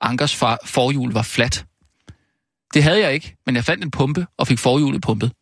Ankers 0.00 0.34
far, 0.36 0.58
forhjul 0.64 1.12
var 1.12 1.22
fladt. 1.22 1.64
Det 2.76 2.84
havde 2.84 3.00
jeg 3.00 3.14
ikke, 3.14 3.36
men 3.46 3.56
jeg 3.56 3.64
fandt 3.64 3.84
en 3.84 3.90
pumpe 3.90 4.26
og 4.38 4.46
fik 4.46 4.58
forhjulet 4.58 5.02
pumpet. 5.02 5.32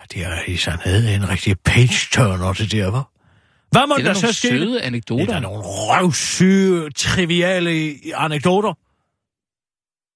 Ja, 0.00 0.04
det 0.12 0.26
er 0.32 0.52
i 0.52 0.56
sandhed 0.56 1.14
en 1.14 1.28
rigtig 1.28 1.60
page-turner, 1.60 2.52
det 2.52 2.72
der, 2.72 2.90
var. 2.90 3.10
Hvad 3.70 3.86
må 3.86 3.94
Det 3.94 4.02
er 4.02 4.06
der 4.06 4.14
så 4.14 4.32
ske? 4.32 4.48
søde 4.48 4.74
Det 4.74 4.82
er 4.82 4.86
anekdoter. 4.86 5.26
der 5.26 5.40
nogle 5.40 5.62
røvsyge, 5.64 6.90
triviale 6.90 7.70
anekdoter. 8.14 8.74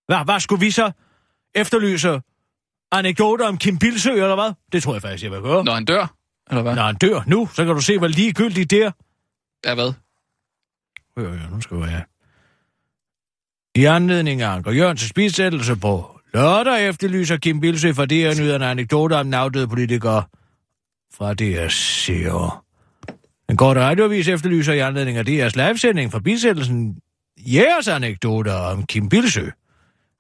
Hvad, 0.07 0.25
hvad 0.25 0.41
skulle 0.41 0.61
vi 0.61 0.71
så 0.71 0.93
efterlyse? 1.55 2.21
Anekdoter 2.93 3.49
om 3.49 3.59
Kim 3.59 3.79
Bilsø, 3.79 4.13
eller 4.13 4.35
hvad? 4.35 4.53
Det 4.73 4.83
tror 4.83 4.93
jeg 4.93 5.03
faktisk, 5.03 5.25
jeg 5.25 5.33
vil 5.33 5.41
høre. 5.41 5.65
Når 5.65 5.75
han 5.75 5.85
dør, 5.85 6.15
eller 6.51 6.63
hvad? 6.63 6.75
Når 6.75 6.83
han 6.83 6.97
dør 6.97 7.23
nu, 7.27 7.49
så 7.55 7.65
kan 7.65 7.75
du 7.75 7.81
se, 7.81 7.99
hvor 7.99 8.09
ligegyldigt 8.09 8.71
det 8.71 8.83
er. 8.83 8.91
Ja, 9.67 9.75
hvad? 9.75 9.93
Hør, 11.19 11.29
hør, 11.29 11.51
nu 11.51 11.61
skal 11.61 11.77
jeg... 11.77 12.05
I 13.77 13.85
anledning 13.85 14.43
af 14.43 14.49
Anker 14.49 14.73
Jørgens 14.73 15.13
bisættelse 15.13 15.77
på 15.77 16.21
lørdag 16.35 16.89
efterlyser 16.89 17.37
Kim 17.37 17.61
Bilsø 17.61 17.93
fra 17.93 18.07
DR 18.07 18.41
Nyhederne 18.41 18.67
anekdoter 18.67 19.17
om 19.17 19.25
den 19.27 19.35
afdøde 19.35 19.69
politiker 19.69 20.23
fra 21.17 21.35
DR 21.35 21.69
Seer. 21.69 22.65
En 23.51 23.57
kort 23.57 23.77
radiovis 23.77 24.29
efterlyser 24.29 24.73
i 24.73 24.79
anledning 24.79 25.19
af 25.19 25.23
DR's 25.23 25.67
livesending 25.67 26.13
fra 26.13 26.19
bisættelsen 26.19 26.97
jeres 27.39 27.89
anekdoter 27.89 28.55
om 28.55 28.87
Kim 28.87 29.09
Bilsø. 29.09 29.49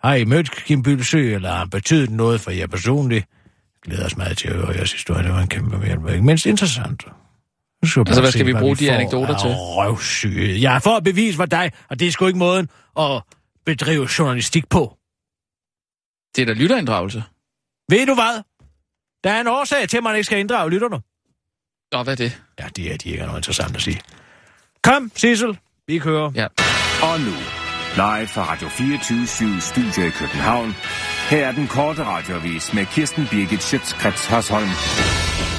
Har 0.02 0.14
I 0.14 0.24
mødt 0.24 0.50
Kim 0.50 0.82
Bylsø, 0.82 1.34
eller 1.34 1.50
har 1.50 1.58
han 1.58 1.70
betydet 1.70 2.10
noget 2.10 2.40
for 2.40 2.50
jer 2.50 2.66
personligt? 2.66 3.26
Glæder 3.84 4.06
os 4.06 4.16
meget 4.16 4.38
til 4.38 4.48
at 4.48 4.54
høre 4.54 4.70
jeres 4.76 4.92
historie. 4.92 5.22
Det 5.22 5.32
var 5.32 5.40
en 5.40 5.48
kæmpe 5.48 5.86
hjælp. 5.86 6.08
Ikke 6.08 6.24
mindst 6.24 6.46
interessant. 6.46 7.02
Skal 7.84 8.00
Altså, 8.00 8.20
hvad 8.20 8.32
skal 8.32 8.46
vi 8.46 8.52
bruge 8.52 8.76
de 8.76 8.92
anekdoter 8.92 9.38
til? 9.38 9.50
Røvsyge. 9.50 10.62
Jeg 10.62 10.82
for 10.82 10.96
at 10.96 11.04
bevise 11.04 11.36
for 11.36 11.46
dig, 11.46 11.72
og 11.90 12.00
det 12.00 12.08
er 12.08 12.12
sgu 12.12 12.26
ikke 12.26 12.38
måden 12.38 12.68
at 12.98 13.22
bedrive 13.66 14.08
journalistik 14.18 14.68
på. 14.68 14.96
Det 16.36 16.42
er 16.42 16.46
da 16.46 16.52
lytterinddragelse. 16.52 17.24
Ved 17.88 18.06
du 18.06 18.14
hvad? 18.14 18.42
Der 19.24 19.30
er 19.30 19.40
en 19.40 19.46
årsag 19.46 19.88
til, 19.88 19.96
at 19.96 20.02
man 20.02 20.14
ikke 20.16 20.24
skal 20.24 20.38
inddrage 20.38 20.70
lytterne. 20.70 21.00
Nå, 21.92 22.02
hvad 22.02 22.12
er 22.12 22.16
det? 22.16 22.42
Ja, 22.60 22.68
det 22.76 22.92
er 22.92 22.96
de 22.96 23.08
ikke 23.10 23.22
er 23.22 23.26
noget 23.26 23.38
interessant 23.38 23.76
at 23.76 23.82
sige. 23.82 24.00
Kom, 24.82 25.12
Sissel. 25.16 25.58
Vi 25.86 25.98
kører. 25.98 26.32
Ja. 26.34 26.46
Og 27.02 27.20
nu, 27.20 27.34
live 27.94 28.26
fra 28.26 28.52
Radio 28.52 28.68
24 28.68 29.60
Studio 29.60 30.06
i 30.06 30.10
København. 30.10 30.74
Her 31.30 31.46
er 31.46 31.52
den 31.52 31.68
korte 31.68 32.04
radiovis 32.04 32.74
med 32.74 32.86
Kirsten 32.86 33.26
Birgit 33.30 33.62
Schøtzgrads 33.62 34.26
Hasholm. 34.26 34.68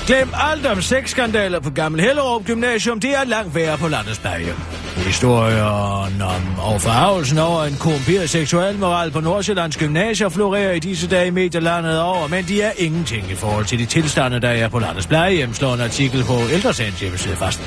Glem 0.08 0.30
alt 0.34 0.66
om 0.66 0.82
sexskandaler 0.82 1.60
på 1.60 1.70
Gammel 1.70 2.02
Hellerup 2.02 2.46
Gymnasium. 2.46 3.00
Det 3.00 3.16
er 3.16 3.24
langt 3.24 3.56
værre 3.56 3.78
på 3.78 3.88
landets 3.88 4.20
plejehjem. 4.20 4.56
Historien 4.96 6.22
om 6.22 6.60
og 6.60 6.82
forhavelsen 6.82 7.38
over 7.38 7.64
en 7.64 7.76
korrumperet 7.80 8.30
seksuel 8.30 8.80
moral 8.80 9.12
på 9.12 9.20
Nordsjællands 9.20 9.78
gymnasier 9.78 10.30
florerer 10.30 10.72
i 10.72 10.80
disse 10.80 11.08
dage 11.08 11.28
i 11.28 11.30
medielandet 11.30 12.02
over, 12.02 12.28
men 12.28 12.46
de 12.46 12.62
er 12.62 12.72
ingenting 12.78 13.32
i 13.32 13.36
forhold 13.36 13.66
til 13.66 13.80
de 13.80 13.86
tilstande, 13.86 14.42
der 14.42 14.50
er 14.50 14.68
på 14.68 14.80
landets 14.80 15.08
plejehjem, 15.08 15.54
slår 15.54 15.74
en 15.74 15.82
artikel 15.82 16.24
på 16.24 16.34
Ældresagens 16.54 17.00
hjemmeside 17.00 17.36
fast. 17.36 17.62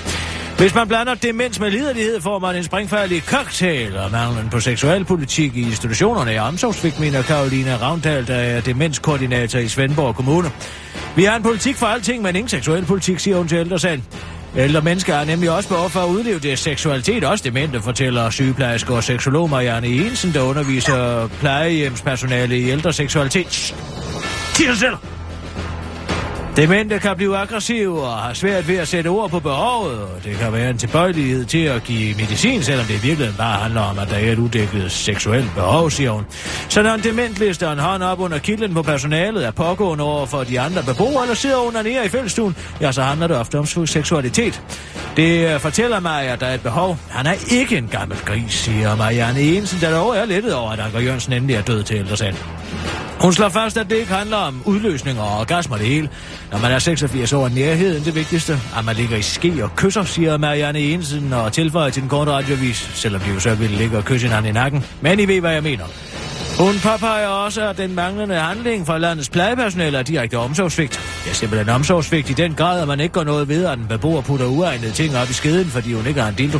Hvis 0.58 0.74
man 0.74 0.88
blander 0.88 1.14
demens 1.14 1.60
med 1.60 1.70
liderlighed, 1.70 2.20
får 2.20 2.38
man 2.38 2.56
en 2.56 2.64
springfærdig 2.64 3.22
cocktail, 3.22 3.96
og 3.96 4.10
manglen 4.10 4.48
på 4.50 4.60
seksualpolitik 4.60 5.56
i 5.56 5.62
institutionerne 5.62 6.32
er 6.32 6.42
omsorgsvigt, 6.42 7.00
mener 7.00 7.22
Karolina 7.22 7.76
Ravndal, 7.76 8.26
der 8.26 8.34
er 8.34 8.60
demenskoordinator 8.60 9.58
i 9.58 9.68
Svendborg 9.68 10.14
Kommune. 10.14 10.50
Vi 11.16 11.24
har 11.24 11.36
en 11.36 11.42
politik 11.42 11.76
for 11.76 11.86
alting, 11.86 12.22
men 12.22 12.36
ingen 12.36 12.48
seksuel 12.48 12.84
politik, 12.84 13.18
siger 13.18 13.36
hun 13.36 13.48
til 13.48 13.58
ældresagen. 13.58 14.04
Ældre 14.58 14.80
mennesker 14.80 15.14
har 15.14 15.24
nemlig 15.24 15.50
også 15.50 15.68
behov 15.68 15.90
for 15.90 16.00
at 16.00 16.08
udleve 16.08 16.38
deres 16.38 16.60
seksualitet, 16.60 17.24
også 17.24 17.44
demente, 17.44 17.82
fortæller 17.82 18.30
sygeplejerske 18.30 18.94
og 18.94 19.04
seksolog 19.04 19.50
Marianne 19.50 19.88
Jensen, 19.88 20.32
der 20.32 20.40
underviser 20.40 21.28
plejehjemspersonale 21.40 22.58
i 22.58 22.70
ældre 22.70 22.92
seksualitet. 22.92 23.52
Sig 23.52 24.76
selv! 24.76 25.17
Demente 26.58 26.98
kan 26.98 27.16
blive 27.16 27.36
aggressive 27.36 28.02
og 28.02 28.18
har 28.18 28.34
svært 28.34 28.68
ved 28.68 28.76
at 28.76 28.88
sætte 28.88 29.08
ord 29.08 29.30
på 29.30 29.40
behovet, 29.40 29.98
og 30.02 30.24
det 30.24 30.36
kan 30.36 30.52
være 30.52 30.70
en 30.70 30.78
tilbøjelighed 30.78 31.44
til 31.44 31.58
at 31.58 31.84
give 31.84 32.14
medicin, 32.14 32.62
selvom 32.62 32.86
det 32.86 32.94
i 32.94 33.02
virkeligheden 33.02 33.34
bare 33.36 33.60
handler 33.60 33.80
om, 33.80 33.98
at 33.98 34.10
der 34.10 34.16
er 34.16 34.32
et 34.32 34.38
udækket 34.38 34.92
seksuelt 34.92 35.50
behov, 35.54 35.90
siger 35.90 36.10
hun. 36.10 36.24
Så 36.68 36.82
når 36.82 36.94
en 36.94 37.00
dement 37.00 37.38
lister 37.38 37.72
en 37.72 37.78
hånd 37.78 38.02
op 38.02 38.20
under 38.20 38.38
kilden 38.38 38.74
på 38.74 38.82
personalet 38.82 39.46
er 39.46 39.50
pågående 39.50 40.04
over 40.04 40.26
for 40.26 40.44
de 40.44 40.60
andre 40.60 40.82
beboere, 40.82 41.22
eller 41.22 41.34
sidder 41.34 41.56
under 41.56 41.82
nede 41.82 42.04
i 42.04 42.08
fællestuen, 42.08 42.56
ja, 42.80 42.92
så 42.92 43.02
handler 43.02 43.26
det 43.26 43.36
ofte 43.36 43.58
om 43.58 43.86
seksualitet. 43.86 44.62
Det 45.16 45.54
øh, 45.54 45.60
fortæller 45.60 46.00
mig, 46.00 46.22
at 46.22 46.40
der 46.40 46.46
er 46.46 46.54
et 46.54 46.62
behov. 46.62 46.98
Han 47.08 47.26
er 47.26 47.34
ikke 47.50 47.76
en 47.76 47.88
gammel 47.88 48.18
gris, 48.18 48.52
siger 48.52 48.96
Marianne 48.96 49.40
Jensen, 49.40 49.80
der 49.80 49.90
dog 49.90 50.16
er 50.16 50.24
lettet 50.24 50.54
over, 50.54 50.70
at 50.70 50.80
Anker 50.80 51.00
Jørgensen 51.00 51.32
endelig 51.32 51.56
er 51.56 51.62
død 51.62 51.82
til 51.82 51.96
ældresagen. 51.96 52.36
Hun 53.20 53.32
slår 53.32 53.48
fast, 53.48 53.76
at 53.76 53.90
det 53.90 53.96
ikke 53.96 54.12
handler 54.12 54.36
om 54.36 54.62
udløsninger 54.64 55.22
og 55.22 55.40
orgasmer 55.40 55.76
det 55.76 55.86
hele. 55.86 56.08
Når 56.52 56.58
man 56.58 56.72
er 56.72 56.78
86 56.78 57.32
år, 57.32 57.44
er 57.44 57.48
nærheden 57.48 58.04
det 58.04 58.14
vigtigste. 58.14 58.52
At 58.78 58.84
man 58.84 58.96
ligger 58.96 59.16
i 59.16 59.22
ske 59.22 59.64
og 59.64 59.76
kysser, 59.76 60.04
siger 60.04 60.36
Marianne 60.36 60.80
Jensen 60.80 61.32
og 61.32 61.52
tilføjer 61.52 61.90
til 61.90 62.02
den 62.02 62.10
korte 62.10 62.30
radiovis, 62.30 62.90
selvom 62.94 63.20
de 63.20 63.30
jo 63.30 63.40
så 63.40 63.54
ville 63.54 63.76
ligge 63.76 63.96
og 63.96 64.04
kysse 64.04 64.26
hinanden 64.26 64.50
i 64.50 64.52
nakken. 64.52 64.84
Men 65.00 65.20
I 65.20 65.28
ved, 65.28 65.40
hvad 65.40 65.52
jeg 65.52 65.62
mener. 65.62 65.84
Hun 66.58 66.74
påpeger 66.82 67.26
også, 67.26 67.68
at 67.68 67.76
den 67.76 67.94
manglende 67.94 68.34
handling 68.34 68.86
fra 68.86 68.98
landets 68.98 69.28
plejepersonale 69.28 69.98
er 69.98 70.02
direkte 70.02 70.38
omsorgsvigt. 70.38 70.92
Det 71.24 71.30
er 71.30 71.34
simpelthen 71.34 71.68
omsorgsvigt 71.68 72.30
i 72.30 72.32
den 72.32 72.54
grad, 72.54 72.80
at 72.82 72.88
man 72.88 73.00
ikke 73.00 73.12
går 73.12 73.24
noget 73.24 73.48
ved, 73.48 73.66
at 73.66 73.78
en 73.78 73.86
beboer 73.88 74.20
putter 74.20 74.46
uegnede 74.46 74.92
ting 74.92 75.16
op 75.16 75.30
i 75.30 75.32
skeden, 75.32 75.66
fordi 75.66 75.92
hun 75.92 76.06
ikke 76.06 76.20
har 76.20 76.28
en 76.28 76.34
dildo. 76.34 76.58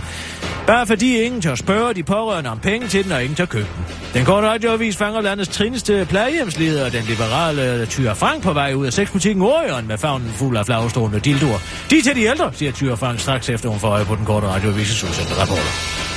Bare 0.67 0.87
fordi 0.87 1.21
ingen 1.21 1.41
tør 1.41 1.55
spørge 1.55 1.95
de 1.95 2.03
pårørende 2.03 2.51
om 2.51 2.59
penge 2.59 2.89
til 2.89 3.05
den, 3.05 3.13
og 3.13 3.23
ingen 3.23 3.37
tør 3.37 3.45
købe 3.45 3.69
den. 3.77 3.85
Den 4.15 4.25
korte 4.25 4.49
radioavis 4.49 4.97
fanger 4.97 5.21
landets 5.21 5.49
trineste 5.49 6.07
plejehjemsleder, 6.09 6.91
den 6.91 7.05
liberale 7.05 7.87
Tyre 7.87 8.17
Frank, 8.17 8.43
på 8.43 8.53
vej 8.53 8.75
ud 8.75 8.87
af 8.87 8.93
sexbutikken 8.93 9.43
Orion 9.43 9.87
med 9.87 9.99
favnen 9.99 10.31
fuld 10.31 10.57
af 10.57 10.67
flagstående 10.67 11.21
dildoer. 11.21 11.59
De 11.91 11.99
er 11.99 12.03
til 12.03 12.17
de 12.17 12.23
ældre, 12.23 12.51
siger 12.55 12.73
Tyre 12.73 12.97
Frank 12.97 13.21
straks 13.21 13.49
efter 13.49 13.69
hun 13.69 13.79
får 13.79 13.89
øje 13.89 14.05
på 14.05 14.15
den 14.15 14.25
korte 14.25 14.47
radioavis' 14.47 15.09
udsendte 15.09 15.41
rapporter. 15.41 16.08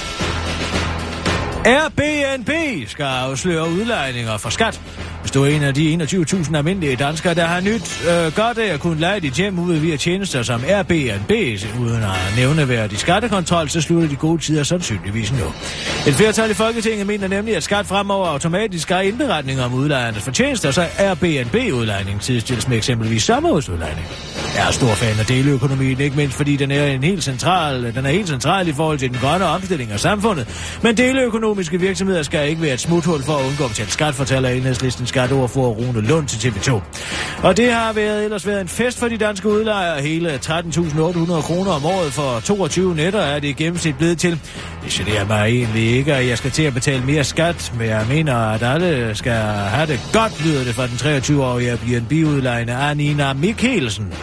Airbnb 1.66 2.50
skal 2.88 3.04
afsløre 3.04 3.70
udlejninger 3.70 4.38
for 4.38 4.50
skat. 4.50 4.82
Hvis 5.22 5.32
du 5.32 5.44
er 5.44 5.48
en 5.48 5.64
af 5.64 5.74
de 5.74 5.94
21.000 6.04 6.58
almindelige 6.58 6.96
danskere, 6.96 7.34
der 7.34 7.46
har 7.46 7.62
nyt 7.62 8.04
øh, 8.10 8.36
godt 8.36 8.58
af 8.58 8.74
at 8.74 8.80
kunne 8.80 9.00
lege 9.00 9.20
dit 9.20 9.34
hjem 9.34 9.60
ud 9.60 9.76
via 9.76 9.98
tjenester 9.98 10.44
som 10.44 10.64
Airbnb, 10.68 11.32
uden 11.82 12.04
at 12.04 12.34
nævneværdig 12.38 12.98
skattekontrol, 13.00 13.70
så 13.70 13.82
slutter 13.82 14.10
de 14.10 14.16
gode 14.16 14.42
tider 14.42 14.64
sandsynligvis 14.64 15.32
nu. 15.32 15.46
Et 16.08 16.16
flertal 16.16 16.52
i 16.52 16.54
Folketinget 16.54 17.08
mener 17.08 17.28
nemlig, 17.28 17.56
at 17.56 17.64
skat 17.64 17.86
fremover 17.86 18.28
automatisk 18.28 18.90
har 18.90 19.02
indberetninger 19.02 19.64
om 19.66 19.74
udlejernes 19.74 20.24
fortjenester, 20.24 20.72
så 20.72 20.86
Airbnb-udlejning 20.98 22.22
tidsstilles 22.22 22.68
med 22.68 22.78
eksempelvis 22.78 23.24
sommerhusudlejning. 23.24 24.08
Jeg 24.56 24.68
er 24.68 24.72
stor 24.72 24.94
fan 24.94 25.20
af 25.20 25.26
deleøkonomien, 25.26 26.00
ikke 26.00 26.16
mindst 26.16 26.38
fordi 26.38 26.56
den 26.56 26.72
er, 26.72 26.86
en 26.86 27.04
helt 27.04 27.24
central, 27.24 27.96
den 27.96 28.06
er 28.06 28.10
helt 28.10 28.28
central 28.28 28.68
i 28.68 28.74
forhold 28.74 29.00
til 29.00 29.10
den 29.10 29.18
grønne 29.18 29.46
omstilling 29.46 29.92
af 29.92 30.00
samfundet. 30.00 30.78
Men 30.84 30.98
deleøkonomiske 30.98 31.80
virksomheder 31.80 32.24
skal 32.24 32.50
ikke 32.50 32.62
være 32.62 32.74
et 32.74 32.80
smuthul 32.80 33.24
for 33.24 33.34
at 33.34 33.46
undgå 33.46 33.64
at 33.64 33.70
betale 33.70 33.92
skat, 33.92 34.16
fortæller 34.16 34.50
enhedslisten 34.50 35.08
skatteordfører 35.12 35.68
Rune 35.68 36.02
Lund 36.02 36.28
til 36.28 36.50
TV2. 36.50 36.82
Og 37.44 37.58
det 37.58 37.72
har 37.72 37.94
været, 37.94 38.24
ellers 38.24 38.48
været 38.48 38.62
en 38.62 38.68
fest 38.68 39.00
for 39.00 39.08
de 39.08 39.18
danske 39.18 39.50
udlejere. 39.50 40.02
Hele 40.02 40.36
13.800 40.36 41.42
kroner 41.42 41.72
om 41.72 41.86
året 41.86 42.14
for 42.14 42.40
22 42.40 42.96
netter 42.96 43.20
er 43.20 43.40
det 43.40 43.48
i 43.48 43.54
gennemsnit 43.54 43.98
blevet 43.98 44.18
til. 44.18 44.40
Det 44.84 44.92
generer 44.92 45.26
mig 45.26 45.48
egentlig 45.48 45.98
ikke, 45.98 46.14
at 46.16 46.28
jeg 46.28 46.38
skal 46.38 46.52
til 46.52 46.64
at 46.64 46.74
betale 46.74 47.06
mere 47.06 47.24
skat, 47.24 47.74
men 47.78 47.88
jeg 47.88 48.06
mener, 48.10 48.36
at 48.36 48.64
alle 48.64 49.16
skal 49.16 49.34
have 49.34 49.88
det 49.88 50.00
godt, 50.14 50.46
lyder 50.46 50.64
det 50.64 50.76
fra 50.76 50.88
den 50.88 51.18
23-årige 51.20 51.70
Airbnb-udlejende 51.72 52.74
Anina 52.74 53.34
Mikkelsen 53.34 54.14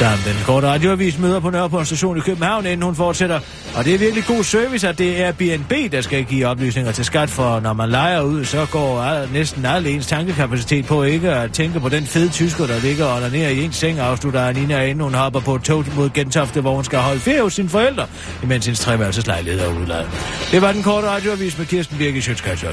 samt 0.00 0.24
den 0.24 0.44
korte 0.46 0.66
radioavis 0.66 1.18
møder 1.18 1.40
på 1.40 1.50
Nørreport 1.50 1.86
station 1.86 2.16
i 2.16 2.20
København, 2.20 2.66
inden 2.66 2.82
hun 2.82 2.94
fortsætter. 2.94 3.40
Og 3.76 3.84
det 3.84 3.94
er 3.94 3.98
virkelig 3.98 4.24
god 4.24 4.44
service, 4.44 4.88
at 4.88 4.98
det 4.98 5.22
er 5.22 5.32
BNB, 5.32 5.92
der 5.92 6.00
skal 6.00 6.24
give 6.24 6.46
oplysninger 6.46 6.92
til 6.92 7.04
skat, 7.04 7.30
for 7.30 7.60
når 7.60 7.72
man 7.72 7.88
leger 7.88 8.20
ud, 8.20 8.44
så 8.44 8.66
går 8.72 9.00
al, 9.00 9.28
næsten 9.32 9.64
al 9.64 9.86
ens 9.86 10.06
tankekapacitet 10.06 10.86
på 10.86 11.02
ikke 11.02 11.30
at 11.30 11.52
tænke 11.52 11.80
på 11.80 11.88
den 11.88 12.06
fede 12.06 12.28
tysker, 12.28 12.66
der 12.66 12.80
ligger 12.80 13.04
og 13.04 13.30
ned 13.30 13.50
i 13.50 13.64
ens 13.64 13.76
seng, 13.76 13.98
afslutter 13.98 14.40
Anina, 14.40 14.84
inden 14.84 15.04
hun 15.04 15.14
hopper 15.14 15.40
på 15.40 15.54
et 15.54 15.62
tog 15.62 15.84
mod 15.96 16.10
Gentofte, 16.10 16.60
hvor 16.60 16.74
hun 16.74 16.84
skal 16.84 16.98
holde 16.98 17.20
ferie 17.20 17.42
hos 17.42 17.54
sine 17.54 17.68
forældre, 17.68 18.06
imens 18.42 18.66
hendes 18.66 18.80
treværelseslejlighed 18.80 19.60
er 19.60 19.80
udladet. 19.80 20.08
Det 20.50 20.62
var 20.62 20.72
den 20.72 20.82
korte 20.82 21.06
radioavis 21.06 21.58
med 21.58 21.66
Kirsten 21.66 21.98
Birke 21.98 22.22
Sjøtskats 22.22 22.64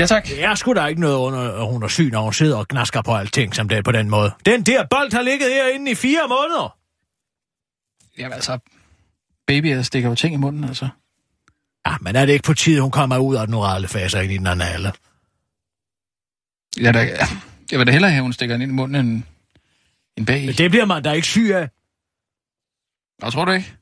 Ja, 0.00 0.06
tak. 0.06 0.26
Det 0.26 0.44
er 0.44 0.54
sgu 0.54 0.72
da 0.72 0.86
ikke 0.86 1.00
noget 1.00 1.16
under, 1.16 1.52
at 1.52 1.66
hun 1.72 1.82
er 1.82 1.88
syg, 1.88 2.10
når 2.12 2.22
hun 2.22 2.32
sidder 2.32 2.56
og 2.56 2.68
gnasker 2.68 3.02
på 3.02 3.16
alting, 3.16 3.54
som 3.54 3.68
det 3.68 3.78
er 3.78 3.82
på 3.82 3.92
den 3.92 4.10
måde. 4.10 4.32
Den 4.46 4.62
der 4.62 4.86
bold 4.90 5.12
har 5.12 5.22
ligget 5.22 5.52
herinde 5.52 5.90
i 5.90 5.94
fire 5.94 6.28
måneder. 6.28 6.76
Jamen 8.18 8.32
altså, 8.32 8.58
babyer 9.46 9.82
stikker 9.82 10.08
jo 10.08 10.14
ting 10.14 10.34
i 10.34 10.36
munden, 10.36 10.64
altså. 10.64 10.88
Ja, 11.86 11.96
men 12.00 12.16
er 12.16 12.26
det 12.26 12.32
ikke 12.32 12.42
på 12.42 12.54
tide, 12.54 12.80
hun 12.80 12.90
kommer 12.90 13.18
ud 13.18 13.36
af 13.36 13.46
den 13.46 13.54
orale 13.54 13.88
fase 13.88 14.24
ind 14.24 14.32
i 14.32 14.38
den 14.38 14.46
anale? 14.46 14.92
Ja, 16.80 16.92
da, 16.92 16.98
jeg 17.70 17.78
vil 17.78 17.86
da 17.86 17.92
hellere 17.92 18.10
have, 18.10 18.18
at 18.18 18.22
hun 18.22 18.32
stikker 18.32 18.54
den 18.54 18.62
ind 18.62 18.72
i 18.72 18.74
munden 18.74 19.06
end, 19.06 19.22
end 20.16 20.26
bag. 20.26 20.46
Men 20.46 20.54
det 20.54 20.70
bliver 20.70 20.84
man 20.84 21.02
da 21.02 21.12
ikke 21.12 21.26
syg 21.26 21.50
af. 21.54 21.68
Nå, 23.22 23.30
tror 23.30 23.44
du 23.44 23.52
ikke? 23.52 23.74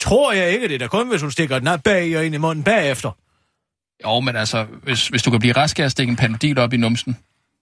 Tror 0.00 0.32
jeg 0.32 0.50
ikke, 0.50 0.68
det 0.68 0.74
er 0.74 0.78
da 0.78 0.86
kun, 0.86 1.08
hvis 1.08 1.22
hun 1.22 1.30
stikker 1.30 1.58
den 1.58 1.80
bag 1.80 2.18
og 2.18 2.26
ind 2.26 2.34
i 2.34 2.38
munden 2.38 2.64
bagefter. 2.64 3.10
Jo, 4.04 4.20
men 4.20 4.36
altså, 4.36 4.64
hvis, 4.64 5.08
hvis 5.08 5.22
du 5.22 5.30
kan 5.30 5.40
blive 5.40 5.52
rask 5.56 5.78
af 5.78 5.84
at 5.84 5.90
stikke 5.90 6.10
en 6.10 6.16
panodil 6.16 6.58
op 6.58 6.72
i 6.72 6.76
numsen, 6.76 7.16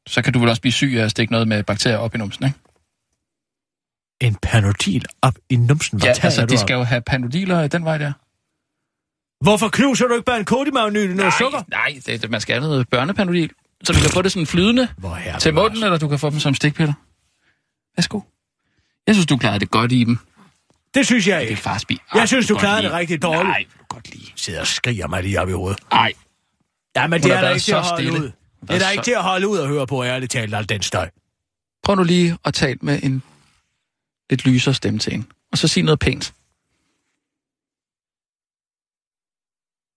så 0.07 0.23
kan 0.23 0.33
du 0.33 0.39
vel 0.39 0.49
også 0.49 0.63
blive 0.63 0.73
syg 0.73 0.95
af 0.99 1.05
at 1.05 1.11
stikke 1.11 1.33
noget 1.33 1.49
med 1.49 1.63
bakterier 1.63 1.99
op 1.99 2.15
i 2.15 2.19
numsen, 2.19 2.45
ikke? 2.45 2.59
En 4.21 4.35
panodil 4.43 5.05
op 5.23 5.35
i 5.49 5.57
numsen? 5.57 5.99
Hvad 5.99 6.15
ja, 6.15 6.25
altså, 6.25 6.47
de 6.47 6.59
skal 6.59 6.75
jo 6.75 6.83
have 6.83 7.01
panodiler 7.01 7.67
den 7.67 7.85
vej 7.85 7.99
der. 7.99 8.13
Hvorfor 9.45 9.69
knuser 9.69 10.07
du 10.07 10.15
ikke 10.15 10.25
bare 10.25 10.39
en 10.39 10.45
kodimagnyl 10.45 11.11
i 11.11 11.15
noget 11.15 11.35
sukker? 11.39 11.63
Nej, 11.69 12.01
det, 12.07 12.23
det, 12.23 12.31
man 12.31 12.41
skal 12.41 12.55
have 12.55 12.69
noget 12.69 12.89
børnepanodil, 12.89 13.51
så 13.85 13.93
du 13.93 14.01
kan 14.01 14.11
få 14.11 14.23
det 14.23 14.33
sådan 14.33 14.47
flydende 14.47 14.89
Hvor 14.99 15.15
her 15.15 15.39
til 15.39 15.55
munden, 15.55 15.85
eller 15.85 15.99
du 15.99 16.09
kan 16.09 16.19
få 16.19 16.31
dem 16.31 16.41
som 16.41 16.55
stikpiller. 16.55 16.95
Værsgo. 17.97 18.21
Jeg 19.07 19.15
synes, 19.15 19.27
du 19.27 19.37
klarede 19.37 19.61
det 19.61 19.71
godt 19.71 19.93
i 19.93 20.05
dem. 20.05 20.19
Det 20.95 21.07
synes 21.07 21.29
jeg 21.29 21.41
Det 21.41 21.67
er 21.67 21.75
ikke. 21.75 21.87
bil. 21.89 22.01
Jeg 22.15 22.29
synes, 22.29 22.47
du 22.47 22.57
klarede 22.57 22.83
det 22.83 22.93
rigtig 22.93 23.23
dårligt. 23.23 23.49
Nej, 23.49 23.65
godt 23.93 24.15
lide. 24.15 24.27
Sidder 24.37 24.61
og 24.61 24.67
skriger 24.67 25.07
mig 25.07 25.23
lige 25.23 25.41
op 25.41 25.49
i 25.49 25.53
hovedet. 25.53 25.81
Nej, 25.91 26.13
Ja, 26.97 27.07
men 27.07 27.23
det 27.23 27.33
er 27.33 27.41
da 27.41 27.49
ikke 27.49 27.61
til 27.61 27.73
at 27.73 27.83
holde 27.83 28.03
stille. 28.03 28.19
ud. 28.21 28.33
Det 28.61 28.71
er 28.71 28.79
da 28.79 28.85
så- 28.85 28.91
ikke 28.91 29.05
til 29.05 29.11
at 29.13 29.23
holde 29.23 29.49
ud 29.49 29.59
og 29.59 29.69
høre 29.69 29.87
på, 29.87 30.05
ærligt 30.05 30.33
talt, 30.33 30.55
al 30.55 30.69
den 30.69 30.83
støj. 30.83 31.11
Prøv 31.83 31.97
nu 31.97 32.03
lige 32.03 32.39
at 32.45 32.55
tale 32.55 32.79
med 32.83 33.03
en 33.03 33.23
lidt 34.31 34.45
lysere 34.47 34.75
stemme 34.75 34.99
til 34.99 35.13
hende. 35.13 35.27
Og 35.53 35.59
så 35.59 35.69
sig 35.69 35.83
noget 35.83 35.99
pænt. 35.99 36.35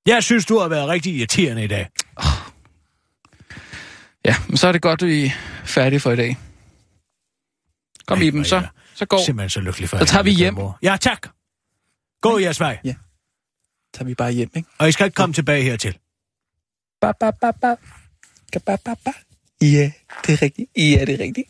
Jeg 0.07 0.23
synes, 0.23 0.45
du 0.45 0.59
har 0.59 0.67
været 0.67 0.87
rigtig 0.89 1.15
irriterende 1.15 1.63
i 1.63 1.67
dag. 1.67 1.89
Ja, 4.25 4.35
men 4.47 4.57
så 4.57 4.67
er 4.67 4.71
det 4.71 4.81
godt, 4.81 5.01
at 5.01 5.07
vi 5.07 5.25
er 5.25 5.31
færdige 5.65 5.99
for 5.99 6.11
i 6.11 6.15
dag. 6.15 6.37
Kom 8.07 8.17
Ej, 8.17 8.23
i 8.23 8.25
dem, 8.25 8.33
hvor 8.39 8.43
så, 8.43 8.67
så 8.95 9.05
går. 9.05 9.25
Simpelthen 9.25 9.49
så 9.49 9.59
lykkelig 9.61 9.89
for 9.89 9.97
Så 9.97 10.05
tager 10.05 10.23
vi 10.23 10.31
hjem. 10.31 10.57
Ja, 10.83 10.97
tak. 11.01 11.27
Gå 12.21 12.37
jeres 12.39 12.59
vej. 12.59 12.79
Tager 13.95 14.05
vi 14.05 14.13
bare 14.13 14.31
hjem, 14.31 14.49
ikke? 14.55 14.69
Og 14.77 14.89
I 14.89 14.91
skal 14.91 15.05
ikke 15.05 15.15
komme 15.15 15.33
tilbage 15.33 15.63
hertil. 15.63 15.97
Ba, 17.01 17.11
ba, 17.19 17.31
ba, 17.41 17.51
ba. 17.51 17.75
Ba, 18.53 18.59
ba, 18.65 18.75
ba, 18.85 18.93
ba. 19.05 19.11
Ja, 19.61 19.91
det 20.25 20.33
er 20.33 20.41
rigtigt. 20.41 20.69
Ja, 20.77 21.05
det 21.05 21.13
er 21.13 21.19
rigtigt. 21.19 21.47